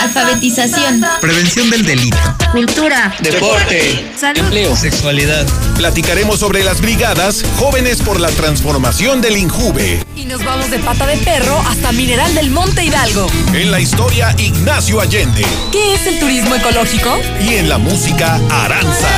Alfabetización. 0.00 1.04
Prevención 1.20 1.70
del 1.70 1.84
delito. 1.84 2.16
Cultura. 2.52 3.14
Deporte. 3.20 4.12
Salud. 4.16 4.38
Empleo. 4.38 4.76
Sexualidad. 4.76 5.46
Platicaremos 5.76 6.40
sobre 6.40 6.64
las 6.64 6.80
brigadas 6.80 7.42
Jóvenes 7.58 8.02
por 8.02 8.20
la 8.20 8.28
Transformación 8.28 9.20
del 9.20 9.36
Injuve. 9.36 10.04
Y 10.16 10.24
nos 10.24 10.44
vamos 10.44 10.70
de 10.70 10.78
pata 10.78 11.06
de 11.06 11.16
perro 11.18 11.58
hasta 11.68 11.92
Mineral 11.92 12.34
del 12.34 12.50
Monte 12.50 12.84
Hidalgo. 12.84 13.26
En 13.52 13.70
la 13.70 13.80
historia, 13.80 14.34
Ignacio 14.38 15.00
Allende. 15.00 15.44
¿Qué 15.70 15.94
es 15.94 16.06
el 16.06 16.18
turismo 16.18 16.54
ecológico? 16.54 17.18
Y 17.40 17.54
en 17.54 17.68
la 17.68 17.78
música, 17.78 18.40
Aranza. 18.50 19.08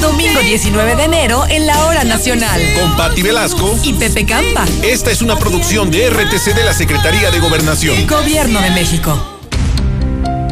Domingo 0.00 0.40
19 0.40 0.96
de 0.96 1.04
enero 1.04 1.44
en 1.48 1.66
la 1.66 1.86
Hora 1.86 2.04
Nacional. 2.04 2.60
Con 2.78 2.94
Patti 2.96 3.22
Velasco 3.22 3.78
y 3.82 3.94
Pepe 3.94 4.26
Campa. 4.26 4.66
Esta 4.82 5.10
es 5.10 5.22
una 5.22 5.36
producción 5.36 5.90
de 5.90 6.10
RTC 6.10 6.54
de 6.54 6.64
la 6.64 6.74
Secretaría 6.74 7.30
de 7.30 7.40
Gobernación. 7.40 8.06
Gobierno 8.06 8.60
de 8.60 8.70
México. 8.70 9.33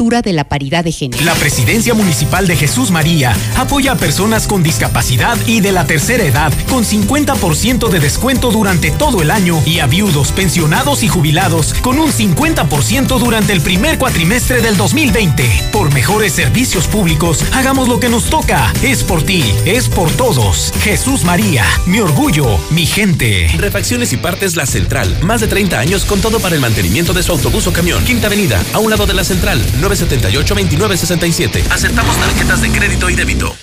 de 0.00 0.32
la 0.32 0.44
Paridad 0.44 0.82
de 0.82 0.92
Género. 0.92 1.22
La 1.24 1.34
Presidencia 1.34 1.92
Municipal 1.92 2.46
de 2.46 2.56
Jesús 2.56 2.90
María 2.90 3.34
apoya 3.56 3.92
a 3.92 3.96
personas 3.96 4.46
con 4.46 4.62
discapacidad 4.62 5.36
y 5.46 5.60
de 5.60 5.72
la 5.72 5.86
tercera 5.86 6.24
edad 6.24 6.52
con 6.70 6.84
50% 6.84 7.88
de 7.90 8.00
descuento 8.00 8.50
durante 8.50 8.90
todo 8.90 9.20
el 9.20 9.30
año 9.30 9.62
y 9.66 9.80
a 9.80 9.86
viudos, 9.86 10.32
pensionados 10.32 11.02
y 11.02 11.08
jubilados 11.08 11.74
con 11.82 11.98
un 11.98 12.10
50% 12.12 13.18
durante 13.18 13.52
el 13.52 13.60
primer 13.60 13.98
cuatrimestre 13.98 14.62
del 14.62 14.76
2020. 14.76 15.68
Por 15.70 15.92
mejores 15.92 16.32
servicios 16.32 16.86
públicos, 16.86 17.44
hagamos 17.52 17.88
lo 17.88 18.00
que 18.00 18.08
nos 18.08 18.30
toca. 18.30 18.72
Es 18.82 19.04
por 19.04 19.22
ti, 19.22 19.44
es 19.66 19.88
por 19.88 20.10
todos. 20.12 20.72
Jesús 20.82 21.24
María, 21.24 21.64
mi 21.84 22.00
orgullo, 22.00 22.58
mi 22.70 22.86
gente. 22.86 23.48
Refacciones 23.58 24.12
y 24.12 24.16
partes 24.16 24.56
La 24.56 24.66
Central. 24.66 25.18
Más 25.22 25.42
de 25.42 25.46
30 25.46 25.78
años 25.78 26.04
con 26.04 26.20
todo 26.20 26.40
para 26.40 26.54
el 26.54 26.60
mantenimiento 26.60 27.12
de 27.12 27.22
su 27.22 27.32
autobús 27.32 27.66
o 27.66 27.72
camión. 27.72 28.02
Quinta 28.04 28.28
Avenida, 28.28 28.62
a 28.72 28.78
un 28.78 28.90
lado 28.90 29.06
de 29.06 29.14
La 29.14 29.24
Central. 29.24 29.60
978-2967. 29.74 31.70
Aceptamos 31.70 32.16
tarjetas 32.16 32.60
de 32.62 32.70
crédito 32.70 33.10
y 33.10 33.14
débito. 33.14 33.54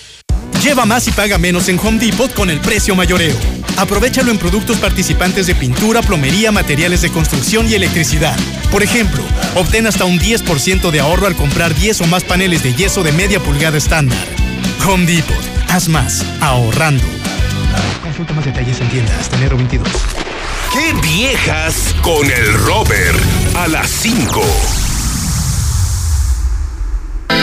Lleva 0.63 0.85
más 0.85 1.07
y 1.07 1.11
paga 1.11 1.37
menos 1.37 1.69
en 1.69 1.79
Home 1.79 1.99
Depot 1.99 2.33
con 2.33 2.49
el 2.49 2.59
precio 2.59 2.95
mayoreo. 2.95 3.35
Aprovechalo 3.77 4.31
en 4.31 4.37
productos 4.37 4.77
participantes 4.77 5.47
de 5.47 5.55
pintura, 5.55 6.01
plomería, 6.01 6.51
materiales 6.51 7.01
de 7.01 7.11
construcción 7.11 7.69
y 7.69 7.75
electricidad. 7.75 8.35
Por 8.71 8.83
ejemplo, 8.83 9.23
obtén 9.55 9.87
hasta 9.87 10.05
un 10.05 10.19
10% 10.19 10.89
de 10.89 10.99
ahorro 10.99 11.27
al 11.27 11.35
comprar 11.35 11.75
10 11.75 12.01
o 12.01 12.07
más 12.07 12.23
paneles 12.23 12.63
de 12.63 12.73
yeso 12.73 13.03
de 13.03 13.11
media 13.11 13.39
pulgada 13.39 13.77
estándar. 13.77 14.17
Home 14.85 15.05
Depot. 15.05 15.37
Haz 15.69 15.89
más, 15.89 16.25
ahorrando. 16.41 17.03
Consulta 18.01 18.33
más 18.33 18.45
detalles 18.45 18.79
en 18.81 18.89
tiendas 18.89 19.29
de 19.29 19.37
enero 19.37 19.57
22. 19.57 19.87
¡Qué 20.73 20.93
viejas 21.07 21.95
con 22.01 22.29
el 22.29 22.53
Robert! 22.53 23.19
A 23.55 23.67
las 23.67 23.89
5. 23.89 24.86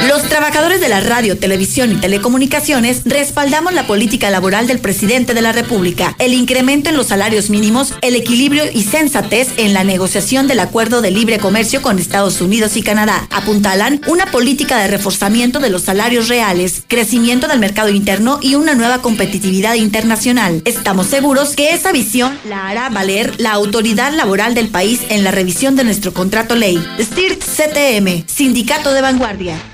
Los 0.09 0.23
trabajadores 0.29 0.81
de 0.81 0.89
la 0.89 1.01
radio, 1.01 1.39
televisión 1.39 1.91
y 1.91 1.97
telecomunicaciones 1.97 3.03
respaldamos 3.05 3.73
la 3.73 3.87
política 3.87 4.31
laboral 4.31 4.67
del 4.67 4.79
presidente 4.79 5.33
de 5.35 5.41
la 5.41 5.51
República, 5.51 6.15
el 6.19 6.35
incremento 6.35 6.91
en 6.91 6.97
los 6.97 7.07
salarios 7.07 7.49
mínimos, 7.51 7.95
el 8.03 8.15
equilibrio 8.15 8.65
y 8.73 8.83
sensatez 8.83 9.49
en 9.57 9.73
la 9.73 9.83
negociación 9.83 10.47
del 10.47 10.61
acuerdo 10.61 11.01
de 11.01 11.11
libre 11.11 11.39
comercio 11.39 11.83
con 11.83 11.99
Estados 11.99 12.41
Unidos 12.41 12.77
y 12.77 12.83
Canadá. 12.83 13.27
Apuntalan 13.31 14.01
una 14.07 14.27
política 14.27 14.79
de 14.79 14.89
reforzamiento 14.89 15.59
de 15.59 15.71
los 15.71 15.83
salarios 15.83 16.29
reales, 16.29 16.85
crecimiento 16.87 17.49
del 17.49 17.59
mercado 17.59 17.89
interno 17.89 18.39
y 18.43 18.57
una 18.57 18.75
nueva 18.75 19.01
competitividad 19.01 19.75
internacional. 19.75 20.63
Estamos 20.65 21.07
seguros 21.07 21.57
que 21.57 21.73
esa 21.73 21.93
visión 21.93 22.39
la 22.49 22.69
hará 22.69 22.89
valer 22.91 23.41
la 23.41 23.53
autoridad 23.53 24.13
laboral 24.13 24.55
del 24.55 24.69
país 24.69 25.01
en 25.09 25.25
la 25.25 25.31
revisión 25.31 25.77
de 25.77 25.85
nuestro 25.85 26.13
contrato 26.13 26.55
ley. 26.55 26.79
STIRT 27.01 27.43
CTM, 27.43 28.29
Sindicato 28.29 28.93
de 28.93 29.01
Vanguardia. 29.01 29.74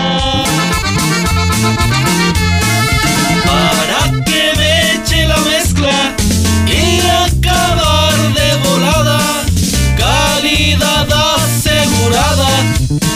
mezcla 5.81 6.15
y 6.67 6.99
acabar 7.09 8.33
de 8.33 8.69
volada. 8.69 9.19
Calidad 9.97 11.07
asegurada 11.35 12.49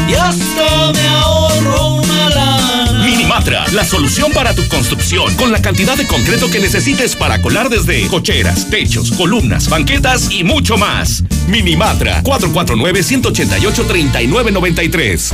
y 0.08 0.14
hasta 0.14 0.92
me 0.94 1.08
ahorro 1.08 1.96
una 1.96 2.30
lana. 2.30 3.06
Minimatra, 3.06 3.66
la 3.74 3.86
solución 3.86 4.32
para 4.32 4.54
tu 4.54 4.68
construcción 4.68 5.34
con 5.36 5.52
la 5.52 5.62
cantidad 5.62 5.96
de 5.96 6.08
concreto 6.08 6.50
que 6.50 6.60
necesites 6.60 7.16
para 7.16 7.42
colar 7.42 7.70
desde 7.70 8.08
cocheras, 8.08 8.70
techos, 8.70 9.12
columnas, 9.12 9.70
banquetas 9.70 10.32
y 10.32 10.44
mucho 10.44 10.78
más. 10.78 11.24
Minimatra 11.48 12.22
449 12.24 13.04
188 13.04 13.86
3993. 13.88 15.34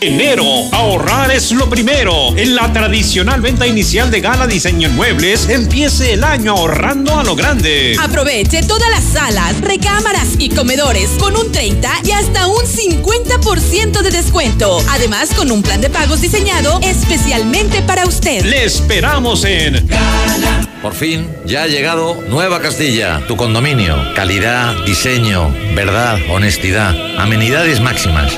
Enero, 0.00 0.44
ahorrar 0.70 1.32
es 1.32 1.50
lo 1.50 1.68
primero. 1.68 2.36
En 2.36 2.54
la 2.54 2.72
tradicional 2.72 3.40
venta 3.40 3.66
inicial 3.66 4.12
de 4.12 4.20
Gala 4.20 4.46
Diseño 4.46 4.88
en 4.88 4.94
Muebles, 4.94 5.48
empiece 5.48 6.12
el 6.12 6.22
año 6.22 6.52
ahorrando 6.52 7.18
a 7.18 7.24
lo 7.24 7.34
grande. 7.34 7.96
Aproveche 8.00 8.62
todas 8.62 8.88
las 8.90 9.02
salas, 9.02 9.60
recámaras 9.60 10.36
y 10.38 10.50
comedores 10.50 11.10
con 11.18 11.36
un 11.36 11.50
30 11.50 11.90
y 12.04 12.12
hasta 12.12 12.46
un 12.46 12.62
50% 12.62 14.02
de 14.02 14.10
descuento. 14.12 14.80
Además, 14.88 15.30
con 15.34 15.50
un 15.50 15.62
plan 15.62 15.80
de 15.80 15.90
pagos 15.90 16.20
diseñado 16.20 16.78
especialmente 16.84 17.82
para 17.82 18.06
usted. 18.06 18.44
Le 18.44 18.64
esperamos 18.66 19.44
en 19.44 19.84
Gala. 19.88 20.68
Por 20.80 20.94
fin, 20.94 21.28
ya 21.44 21.64
ha 21.64 21.66
llegado 21.66 22.22
Nueva 22.28 22.60
Castilla, 22.60 23.26
tu 23.26 23.36
condominio. 23.36 23.96
Calidad, 24.14 24.76
diseño, 24.86 25.52
verdad, 25.74 26.20
honestidad, 26.30 26.94
amenidades 27.18 27.80
máximas. 27.80 28.32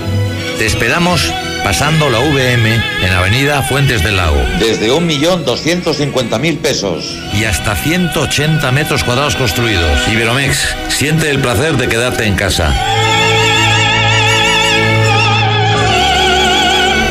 Te 0.57 0.65
esperamos 0.65 1.31
pasando 1.63 2.11
la 2.11 2.19
VM 2.19 2.83
en 3.03 3.13
Avenida 3.13 3.63
Fuentes 3.63 4.03
del 4.03 4.17
Lago. 4.17 4.43
Desde 4.59 4.91
1.250.000 4.91 6.59
pesos. 6.59 7.17
Y 7.33 7.45
hasta 7.45 7.77
180 7.77 8.73
metros 8.73 9.05
cuadrados 9.05 9.37
construidos. 9.37 10.09
Iberomex, 10.09 10.75
siente 10.89 11.31
el 11.31 11.39
placer 11.41 11.77
de 11.77 11.89
quedarte 11.89 12.27
en 12.27 12.35
casa. 12.37 12.75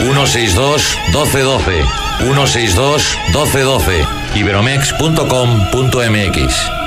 162 0.02 0.98
1212 1.14 1.84
162 2.20 3.18
1212 3.34 4.06
iberomex.com.mx 4.36 6.79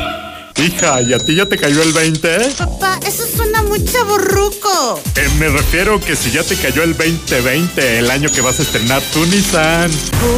Hija, 0.57 1.01
¿y 1.03 1.13
a 1.15 1.19
ti 1.19 1.35
ya 1.35 1.47
te 1.47 1.57
cayó 1.57 1.83
el 1.83 1.93
20? 1.93 2.39
Papá, 2.59 3.01
eso 3.07 3.25
suena 3.37 3.63
muy 3.63 3.83
chaborruco. 3.85 5.01
Eh, 5.17 5.29
me 5.39 5.49
refiero 5.49 5.99
que 5.99 6.15
si 6.15 6.31
ya 6.31 6.45
te 6.45 6.57
cayó 6.57 6.83
el 6.83 6.97
2020, 6.97 7.99
el 7.99 8.11
año 8.11 8.29
que 8.31 8.43
vas 8.43 8.61
a 8.61 8.63
estrenar 8.63 9.03
tu 9.13 9.25
Nissan. 9.27 9.91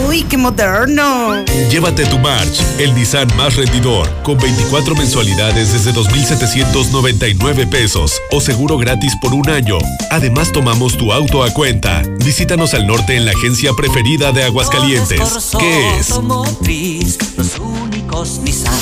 Uy, 0.06 0.22
qué 0.22 0.36
moderno. 0.38 1.44
Llévate 1.68 2.06
tu 2.06 2.18
March, 2.18 2.60
el 2.78 2.94
Nissan 2.94 3.28
más 3.36 3.56
rendidor, 3.56 4.08
con 4.22 4.38
24 4.38 4.94
mensualidades 4.94 5.72
desde 5.72 5.92
2,799 5.92 7.66
pesos 7.66 8.22
o 8.30 8.40
seguro 8.40 8.78
gratis 8.78 9.12
por 9.20 9.34
un 9.34 9.50
año. 9.50 9.78
Además, 10.10 10.52
tomamos 10.52 10.96
tu 10.96 11.12
auto 11.12 11.42
a 11.42 11.52
cuenta. 11.52 12.02
Visítanos 12.24 12.72
al 12.74 12.86
norte 12.86 13.16
en 13.16 13.24
la 13.26 13.32
agencia 13.32 13.72
preferida 13.74 14.32
de 14.32 14.44
Aguascalientes. 14.44 15.20
¿Qué 15.58 15.98
es? 15.98 16.10
Los 16.10 17.58
únicos 17.58 18.38
Nissan. 18.42 18.74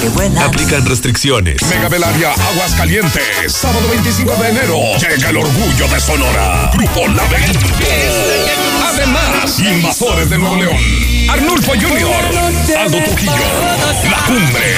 Qué 0.00 0.08
buena. 0.10 0.50
Aplican 0.52 0.84
restricciones. 0.84 1.62
Mega 1.70 1.88
Belaria 1.88 2.30
Aguascalientes. 2.30 3.22
Sábado 3.48 3.88
25 3.88 4.36
de 4.36 4.48
enero. 4.50 4.76
Llega 4.98 5.30
el 5.30 5.38
orgullo 5.38 5.88
de 5.88 5.98
Sonora. 5.98 6.70
Grupo 6.74 7.08
La 7.08 7.22
Además, 8.86 9.58
Invasores 9.60 10.28
de 10.28 10.36
Nuevo 10.36 10.56
León. 10.56 10.76
Arnulfo 11.30 11.72
Junior. 11.72 12.51
Aldo 12.76 12.98
Trujillo. 13.04 13.32
La 14.10 14.18
Cumbre. 14.26 14.76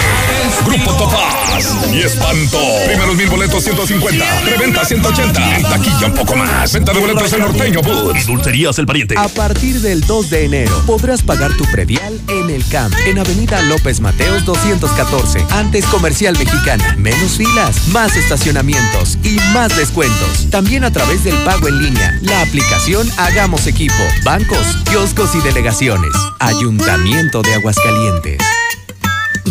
Grupo 0.67 0.93
Topaz. 0.95 1.93
Y 1.93 2.01
Espanto. 2.01 2.59
Primeros 2.87 3.17
mil 3.17 3.29
boletos 3.29 3.63
150. 3.63 4.25
Reventa 4.45 4.85
180. 4.85 5.57
En 5.57 5.63
taquilla 5.63 6.07
un 6.07 6.15
poco 6.15 6.37
más. 6.37 6.73
Venta 6.73 6.93
de 6.93 7.01
boletos 7.01 7.33
en 7.33 7.41
Norteño 7.41 7.83
Boots. 7.83 8.27
Dulcerías 8.27 8.79
El 8.79 8.87
Pariente. 8.87 9.15
A 9.17 9.29
partir 9.29 9.81
del 9.81 10.01
2 10.01 10.31
de 10.31 10.45
enero 10.45 10.83
podrás 10.87 11.23
pagar 11.23 11.53
tu 11.57 11.65
predial 11.67 12.21
en 12.29 12.51
el 12.51 12.67
CAMP. 12.67 12.95
En 13.07 13.19
Avenida 13.19 13.63
López 13.63 14.01
Mateos 14.01 14.45
214. 14.45 15.45
Antes 15.51 15.87
Comercial 15.87 16.37
Mexicana. 16.37 16.97
Menos 16.99 17.33
filas, 17.33 17.89
más 17.89 18.17
estacionamientos 18.17 19.19
y 19.23 19.37
más 19.53 19.77
descuentos. 19.77 20.51
También 20.51 20.85
a 20.85 20.91
través 20.91 21.23
del 21.25 21.37
pago 21.45 21.69
en 21.69 21.83
línea. 21.83 22.19
La 22.23 22.43
aplicación 22.43 23.09
Hagamos 23.19 23.67
Equipo. 23.67 23.95
Bancos, 24.25 24.79
kioscos 24.91 25.35
y 25.35 25.41
delegaciones. 25.41 26.13
Ayuntamiento 26.41 27.43
de 27.43 27.55
Aguascalientes. 27.55 27.84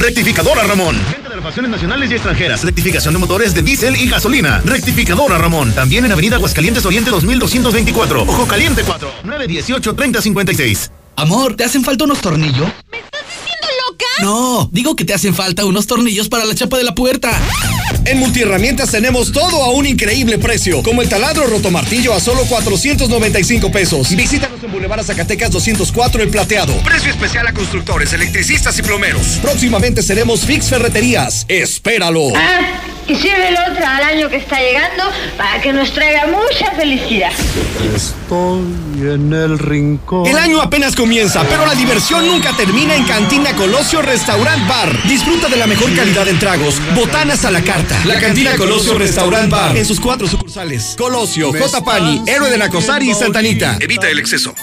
Rectificadora 0.04 0.64
Ramón. 0.64 0.98
Venta 1.12 1.30
de 1.30 1.36
refacciones 1.36 1.72
nacionales 1.72 2.12
y 2.12 2.16
extranjeras. 2.16 2.64
Rectificación 2.64 3.14
de 3.14 3.20
motores 3.22 3.54
de 3.54 3.62
diésel 3.62 3.96
y 3.96 4.10
gasolina. 4.10 4.62
Rectificadora 4.66 5.38
Ramón. 5.38 5.72
También 5.74 6.04
en 6.04 6.12
Avenida 6.12 6.36
Aguascalientes 6.36 6.86
Oriente 6.86 7.10
2224. 7.10 8.24
Ojo 8.24 8.46
Caliente 8.46 8.84
4. 8.86 9.12
918 9.24 9.96
3056. 9.96 10.92
Amor, 11.16 11.56
¿te 11.56 11.64
hacen 11.64 11.86
falta 11.86 12.04
unos 12.04 12.20
tornillos? 12.20 12.68
¿Me 12.92 12.98
estás 12.98 13.22
diciendo 13.22 13.68
loca? 13.88 14.06
No, 14.24 14.70
digo 14.74 14.96
que 14.96 15.06
te 15.06 15.14
hacen 15.14 15.34
falta 15.34 15.64
unos 15.64 15.88
tornillos 15.88 16.28
para 16.28 16.44
la 16.44 16.54
chapa 16.54 16.78
de 16.78 16.84
la 16.84 16.96
puerta. 16.96 17.32
En 18.06 18.20
Multiherramientas 18.20 18.92
tenemos 18.92 19.32
todo 19.32 19.64
a 19.64 19.72
un 19.72 19.86
increíble 19.86 20.38
precio, 20.38 20.84
como 20.84 21.02
el 21.02 21.08
taladro 21.08 21.48
rotomartillo 21.48 22.14
a 22.14 22.20
solo 22.20 22.44
495 22.46 23.72
pesos. 23.72 24.14
Visítanos 24.14 24.62
en 24.62 24.72
Boulevard 24.72 25.04
Zacatecas 25.04 25.52
204 25.52 26.22
El 26.22 26.30
Plateado. 26.30 26.76
Precio 26.84 27.12
especial 27.12 27.48
a 27.48 27.54
constructores, 27.54 28.12
electricistas 28.12 28.78
y 28.78 28.82
plomeros. 28.82 29.40
Próximamente 29.42 30.04
seremos 30.04 30.42
Fix 30.42 30.70
Ferreterías. 30.70 31.46
Espéralo. 31.48 32.34
Ah, 32.36 32.82
y 33.08 33.16
sirve 33.16 33.50
el 33.50 33.58
otro 33.72 33.86
al 33.86 34.04
año 34.04 34.30
que 34.30 34.38
está 34.38 34.60
llegando 34.60 35.04
para 35.38 35.62
que 35.62 35.74
nos 35.74 35.92
traiga 35.92 36.28
mucha 36.28 36.72
felicidad. 36.72 37.32
Estoy 37.96 38.64
en 39.02 39.34
el 39.34 39.60
rincón. 39.60 40.26
El 40.26 40.38
año 40.38 40.62
apenas 40.62 40.96
comienza, 40.96 41.44
pero 41.44 41.66
la 41.66 41.76
diversión 41.76 42.26
nunca 42.26 42.56
termina 42.56 42.96
en 42.96 43.06
Cantina 43.06 43.54
Colosio 43.56 44.02
Restaurant 44.02 44.68
Bar. 44.68 45.04
Disfruta 45.08 45.50
de 45.50 45.58
la 45.58 45.68
mejor 45.68 45.94
calidad 45.96 46.28
en 46.28 46.40
tragos, 46.40 46.82
botanas 46.96 47.44
a 47.46 47.52
la 47.52 47.62
carta. 47.62 47.93
La 48.06 48.20
Cantina 48.20 48.56
Colosio 48.58 48.98
Restaurant 48.98 49.50
Bar 49.50 49.78
en 49.78 49.86
sus 49.86 50.00
cuatro 50.00 50.28
sucursales. 50.28 50.96
Colosio, 50.98 51.52
J. 51.54 51.84
Pani, 51.84 52.22
Héroe 52.28 52.50
de 52.50 52.58
Nacosari 52.58 53.12
y 53.12 53.14
Santanita. 53.14 53.78
Evita 53.80 54.10
el 54.10 54.20
exceso. 54.20 54.54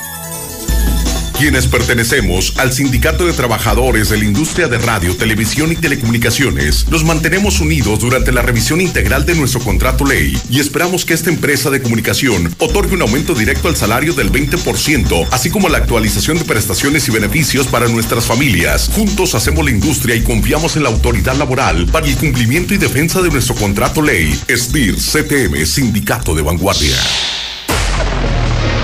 Quienes 1.41 1.69
pertenecemos 1.69 2.53
al 2.59 2.71
Sindicato 2.71 3.25
de 3.25 3.33
Trabajadores 3.33 4.11
de 4.11 4.19
la 4.19 4.27
Industria 4.27 4.69
de 4.69 4.77
Radio, 4.77 5.17
Televisión 5.17 5.73
y 5.73 5.75
Telecomunicaciones, 5.75 6.87
nos 6.91 7.03
mantenemos 7.03 7.61
unidos 7.61 8.01
durante 8.01 8.31
la 8.31 8.43
revisión 8.43 8.83
integral 8.83 9.25
de 9.25 9.35
nuestro 9.35 9.61
contrato 9.61 10.05
ley 10.05 10.39
y 10.51 10.61
esperamos 10.61 11.07
que 11.07 11.15
esta 11.15 11.31
empresa 11.31 11.71
de 11.71 11.81
comunicación 11.81 12.55
otorgue 12.59 12.95
un 12.95 13.01
aumento 13.01 13.33
directo 13.33 13.69
al 13.69 13.77
salario 13.77 14.13
del 14.13 14.31
20%, 14.31 15.29
así 15.31 15.49
como 15.49 15.71
la 15.71 15.79
actualización 15.79 16.37
de 16.37 16.45
prestaciones 16.45 17.09
y 17.09 17.11
beneficios 17.11 17.67
para 17.69 17.89
nuestras 17.89 18.27
familias. 18.27 18.91
Juntos 18.93 19.35
hacemos 19.35 19.65
la 19.65 19.71
industria 19.71 20.17
y 20.17 20.23
confiamos 20.23 20.77
en 20.77 20.83
la 20.83 20.91
autoridad 20.91 21.37
laboral 21.37 21.87
para 21.87 22.07
el 22.07 22.17
cumplimiento 22.17 22.75
y 22.75 22.77
defensa 22.77 23.23
de 23.23 23.31
nuestro 23.31 23.55
contrato 23.55 24.03
ley. 24.03 24.39
SDIR 24.47 24.97
CTM, 24.97 25.65
Sindicato 25.65 26.35
de 26.35 26.43
Vanguardia. 26.43 26.97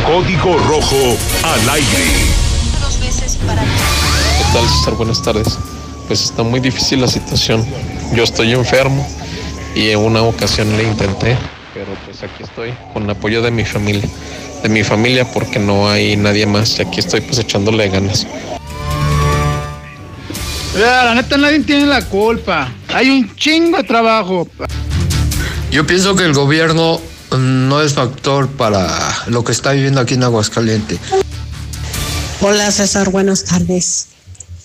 Código 0.07 0.57
Rojo 0.57 1.19
al 1.43 1.69
aire. 1.69 2.46
¿Qué 3.27 4.53
tal, 4.53 4.69
César? 4.69 4.95
Buenas 4.95 5.21
tardes. 5.21 5.59
Pues 6.07 6.23
está 6.23 6.45
muy 6.45 6.61
difícil 6.61 7.01
la 7.01 7.09
situación. 7.09 7.67
Yo 8.15 8.23
estoy 8.23 8.53
enfermo 8.53 9.05
y 9.75 9.91
en 9.91 9.99
una 9.99 10.23
ocasión 10.23 10.77
le 10.77 10.85
intenté, 10.85 11.37
pero 11.75 11.93
pues 12.05 12.23
aquí 12.23 12.45
estoy 12.45 12.73
con 12.93 13.03
el 13.03 13.11
apoyo 13.11 13.43
de 13.43 13.51
mi 13.51 13.65
familia, 13.65 14.09
de 14.63 14.69
mi 14.69 14.85
familia 14.85 15.29
porque 15.33 15.59
no 15.59 15.89
hay 15.91 16.17
nadie 16.17 16.47
más 16.47 16.79
y 16.79 16.83
aquí 16.83 17.01
estoy 17.01 17.21
pues 17.21 17.41
echándole 17.41 17.89
ganas. 17.89 18.29
la 20.77 21.13
neta 21.17 21.37
nadie 21.37 21.59
tiene 21.61 21.87
la 21.87 22.03
culpa. 22.03 22.73
Hay 22.95 23.11
un 23.11 23.35
chingo 23.35 23.79
de 23.79 23.83
trabajo. 23.83 24.47
Yo 25.73 25.85
pienso 25.85 26.15
que 26.15 26.23
el 26.23 26.33
gobierno 26.33 27.01
no 27.37 27.83
es 27.83 27.95
factor 27.95 28.49
para 28.49 28.89
lo 29.27 29.43
que 29.43 29.51
está 29.51 29.73
viviendo 29.73 30.01
aquí 30.01 30.15
en 30.15 30.23
Aguascalientes. 30.23 31.01
Hola 32.49 32.71
César, 32.71 33.11
buenas 33.11 33.43
tardes. 33.43 34.07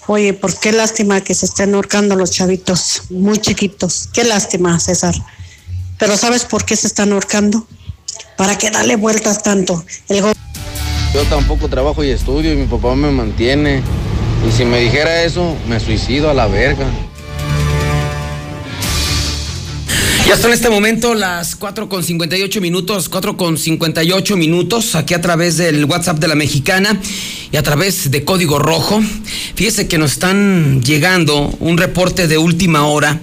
Oye, 0.06 0.34
¿por 0.34 0.56
qué 0.60 0.72
lástima 0.72 1.22
que 1.22 1.34
se 1.34 1.48
estén 1.48 1.74
ahorcando 1.74 2.16
los 2.16 2.30
chavitos 2.30 3.06
muy 3.10 3.40
chiquitos? 3.40 4.08
Qué 4.14 4.24
lástima, 4.24 4.80
César. 4.80 5.16
Pero 5.98 6.16
¿sabes 6.16 6.46
por 6.46 6.64
qué 6.64 6.76
se 6.76 6.86
están 6.86 7.12
ahorcando? 7.12 7.66
¿Para 8.38 8.56
qué 8.56 8.70
darle 8.70 8.98
vueltas 8.98 9.42
tanto? 9.42 9.84
Yo 10.08 11.24
tampoco 11.28 11.70
trabajo 11.70 12.04
y 12.04 12.12
estudio 12.12 12.54
y 12.54 12.56
mi 12.56 12.68
papá 12.68 12.94
me 12.94 13.10
mantiene. 13.10 13.82
Y 14.48 14.52
si 14.52 14.64
me 14.64 14.80
dijera 14.80 15.24
eso, 15.24 15.58
me 15.68 15.80
suicido 15.80 16.30
a 16.30 16.36
la 16.36 16.46
verga. 16.46 16.86
Ya 20.32 20.38
son 20.38 20.52
en 20.52 20.54
este 20.54 20.70
momento 20.70 21.14
las 21.14 21.58
4 21.58 21.90
con 21.90 22.06
58 22.06 22.62
minutos, 22.62 23.10
4 23.10 23.36
con 23.36 23.58
58 23.58 24.38
minutos, 24.38 24.96
aquí 24.96 25.14
a 25.14 25.20
través 25.20 25.58
del 25.58 25.84
WhatsApp 25.84 26.20
de 26.20 26.30
la 26.30 26.36
mexicana 26.36 26.98
y 27.52 27.58
a 27.58 27.64
través 27.64 28.12
de 28.12 28.24
Código 28.24 28.58
Rojo. 28.58 29.02
Fíjese 29.56 29.90
que 29.90 29.98
nos 29.98 30.14
están 30.14 30.82
llegando 30.84 31.54
un 31.60 31.78
reporte 31.78 32.30
de 32.30 32.38
última 32.38 32.86
hora. 32.86 33.20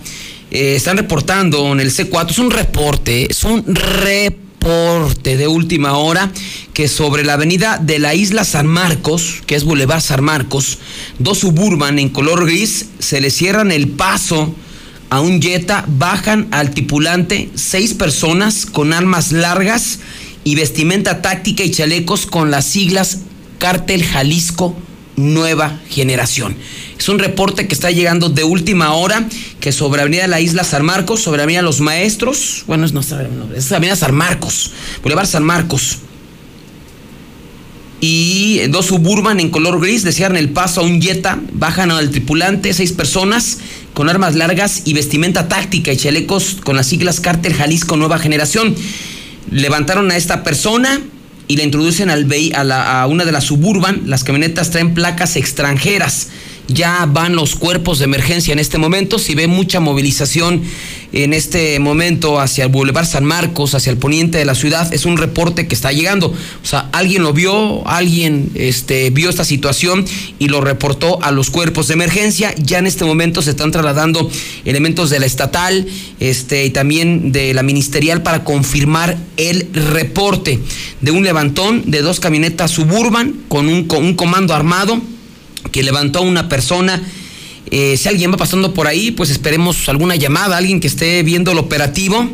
Eh, 0.51 0.75
están 0.77 0.99
reportando 0.99 1.73
en 1.73 1.81
el 1.81 1.91
C4, 1.91 2.29
es 2.29 2.39
un 2.39 2.51
reporte, 2.51 3.27
es 3.31 3.43
un 3.43 3.65
reporte 3.75 5.39
de 5.39 5.49
última 5.49 5.97
hora 5.97 6.31
que 6.75 6.89
sobre 6.89 7.25
la 7.25 7.33
avenida 7.33 7.79
de 7.79 8.01
la 8.01 8.15
isla 8.15 8.45
San 8.45 8.67
Marcos, 8.67 9.37
que 9.47 9.55
es 9.55 9.65
Boulevard 9.65 10.03
San 10.03 10.23
Marcos, 10.23 10.79
dos 11.19 11.39
suburban 11.39 11.99
en 11.99 12.11
color 12.11 12.45
gris 12.45 12.85
se 12.99 13.23
le 13.23 13.31
cierran 13.31 13.73
el 13.73 13.89
paso 13.89 14.55
a 15.11 15.21
un 15.21 15.41
Jetta, 15.41 15.85
bajan 15.87 16.49
al 16.51 16.71
tripulante 16.71 17.51
seis 17.55 17.95
personas 17.95 18.67
con 18.67 18.93
armas 18.93 19.33
largas 19.33 20.01
y 20.45 20.55
vestimenta 20.55 21.23
táctica 21.23 21.65
y 21.65 21.71
chalecos 21.71 22.27
con 22.27 22.51
las 22.51 22.67
siglas 22.67 23.19
Cártel 23.59 24.05
Jalisco 24.05 24.77
Nueva 25.17 25.81
Generación. 25.89 26.57
Es 26.99 27.09
un 27.09 27.19
reporte 27.19 27.67
que 27.67 27.75
está 27.75 27.91
llegando 27.91 28.29
de 28.29 28.45
última 28.45 28.93
hora, 28.93 29.29
que 29.61 29.73
sobre 29.73 30.03
Avenida 30.03 30.27
La 30.27 30.41
Isla 30.41 30.65
San 30.65 30.85
Marcos, 30.85 31.23
sobre 31.23 31.43
Avenida 31.43 31.63
Los 31.63 31.81
Maestros, 31.81 32.65
bueno, 32.67 32.87
es, 32.87 32.93
no, 32.93 33.01
es 33.01 33.73
Avenida 33.73 33.97
San 33.97 34.15
Marcos, 34.15 34.73
Boulevard 35.03 35.27
San 35.27 35.43
Marcos, 35.43 35.99
y 38.01 38.61
dos 38.69 38.87
suburban 38.87 39.41
en 39.41 39.51
color 39.51 39.81
gris 39.81 40.05
cierran 40.13 40.37
el 40.37 40.51
paso 40.51 40.81
a 40.81 40.85
un 40.85 41.01
Jetta, 41.01 41.41
bajan 41.53 41.91
al 41.91 42.11
tripulante, 42.11 42.73
seis 42.73 42.93
personas 42.93 43.59
con 43.95 44.09
armas 44.09 44.37
largas 44.37 44.83
y 44.85 44.93
vestimenta 44.93 45.49
táctica 45.49 45.93
y 45.93 45.97
chalecos 45.97 46.59
con 46.63 46.77
las 46.77 46.87
siglas 46.87 47.21
Cártel 47.21 47.55
Jalisco 47.55 47.97
Nueva 47.97 48.19
Generación. 48.19 48.75
Levantaron 49.51 50.11
a 50.11 50.17
esta 50.17 50.45
persona 50.45 51.01
y 51.49 51.57
la 51.57 51.65
introducen 51.65 52.11
al 52.11 52.29
a, 52.55 53.03
a 53.03 53.07
una 53.07 53.25
de 53.25 53.33
las 53.33 53.45
suburban. 53.45 54.03
Las 54.07 54.23
camionetas 54.23 54.71
traen 54.71 54.95
placas 54.95 55.37
extranjeras 55.37 56.29
ya 56.69 57.07
van 57.07 57.35
los 57.35 57.57
cuerpos 57.57 57.99
de 57.99 58.05
emergencia 58.05 58.53
en 58.53 58.59
este 58.59 58.79
momento. 58.79 59.19
Si 59.19 59.35
ve 59.35 59.47
mucha 59.47 59.81
movilización 59.81 60.63
en 61.13 61.33
este 61.33 61.79
momento 61.81 62.39
hacia 62.39 62.65
el 62.65 62.71
Boulevard 62.71 63.07
San 63.07 63.25
Marcos, 63.25 63.75
hacia 63.75 63.91
el 63.91 63.97
poniente 63.97 64.37
de 64.37 64.45
la 64.45 64.55
ciudad, 64.55 64.93
es 64.93 65.07
un 65.07 65.17
reporte 65.17 65.67
que 65.67 65.75
está 65.75 65.93
llegando. 65.93 66.29
O 66.29 66.67
sea, 66.67 66.91
alguien 66.93 67.23
lo 67.23 67.33
vio, 67.33 67.87
alguien 67.89 68.51
este, 68.55 69.09
vio 69.09 69.31
esta 69.31 69.45
situación 69.45 70.05
y 70.39 70.49
lo 70.49 70.61
reportó 70.61 71.23
a 71.23 71.33
los 71.33 71.49
cuerpos 71.49 71.89
de 71.89 71.95
emergencia. 71.95 72.55
Ya 72.59 72.79
en 72.79 72.87
este 72.87 73.07
momento 73.07 73.41
se 73.41 73.51
están 73.51 73.71
trasladando 73.71 74.31
elementos 74.67 75.09
de 75.09 75.21
la 75.21 75.27
estatal 75.27 75.87
este, 76.21 76.67
y 76.67 76.71
también 76.71 77.33
de 77.33 77.55
la 77.55 77.63
ministerial 77.63 78.23
para 78.23 78.45
confirmar 78.45 79.17
el 79.39 79.69
reporte 79.73 80.61
de 81.01 81.11
un 81.11 81.25
levantón 81.25 81.91
de 81.91 82.03
dos 82.03 82.21
camionetas 82.21 82.71
suburban 82.71 83.35
con 83.49 83.69
un, 83.69 83.85
con 83.85 84.05
un 84.05 84.15
comando 84.15 84.55
armado 84.55 85.01
que 85.71 85.83
levantó 85.83 86.21
a 86.21 86.23
una 86.23 86.49
persona. 86.49 87.03
Eh, 87.71 87.97
si 87.97 88.09
alguien 88.09 88.33
va 88.33 88.37
pasando 88.37 88.75
por 88.75 88.87
ahí, 88.87 89.11
pues 89.11 89.31
esperemos 89.31 89.89
alguna 89.89 90.17
llamada, 90.17 90.57
alguien 90.57 90.81
que 90.81 90.87
esté 90.87 91.23
viendo 91.23 91.53
el 91.53 91.59
operativo. 91.59 92.29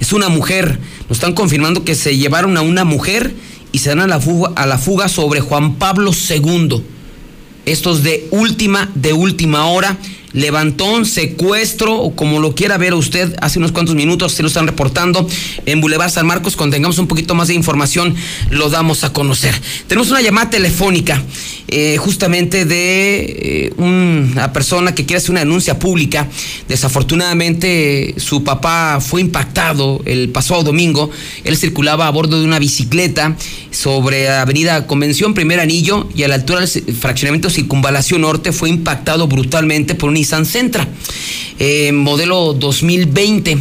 Es 0.00 0.12
una 0.12 0.28
mujer. 0.28 0.78
Nos 1.08 1.18
están 1.18 1.34
confirmando 1.34 1.84
que 1.84 1.94
se 1.94 2.16
llevaron 2.16 2.56
a 2.56 2.62
una 2.62 2.84
mujer 2.84 3.34
y 3.72 3.78
se 3.78 3.90
dan 3.90 4.00
a 4.00 4.06
la 4.06 4.20
fuga, 4.20 4.52
a 4.56 4.66
la 4.66 4.78
fuga 4.78 5.08
sobre 5.08 5.40
Juan 5.40 5.76
Pablo 5.76 6.12
II. 6.12 6.82
Estos 7.64 8.02
de 8.02 8.26
última, 8.30 8.90
de 8.94 9.12
última 9.12 9.66
hora 9.66 9.96
levantón, 10.32 11.04
secuestro, 11.04 11.96
o 11.96 12.14
como 12.14 12.40
lo 12.40 12.54
quiera 12.54 12.78
ver 12.78 12.94
usted, 12.94 13.34
hace 13.40 13.58
unos 13.58 13.72
cuantos 13.72 13.94
minutos 13.94 14.32
se 14.32 14.42
lo 14.42 14.48
están 14.48 14.66
reportando 14.66 15.26
en 15.66 15.80
Boulevard 15.80 16.10
San 16.10 16.26
Marcos. 16.26 16.56
Cuando 16.56 16.74
tengamos 16.74 16.98
un 16.98 17.06
poquito 17.06 17.34
más 17.34 17.48
de 17.48 17.54
información, 17.54 18.14
lo 18.50 18.70
damos 18.70 19.04
a 19.04 19.12
conocer. 19.12 19.54
Tenemos 19.86 20.10
una 20.10 20.20
llamada 20.20 20.50
telefónica, 20.50 21.22
eh, 21.68 21.96
justamente 21.98 22.64
de 22.64 23.24
eh, 23.24 23.72
una 23.76 24.52
persona 24.52 24.94
que 24.94 25.04
quiere 25.04 25.18
hacer 25.18 25.30
una 25.30 25.40
denuncia 25.40 25.78
pública. 25.78 26.28
Desafortunadamente, 26.68 28.14
su 28.18 28.44
papá 28.44 29.00
fue 29.00 29.20
impactado 29.20 30.02
el 30.04 30.30
pasado 30.30 30.62
domingo. 30.62 31.10
Él 31.44 31.56
circulaba 31.56 32.06
a 32.06 32.10
bordo 32.10 32.38
de 32.38 32.46
una 32.46 32.58
bicicleta 32.58 33.36
sobre 33.70 34.28
Avenida 34.28 34.86
Convención, 34.86 35.34
primer 35.34 35.60
anillo, 35.60 36.08
y 36.14 36.22
a 36.22 36.28
la 36.28 36.36
altura 36.36 36.60
del 36.60 36.94
fraccionamiento 36.94 37.50
Circunvalación 37.50 38.20
Norte 38.20 38.52
fue 38.52 38.68
impactado 38.68 39.26
brutalmente 39.26 39.94
por 39.94 40.10
un 40.10 40.16
Nissan 40.22 40.46
Sentra, 40.46 40.86
eh, 41.58 41.90
modelo 41.90 42.52
2020. 42.52 43.58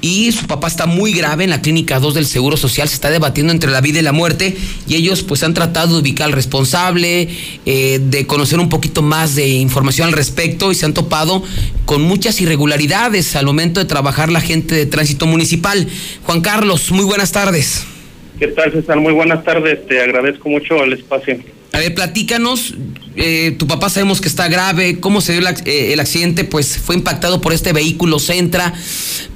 Y 0.00 0.32
su 0.32 0.46
papá 0.46 0.68
está 0.68 0.86
muy 0.86 1.12
grave 1.12 1.44
en 1.44 1.50
la 1.50 1.60
clínica 1.60 2.00
2 2.00 2.14
del 2.14 2.24
Seguro 2.24 2.56
Social, 2.56 2.88
se 2.88 2.94
está 2.94 3.10
debatiendo 3.10 3.52
entre 3.52 3.70
la 3.70 3.82
vida 3.82 3.98
y 3.98 4.02
la 4.02 4.12
muerte 4.12 4.56
y 4.86 4.94
ellos 4.94 5.22
pues 5.22 5.42
han 5.42 5.54
tratado 5.54 5.94
de 5.94 6.00
ubicar 6.00 6.28
al 6.28 6.32
responsable, 6.32 7.28
eh, 7.66 7.98
de 8.00 8.26
conocer 8.26 8.58
un 8.60 8.68
poquito 8.70 9.02
más 9.02 9.34
de 9.34 9.48
información 9.48 10.06
al 10.06 10.14
respecto 10.14 10.70
y 10.70 10.76
se 10.76 10.86
han 10.86 10.94
topado 10.94 11.42
con 11.84 12.00
muchas 12.00 12.40
irregularidades 12.40 13.36
al 13.36 13.44
momento 13.44 13.80
de 13.80 13.86
trabajar 13.86 14.30
la 14.30 14.40
gente 14.40 14.74
de 14.74 14.86
tránsito 14.86 15.26
municipal. 15.26 15.86
Juan 16.22 16.40
Carlos, 16.40 16.90
muy 16.92 17.04
buenas 17.04 17.32
tardes. 17.32 17.84
¿Qué 18.38 18.46
tal, 18.46 18.72
César? 18.72 18.98
Muy 19.00 19.12
buenas 19.12 19.44
tardes. 19.44 19.84
Te 19.88 20.00
agradezco 20.00 20.48
mucho 20.48 20.82
el 20.84 20.92
espacio. 20.92 21.38
A 21.72 21.78
ver, 21.78 21.94
platícanos. 21.94 22.74
Eh, 23.16 23.54
tu 23.58 23.66
papá 23.66 23.88
sabemos 23.90 24.20
que 24.20 24.28
está 24.28 24.48
grave. 24.48 25.00
¿Cómo 25.00 25.20
se 25.20 25.32
dio 25.32 25.42
eh, 25.64 25.92
el, 25.92 26.00
accidente? 26.00 26.44
Pues 26.44 26.78
fue 26.78 26.94
impactado 26.94 27.40
por 27.40 27.52
este 27.52 27.72
vehículo 27.72 28.18
Centra. 28.18 28.72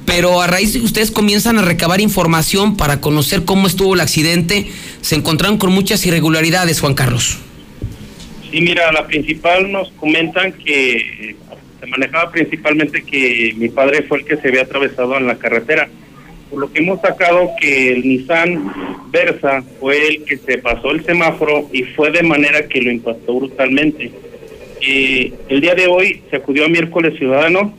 Pero 0.06 0.40
a 0.40 0.46
raíz 0.46 0.72
de 0.72 0.80
que 0.80 0.86
ustedes 0.86 1.10
comienzan 1.10 1.58
a 1.58 1.62
recabar 1.62 2.00
información 2.00 2.76
para 2.76 3.00
conocer 3.00 3.44
cómo 3.44 3.66
estuvo 3.66 3.94
el 3.94 4.00
accidente, 4.00 4.66
se 5.00 5.14
encontraron 5.14 5.58
con 5.58 5.72
muchas 5.72 6.04
irregularidades, 6.06 6.80
Juan 6.80 6.94
Carlos. 6.94 7.38
Sí, 8.50 8.60
mira, 8.60 8.90
la 8.92 9.06
principal 9.06 9.70
nos 9.70 9.90
comentan 9.92 10.52
que 10.52 11.36
se 11.80 11.86
manejaba 11.86 12.30
principalmente 12.30 13.02
que 13.02 13.54
mi 13.56 13.68
padre 13.68 14.02
fue 14.02 14.18
el 14.18 14.24
que 14.24 14.36
se 14.36 14.48
había 14.48 14.62
atravesado 14.62 15.16
en 15.16 15.26
la 15.26 15.36
carretera 15.36 15.88
por 16.52 16.60
lo 16.60 16.72
que 16.72 16.80
hemos 16.80 17.00
sacado 17.00 17.50
que 17.58 17.92
el 17.94 18.06
Nissan 18.06 18.70
Versa 19.10 19.64
fue 19.80 20.06
el 20.06 20.24
que 20.24 20.36
se 20.36 20.58
pasó 20.58 20.90
el 20.90 21.02
semáforo 21.02 21.70
y 21.72 21.82
fue 21.82 22.10
de 22.10 22.22
manera 22.22 22.68
que 22.68 22.82
lo 22.82 22.90
impactó 22.90 23.36
brutalmente. 23.36 24.12
Eh, 24.86 25.32
el 25.48 25.62
día 25.62 25.74
de 25.74 25.86
hoy 25.86 26.22
se 26.28 26.36
acudió 26.36 26.66
a 26.66 26.68
miércoles 26.68 27.18
ciudadano, 27.18 27.74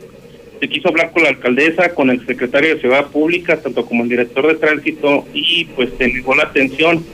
se 0.58 0.68
quiso 0.68 0.88
hablar 0.88 1.12
con 1.12 1.22
la 1.22 1.28
alcaldesa, 1.28 1.94
con 1.94 2.10
el 2.10 2.26
secretario 2.26 2.74
de 2.74 2.80
Ciudad 2.80 3.06
Pública, 3.06 3.60
tanto 3.60 3.86
como 3.86 4.02
el 4.02 4.08
director 4.08 4.44
de 4.48 4.56
tránsito, 4.56 5.24
y 5.32 5.66
pues 5.76 5.90
se 5.96 6.08
negó 6.08 6.34
la 6.34 6.44
atención. 6.44 7.04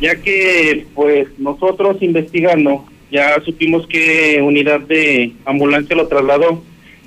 ya 0.00 0.14
que 0.14 0.86
pues 0.94 1.28
nosotros 1.38 1.98
investigando 2.00 2.86
ya 3.10 3.40
supimos 3.44 3.86
que 3.88 4.40
unidad 4.40 4.80
de 4.80 5.32
ambulancia 5.44 5.96
lo 5.96 6.06
trasladó, 6.06 6.62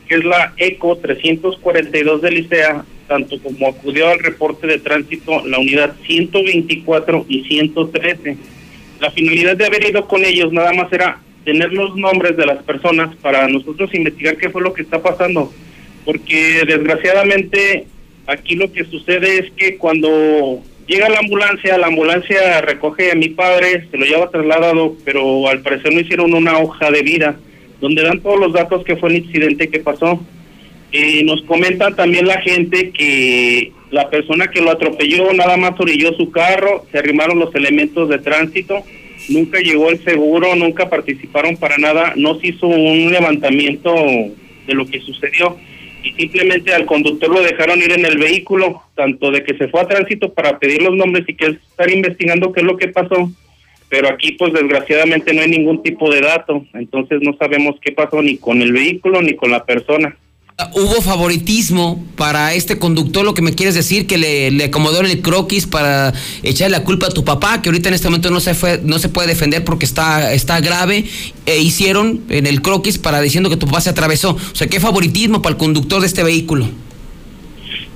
que 0.07 0.15
es 0.15 0.25
la 0.25 0.53
ECO 0.57 0.97
342 0.97 2.21
de 2.21 2.31
Licea, 2.31 2.85
tanto 3.13 3.37
como 3.43 3.67
acudió 3.67 4.09
al 4.09 4.17
reporte 4.17 4.65
de 4.65 4.79
tránsito 4.79 5.45
la 5.45 5.59
unidad 5.59 5.93
124 6.07 7.27
y 7.29 7.43
113. 7.43 8.37
La 8.99 9.11
finalidad 9.11 9.55
de 9.55 9.67
haber 9.67 9.87
ido 9.87 10.07
con 10.07 10.25
ellos 10.25 10.51
nada 10.51 10.73
más 10.73 10.91
era 10.91 11.19
tener 11.45 11.71
los 11.71 11.95
nombres 11.95 12.35
de 12.35 12.47
las 12.47 12.63
personas 12.63 13.15
para 13.17 13.47
nosotros 13.47 13.93
investigar 13.93 14.37
qué 14.37 14.49
fue 14.49 14.63
lo 14.63 14.73
que 14.73 14.81
está 14.81 14.99
pasando, 15.03 15.53
porque 16.05 16.63
desgraciadamente 16.65 17.85
aquí 18.25 18.55
lo 18.55 18.71
que 18.71 18.83
sucede 18.85 19.37
es 19.37 19.51
que 19.51 19.77
cuando 19.77 20.63
llega 20.87 21.07
la 21.07 21.19
ambulancia, 21.19 21.77
la 21.77 21.87
ambulancia 21.87 22.61
recoge 22.61 23.11
a 23.11 23.15
mi 23.15 23.29
padre, 23.29 23.87
se 23.91 23.97
lo 23.97 24.07
lleva 24.07 24.31
trasladado, 24.31 24.95
pero 25.05 25.47
al 25.47 25.61
parecer 25.61 25.93
no 25.93 25.99
hicieron 25.99 26.33
una 26.33 26.57
hoja 26.57 26.89
de 26.89 27.03
vida 27.03 27.35
donde 27.79 28.01
dan 28.01 28.21
todos 28.21 28.39
los 28.39 28.53
datos 28.53 28.83
que 28.83 28.95
fue 28.95 29.09
el 29.09 29.17
incidente 29.17 29.69
que 29.69 29.81
pasó. 29.81 30.19
Eh, 30.95 31.23
nos 31.23 31.41
comenta 31.41 31.95
también 31.95 32.27
la 32.27 32.39
gente 32.41 32.91
que 32.91 33.71
la 33.89 34.11
persona 34.11 34.47
que 34.47 34.61
lo 34.61 34.69
atropelló 34.69 35.33
nada 35.33 35.57
más 35.57 35.79
orilló 35.79 36.13
su 36.13 36.29
carro, 36.29 36.85
se 36.91 36.99
arrimaron 36.99 37.39
los 37.39 37.53
elementos 37.55 38.09
de 38.09 38.19
tránsito, 38.19 38.83
nunca 39.29 39.59
llegó 39.59 39.89
el 39.89 40.03
seguro, 40.03 40.55
nunca 40.55 40.91
participaron 40.91 41.57
para 41.57 41.79
nada, 41.79 42.13
no 42.15 42.39
se 42.39 42.49
hizo 42.49 42.67
un 42.67 43.11
levantamiento 43.11 43.91
de 44.67 44.73
lo 44.75 44.85
que 44.85 45.01
sucedió 45.01 45.57
y 46.03 46.11
simplemente 46.13 46.73
al 46.73 46.85
conductor 46.85 47.29
lo 47.29 47.41
dejaron 47.41 47.79
ir 47.79 47.91
en 47.93 48.05
el 48.05 48.19
vehículo, 48.19 48.83
tanto 48.95 49.31
de 49.31 49.43
que 49.43 49.57
se 49.57 49.69
fue 49.69 49.81
a 49.81 49.87
tránsito 49.87 50.31
para 50.33 50.59
pedir 50.59 50.83
los 50.83 50.95
nombres 50.95 51.25
y 51.27 51.33
que 51.33 51.57
estar 51.69 51.89
investigando 51.89 52.51
qué 52.51 52.59
es 52.59 52.67
lo 52.67 52.77
que 52.77 52.89
pasó, 52.89 53.31
pero 53.89 54.09
aquí 54.09 54.33
pues 54.33 54.53
desgraciadamente 54.53 55.33
no 55.33 55.41
hay 55.41 55.49
ningún 55.49 55.81
tipo 55.81 56.11
de 56.11 56.21
dato, 56.21 56.65
entonces 56.73 57.19
no 57.21 57.35
sabemos 57.37 57.77
qué 57.81 57.93
pasó 57.93 58.21
ni 58.21 58.37
con 58.37 58.61
el 58.61 58.73
vehículo 58.73 59.23
ni 59.23 59.35
con 59.35 59.49
la 59.49 59.65
persona. 59.65 60.15
¿Hubo 60.75 61.01
favoritismo 61.01 62.05
para 62.15 62.53
este 62.53 62.77
conductor? 62.77 63.25
Lo 63.25 63.33
que 63.33 63.41
me 63.41 63.53
quieres 63.53 63.73
decir, 63.73 64.05
que 64.05 64.19
le, 64.19 64.51
le 64.51 64.65
en 64.65 65.05
el 65.07 65.21
croquis 65.21 65.65
para 65.65 66.13
echarle 66.43 66.77
la 66.77 66.83
culpa 66.83 67.07
a 67.07 67.09
tu 67.09 67.25
papá, 67.25 67.59
que 67.59 67.69
ahorita 67.69 67.89
en 67.89 67.95
este 67.95 68.07
momento 68.07 68.29
no 68.29 68.39
se 68.39 68.53
fue, 68.53 68.79
no 68.83 68.99
se 68.99 69.09
puede 69.09 69.29
defender 69.29 69.63
porque 69.63 69.85
está, 69.85 70.31
está 70.31 70.61
grave, 70.61 71.05
e 71.47 71.57
hicieron 71.57 72.21
en 72.29 72.45
el 72.45 72.61
croquis 72.61 72.99
para 72.99 73.19
diciendo 73.19 73.49
que 73.49 73.57
tu 73.57 73.65
papá 73.65 73.81
se 73.81 73.89
atravesó. 73.89 74.35
O 74.35 74.55
sea, 74.55 74.67
¿qué 74.67 74.79
favoritismo 74.79 75.41
para 75.41 75.53
el 75.53 75.57
conductor 75.57 76.01
de 76.01 76.07
este 76.07 76.21
vehículo? 76.21 76.69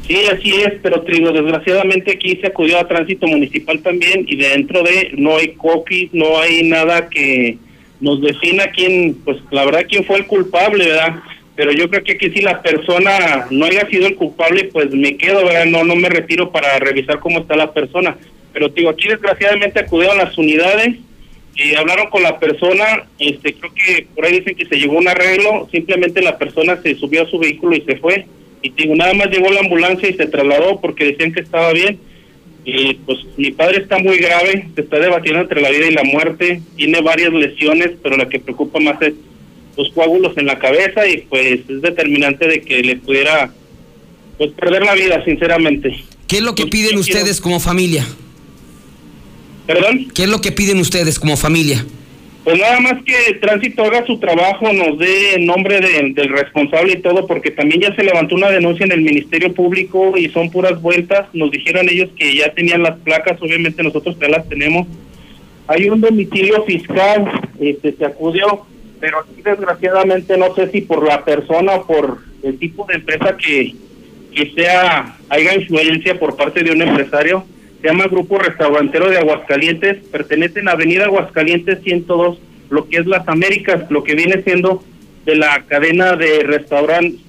Sí, 0.07 0.17
así 0.31 0.51
es, 0.55 0.73
pero 0.81 1.03
trigo, 1.03 1.31
desgraciadamente 1.31 2.13
aquí 2.13 2.37
se 2.37 2.47
acudió 2.47 2.79
a 2.79 2.87
tránsito 2.87 3.27
municipal 3.27 3.79
también 3.81 4.25
y 4.27 4.35
dentro 4.35 4.81
de 4.81 5.11
no 5.15 5.37
hay 5.37 5.49
croquis, 5.49 6.09
no 6.11 6.39
hay 6.39 6.63
nada 6.63 7.07
que 7.07 7.59
nos 7.99 8.19
defina 8.19 8.71
quién, 8.71 9.15
pues 9.23 9.37
la 9.51 9.63
verdad 9.63 9.85
quién 9.87 10.03
fue 10.05 10.17
el 10.17 10.25
culpable, 10.25 10.87
¿verdad? 10.87 11.21
Pero 11.57 11.71
yo 11.71 11.89
creo 11.89 12.03
que 12.03 12.13
aquí 12.13 12.29
si 12.29 12.41
la 12.41 12.61
persona 12.61 13.47
no 13.49 13.65
haya 13.65 13.89
sido 13.89 14.05
el 14.05 14.15
culpable, 14.15 14.65
pues 14.65 14.91
me 14.91 15.17
quedo, 15.17 15.43
¿verdad? 15.43 15.65
No, 15.65 15.83
no 15.83 15.95
me 15.95 16.07
retiro 16.07 16.51
para 16.51 16.77
revisar 16.77 17.19
cómo 17.19 17.39
está 17.39 17.55
la 17.55 17.73
persona. 17.73 18.15
Pero 18.53 18.69
digo, 18.69 18.91
aquí 18.91 19.07
desgraciadamente 19.07 19.79
acudieron 19.79 20.19
las 20.19 20.37
unidades 20.37 20.97
y 21.55 21.73
hablaron 21.73 22.11
con 22.11 22.21
la 22.21 22.37
persona, 22.37 23.07
este, 23.17 23.55
creo 23.55 23.73
que 23.73 24.05
por 24.13 24.25
ahí 24.25 24.37
dicen 24.37 24.55
que 24.55 24.67
se 24.67 24.75
llegó 24.75 24.99
un 24.99 25.07
arreglo, 25.07 25.67
simplemente 25.71 26.21
la 26.21 26.37
persona 26.37 26.79
se 26.83 26.93
subió 26.93 27.23
a 27.23 27.29
su 27.29 27.39
vehículo 27.39 27.75
y 27.75 27.81
se 27.81 27.95
fue. 27.95 28.27
Y 28.61 28.69
digo, 28.69 28.95
nada 28.95 29.15
más 29.15 29.31
llegó 29.31 29.51
la 29.51 29.61
ambulancia 29.61 30.07
y 30.07 30.13
se 30.13 30.27
trasladó 30.27 30.79
porque 30.79 31.05
decían 31.05 31.33
que 31.33 31.39
estaba 31.39 31.73
bien. 31.73 31.99
Y 32.65 32.93
pues 32.93 33.17
mi 33.35 33.49
padre 33.49 33.79
está 33.79 33.97
muy 33.97 34.17
grave, 34.17 34.67
se 34.75 34.81
está 34.81 34.99
debatiendo 34.99 35.41
entre 35.41 35.61
la 35.61 35.71
vida 35.71 35.87
y 35.87 35.93
la 35.93 36.03
muerte, 36.03 36.61
tiene 36.75 37.01
varias 37.01 37.33
lesiones, 37.33 37.93
pero 38.03 38.15
la 38.15 38.29
que 38.29 38.39
preocupa 38.39 38.79
más 38.79 39.01
es 39.01 39.13
los 39.77 39.89
coágulos 39.93 40.35
en 40.37 40.47
la 40.47 40.57
cabeza 40.59 41.07
y 41.07 41.17
pues 41.29 41.59
es 41.69 41.81
determinante 41.81 42.47
de 42.47 42.61
que 42.61 42.81
le 42.81 42.95
pudiera 42.97 43.51
pues 44.37 44.51
perder 44.51 44.83
la 44.83 44.93
vida, 44.95 45.23
sinceramente. 45.25 45.95
¿Qué 46.27 46.37
es 46.37 46.41
lo 46.43 46.55
que 46.55 46.63
Pues, 46.63 46.71
piden 46.71 46.97
ustedes 46.97 47.39
como 47.41 47.59
familia? 47.59 48.05
¿Perdón? 49.65 50.07
¿Qué 50.13 50.23
es 50.23 50.29
lo 50.29 50.39
que 50.41 50.51
piden 50.51 50.79
ustedes 50.79 51.19
como 51.19 51.35
familia? 51.37 51.85
Pues 52.43 52.57
nada 52.59 52.79
más 52.79 53.03
que 53.03 53.13
el 53.31 53.39
tránsito 53.41 53.83
haga 53.83 54.05
su 54.05 54.17
trabajo, 54.19 54.71
nos 54.71 54.97
dé 54.97 55.35
el 55.35 55.45
nombre 55.45 55.81
de- 55.81 56.13
del 56.13 56.29
responsable 56.29 56.93
y 56.93 57.01
todo, 57.01 57.27
porque 57.27 57.51
también 57.51 57.81
ya 57.81 57.93
se 57.95 58.03
levantó 58.03 58.35
una 58.35 58.49
denuncia 58.49 58.85
en 58.85 58.93
el 58.93 59.01
Ministerio 59.01 59.53
Público 59.53 60.17
y 60.17 60.29
son 60.29 60.49
puras 60.49 60.81
vueltas. 60.81 61.27
Nos 61.33 61.51
dijeron 61.51 61.89
ellos 61.89 62.09
que 62.17 62.37
ya 62.37 62.53
tenían 62.53 62.83
las 62.83 62.97
placas, 62.99 63.41
obviamente 63.41 63.83
nosotros 63.83 64.15
ya 64.21 64.29
las 64.29 64.47
tenemos. 64.47 64.87
Hay 65.67 65.89
un 65.89 65.99
domicilio 65.99 66.63
fiscal, 66.63 67.25
este, 67.59 67.93
se 67.97 68.05
acudió, 68.05 68.65
pero 68.99 69.19
aquí 69.19 69.41
desgraciadamente 69.43 70.37
no 70.37 70.53
sé 70.55 70.69
si 70.71 70.81
por 70.81 71.05
la 71.05 71.23
persona 71.23 71.73
o 71.75 71.87
por 71.87 72.19
el 72.43 72.57
tipo 72.57 72.85
de 72.85 72.95
empresa 72.95 73.35
que, 73.37 73.75
que 74.33 74.51
sea, 74.53 75.17
haya 75.29 75.55
influencia 75.55 76.19
por 76.19 76.35
parte 76.35 76.63
de 76.63 76.71
un 76.71 76.81
empresario. 76.81 77.45
Se 77.81 77.87
llama 77.87 78.07
Grupo 78.07 78.39
Restaurantero 78.39 79.09
de 79.09 79.17
Aguascalientes, 79.17 79.97
pertenecen 80.11 80.67
a 80.67 80.71
Avenida 80.71 81.05
Aguascalientes 81.05 81.79
102, 81.83 82.39
lo 82.69 82.87
que 82.87 82.97
es 82.97 83.05
Las 83.05 83.27
Américas, 83.27 83.89
lo 83.89 84.03
que 84.03 84.15
viene 84.15 84.41
siendo 84.43 84.83
de 85.25 85.35
la 85.35 85.63
cadena 85.67 86.15
de 86.15 86.43
restaurantes 86.43 87.21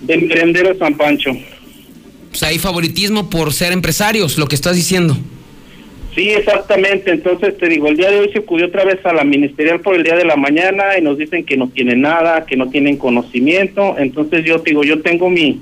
de 0.00 0.18
Merendero 0.18 0.76
San 0.78 0.96
Pancho. 0.96 1.32
Sea, 2.32 2.48
hay 2.48 2.58
favoritismo 2.58 3.30
por 3.30 3.52
ser 3.52 3.72
empresarios, 3.72 4.36
lo 4.38 4.46
que 4.46 4.54
estás 4.54 4.76
diciendo. 4.76 5.16
Sí, 6.16 6.30
exactamente. 6.30 7.10
Entonces 7.10 7.58
te 7.58 7.68
digo, 7.68 7.88
el 7.88 7.98
día 7.98 8.10
de 8.10 8.20
hoy 8.20 8.30
se 8.32 8.38
acudió 8.38 8.66
otra 8.66 8.84
vez 8.84 9.04
a 9.04 9.12
la 9.12 9.22
ministerial 9.22 9.80
por 9.80 9.94
el 9.94 10.02
día 10.02 10.16
de 10.16 10.24
la 10.24 10.36
mañana 10.36 10.96
y 10.98 11.02
nos 11.02 11.18
dicen 11.18 11.44
que 11.44 11.58
no 11.58 11.68
tienen 11.68 12.00
nada, 12.00 12.46
que 12.46 12.56
no 12.56 12.70
tienen 12.70 12.96
conocimiento. 12.96 13.96
Entonces 13.98 14.42
yo 14.42 14.60
te 14.62 14.70
digo, 14.70 14.82
yo 14.82 15.02
tengo 15.02 15.28
mi 15.28 15.60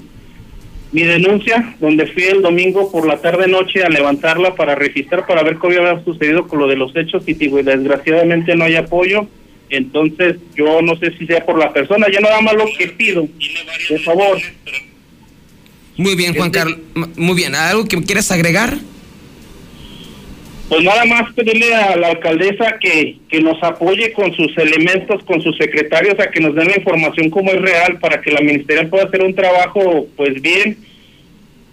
mi 0.93 1.03
denuncia, 1.03 1.75
donde 1.81 2.07
fui 2.07 2.23
el 2.23 2.41
domingo 2.41 2.89
por 2.93 3.05
la 3.05 3.17
tarde 3.17 3.49
noche 3.49 3.83
a 3.83 3.89
levantarla 3.89 4.55
para 4.55 4.77
registrar 4.77 5.27
para 5.27 5.43
ver 5.43 5.59
qué 5.59 5.67
había 5.67 6.05
sucedido 6.05 6.47
con 6.47 6.61
lo 6.61 6.69
de 6.69 6.77
los 6.77 6.95
hechos 6.95 7.25
y 7.27 7.35
te 7.35 7.47
digo, 7.47 7.59
y 7.59 7.65
desgraciadamente 7.65 8.55
no 8.55 8.63
hay 8.63 8.77
apoyo. 8.77 9.27
Entonces 9.71 10.37
yo 10.55 10.83
no 10.83 10.95
sé 10.95 11.11
si 11.19 11.27
sea 11.27 11.45
por 11.45 11.59
la 11.59 11.73
persona, 11.73 12.07
ya 12.13 12.21
nada 12.21 12.41
más 12.43 12.55
lo 12.55 12.67
que 12.79 12.87
pido, 12.87 13.27
por 13.89 14.01
favor. 14.03 14.39
Muy 15.97 16.15
bien, 16.15 16.33
Juan 16.33 16.53
Carlos. 16.53 16.79
Muy 17.17 17.35
bien, 17.35 17.57
¿algo 17.57 17.87
que 17.87 18.01
quieras 18.05 18.31
agregar? 18.31 18.79
Pues 20.75 20.87
nada 20.87 21.05
más 21.05 21.33
pedirle 21.35 21.73
a 21.73 21.95
la 21.95 22.09
alcaldesa 22.09 22.81
que, 22.81 23.19
que 23.29 23.41
nos 23.41 23.63
apoye 23.63 24.13
con 24.13 24.35
sus 24.35 24.59
elementos, 24.59 25.23
con 25.23 25.41
sus 25.41 25.57
secretarios, 25.57 26.19
a 26.19 26.33
que 26.33 26.41
nos 26.41 26.57
den 26.57 26.67
la 26.67 26.79
información 26.79 27.31
como 27.31 27.53
es 27.53 27.63
real 27.63 28.01
para 28.01 28.21
que 28.21 28.33
la 28.33 28.41
ministerial 28.41 28.89
pueda 28.89 29.05
hacer 29.05 29.23
un 29.23 29.37
trabajo 29.37 30.09
pues 30.17 30.43
bien 30.43 30.77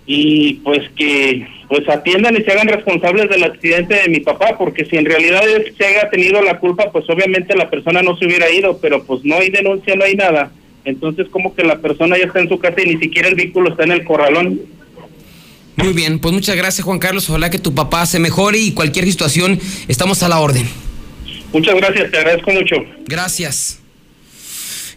y 0.06 0.54
pues 0.64 0.88
que 0.96 1.48
pues 1.68 1.90
atiendan 1.90 2.38
y 2.38 2.44
se 2.44 2.52
hagan 2.52 2.68
responsables 2.68 3.28
del 3.28 3.44
accidente 3.44 3.96
de 3.96 4.10
mi 4.10 4.20
papá, 4.20 4.56
porque 4.60 4.86
si 4.86 4.98
en 4.98 5.06
realidad 5.06 5.50
él 5.50 5.74
se 5.76 5.84
haya 5.84 6.08
tenido 6.12 6.40
la 6.44 6.60
culpa, 6.60 6.92
pues 6.92 7.10
obviamente 7.10 7.56
la 7.56 7.72
persona 7.72 8.04
no 8.04 8.16
se 8.18 8.28
hubiera 8.28 8.52
ido, 8.52 8.78
pero 8.80 9.04
pues 9.04 9.26
no 9.26 9.38
hay 9.38 9.50
denuncia, 9.50 9.96
no 9.96 10.04
hay 10.04 10.14
nada. 10.14 10.52
Entonces 10.86 11.28
como 11.30 11.56
que 11.56 11.64
la 11.64 11.80
persona 11.80 12.20
ya 12.20 12.26
está 12.26 12.40
en 12.40 12.50
su 12.50 12.60
casa 12.60 12.84
y 12.84 12.94
ni 12.94 13.02
siquiera 13.02 13.30
el 13.30 13.36
vehículo 13.36 13.72
está 13.72 13.84
en 13.84 13.94
el 13.94 14.04
corralón. 14.04 14.62
Muy 15.78 15.94
bien, 15.94 16.20
pues 16.20 16.34
muchas 16.34 16.56
gracias, 16.56 16.86
Juan 16.86 17.00
Carlos. 17.00 17.30
Ojalá 17.30 17.50
que 17.50 17.60
tu 17.60 17.74
papá 17.74 18.06
se 18.06 18.20
mejore 18.20 18.60
y 18.60 18.72
cualquier 18.72 19.06
situación 19.06 19.60
estamos 19.88 20.22
a 20.24 20.30
la 20.30 20.40
orden. 20.40 20.68
Muchas 21.54 21.76
gracias, 21.76 22.12
te 22.12 22.18
agradezco 22.18 22.52
mucho. 22.52 22.76
Gracias. 23.06 23.80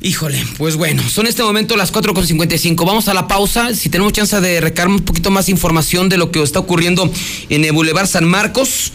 Híjole, 0.01 0.45
pues 0.59 0.77
bueno, 0.77 1.03
son 1.09 1.25
en 1.25 1.31
este 1.31 1.43
momento 1.43 1.77
las 1.77 1.93
4.55. 1.93 2.85
Vamos 2.87 3.09
a 3.09 3.15
la 3.15 3.27
pausa. 3.27 3.75
Si 3.75 3.89
tenemos 3.89 4.13
chance 4.13 4.39
de 4.39 4.61
recargar 4.61 4.95
un 4.95 5.01
poquito 5.01 5.31
más 5.31 5.49
información 5.49 6.09
de 6.09 6.19
lo 6.19 6.31
que 6.31 6.43
está 6.43 6.59
ocurriendo 6.59 7.11
en 7.49 7.65
el 7.65 7.73
Boulevard 7.73 8.07
San 8.07 8.27
Marcos, 8.27 8.93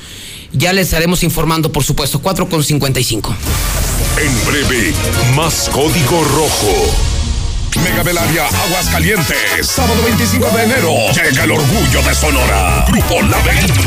ya 0.51 0.71
les 0.71 0.85
estaremos 0.87 1.23
informando, 1.23 1.71
por 1.71 1.83
supuesto. 1.83 2.21
4.55. 2.21 3.33
En 4.21 4.45
breve, 4.45 4.93
más 5.35 5.69
código 5.69 6.23
rojo. 6.23 7.08
Mega 7.77 8.03
Belaria 8.03 8.45
Aguascalientes, 8.65 9.67
sábado 9.67 10.01
25 10.03 10.49
de 10.49 10.63
enero. 10.63 10.91
Llega 11.13 11.43
el 11.43 11.51
orgullo 11.51 12.01
de 12.01 12.15
Sonora. 12.15 12.85
Grupo 12.87 13.21
Laberinto. 13.21 13.81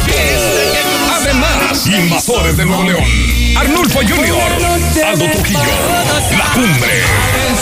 Además, 1.12 1.86
Invasores 1.86 2.56
de 2.56 2.64
Nuevo 2.64 2.84
León. 2.84 3.41
Arnulfo 3.57 4.00
Junior. 4.00 4.53
Aldo 5.07 5.24
Trujillo. 5.32 5.61
La 6.36 6.44
Cumbre. 6.53 7.03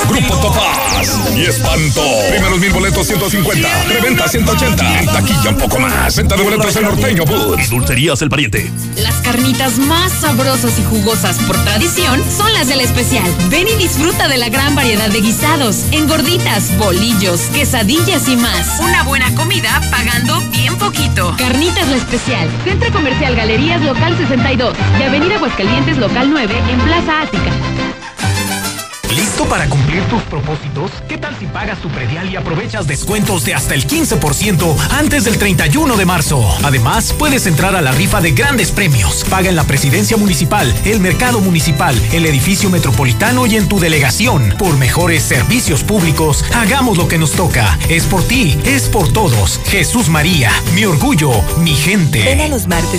Grupo 0.09 0.37
Topaz. 0.39 1.37
Y 1.37 1.43
Espanto. 1.43 2.03
Primeros 2.31 2.59
mil 2.61 2.73
boletos 2.73 3.07
150. 3.07 3.69
Reventa 3.89 4.29
180. 4.29 5.01
En 5.01 5.07
taquilla 5.07 5.51
un 5.51 5.57
poco 5.57 5.79
más. 5.79 6.17
Venta 6.17 6.37
de 6.37 6.43
boletos 6.43 6.77
en 6.77 6.85
Norteño 6.85 7.25
Boots. 7.25 7.71
Dulcerías 7.71 8.23
El 8.23 8.31
Pariente. 8.31 8.71
Las 8.97 9.17
carnitas 9.17 9.79
más 9.79 10.13
sabrosas 10.13 10.79
y 10.79 10.85
jugosas 10.85 11.39
por 11.41 11.57
tradición 11.65 12.23
son 12.31 12.53
las 12.53 12.69
del 12.69 12.81
especial. 12.81 13.25
Ven 13.49 13.67
y 13.69 13.75
disfruta 13.77 14.29
de 14.29 14.39
la 14.39 14.49
gran 14.49 14.75
variedad 14.75 15.09
de 15.09 15.21
guisados, 15.21 15.85
engorditas, 15.93 16.77
bolillos, 16.79 17.41
quesadillas 17.53 18.29
y 18.29 18.37
más. 18.37 18.79
Una 18.81 19.03
buena 19.03 19.35
comida 19.35 19.81
pagando 19.91 20.41
bien 20.51 20.77
poquito. 20.77 21.35
Carnitas 21.37 21.89
La 21.89 21.97
Especial. 21.97 22.49
Centro 22.65 22.93
Comercial 22.93 23.35
Galerías 23.35 23.83
Local 23.83 24.17
62 24.17 24.75
y 24.99 25.03
Avenida 25.03 25.37
Aguascalientes 25.37 25.80
Local 25.87 26.29
9 26.31 26.55
en 26.71 26.81
Plaza 26.81 27.23
Ática. 27.23 27.51
¿Listo 29.17 29.45
para 29.47 29.69
cumplir 29.69 30.03
tus 30.05 30.23
propósitos? 30.23 30.91
¿Qué 31.09 31.19
tal 31.19 31.37
si 31.39 31.47
pagas 31.47 31.81
tu 31.81 31.89
predial 31.89 32.31
y 32.31 32.37
aprovechas 32.37 32.87
descuentos 32.87 33.45
de 33.45 33.55
hasta 33.55 33.75
el 33.75 33.87
15% 33.87 34.77
antes 34.91 35.25
del 35.25 35.37
31 35.37 35.97
de 35.97 36.07
marzo? 36.07 36.43
Además, 36.63 37.13
puedes 37.19 37.47
entrar 37.47 37.75
a 37.75 37.81
la 37.81 37.93
rifa 37.93 38.21
de 38.21 38.33
grandes 38.33 38.71
premios. 38.71 39.25
Paga 39.29 39.49
en 39.49 39.57
la 39.57 39.65
presidencia 39.65 40.17
municipal, 40.17 40.73
el 40.85 41.01
mercado 41.01 41.41
municipal, 41.41 41.95
el 42.13 42.25
edificio 42.25 42.71
metropolitano 42.71 43.47
y 43.47 43.57
en 43.57 43.69
tu 43.69 43.81
delegación. 43.81 44.55
Por 44.59 44.77
mejores 44.77 45.23
servicios 45.25 45.83
públicos, 45.83 46.45
hagamos 46.55 46.97
lo 46.97 47.09
que 47.09 47.19
nos 47.19 47.33
toca. 47.33 47.79
Es 47.89 48.05
por 48.05 48.23
ti, 48.23 48.59
es 48.65 48.89
por 48.89 49.13
todos. 49.13 49.61
Jesús 49.67 50.09
María, 50.09 50.53
mi 50.75 50.85
orgullo, 50.85 51.33
mi 51.59 51.75
gente. 51.75 52.23
Ven 52.23 52.41
a 52.41 52.49
los 52.49 52.69
martes 52.69 52.91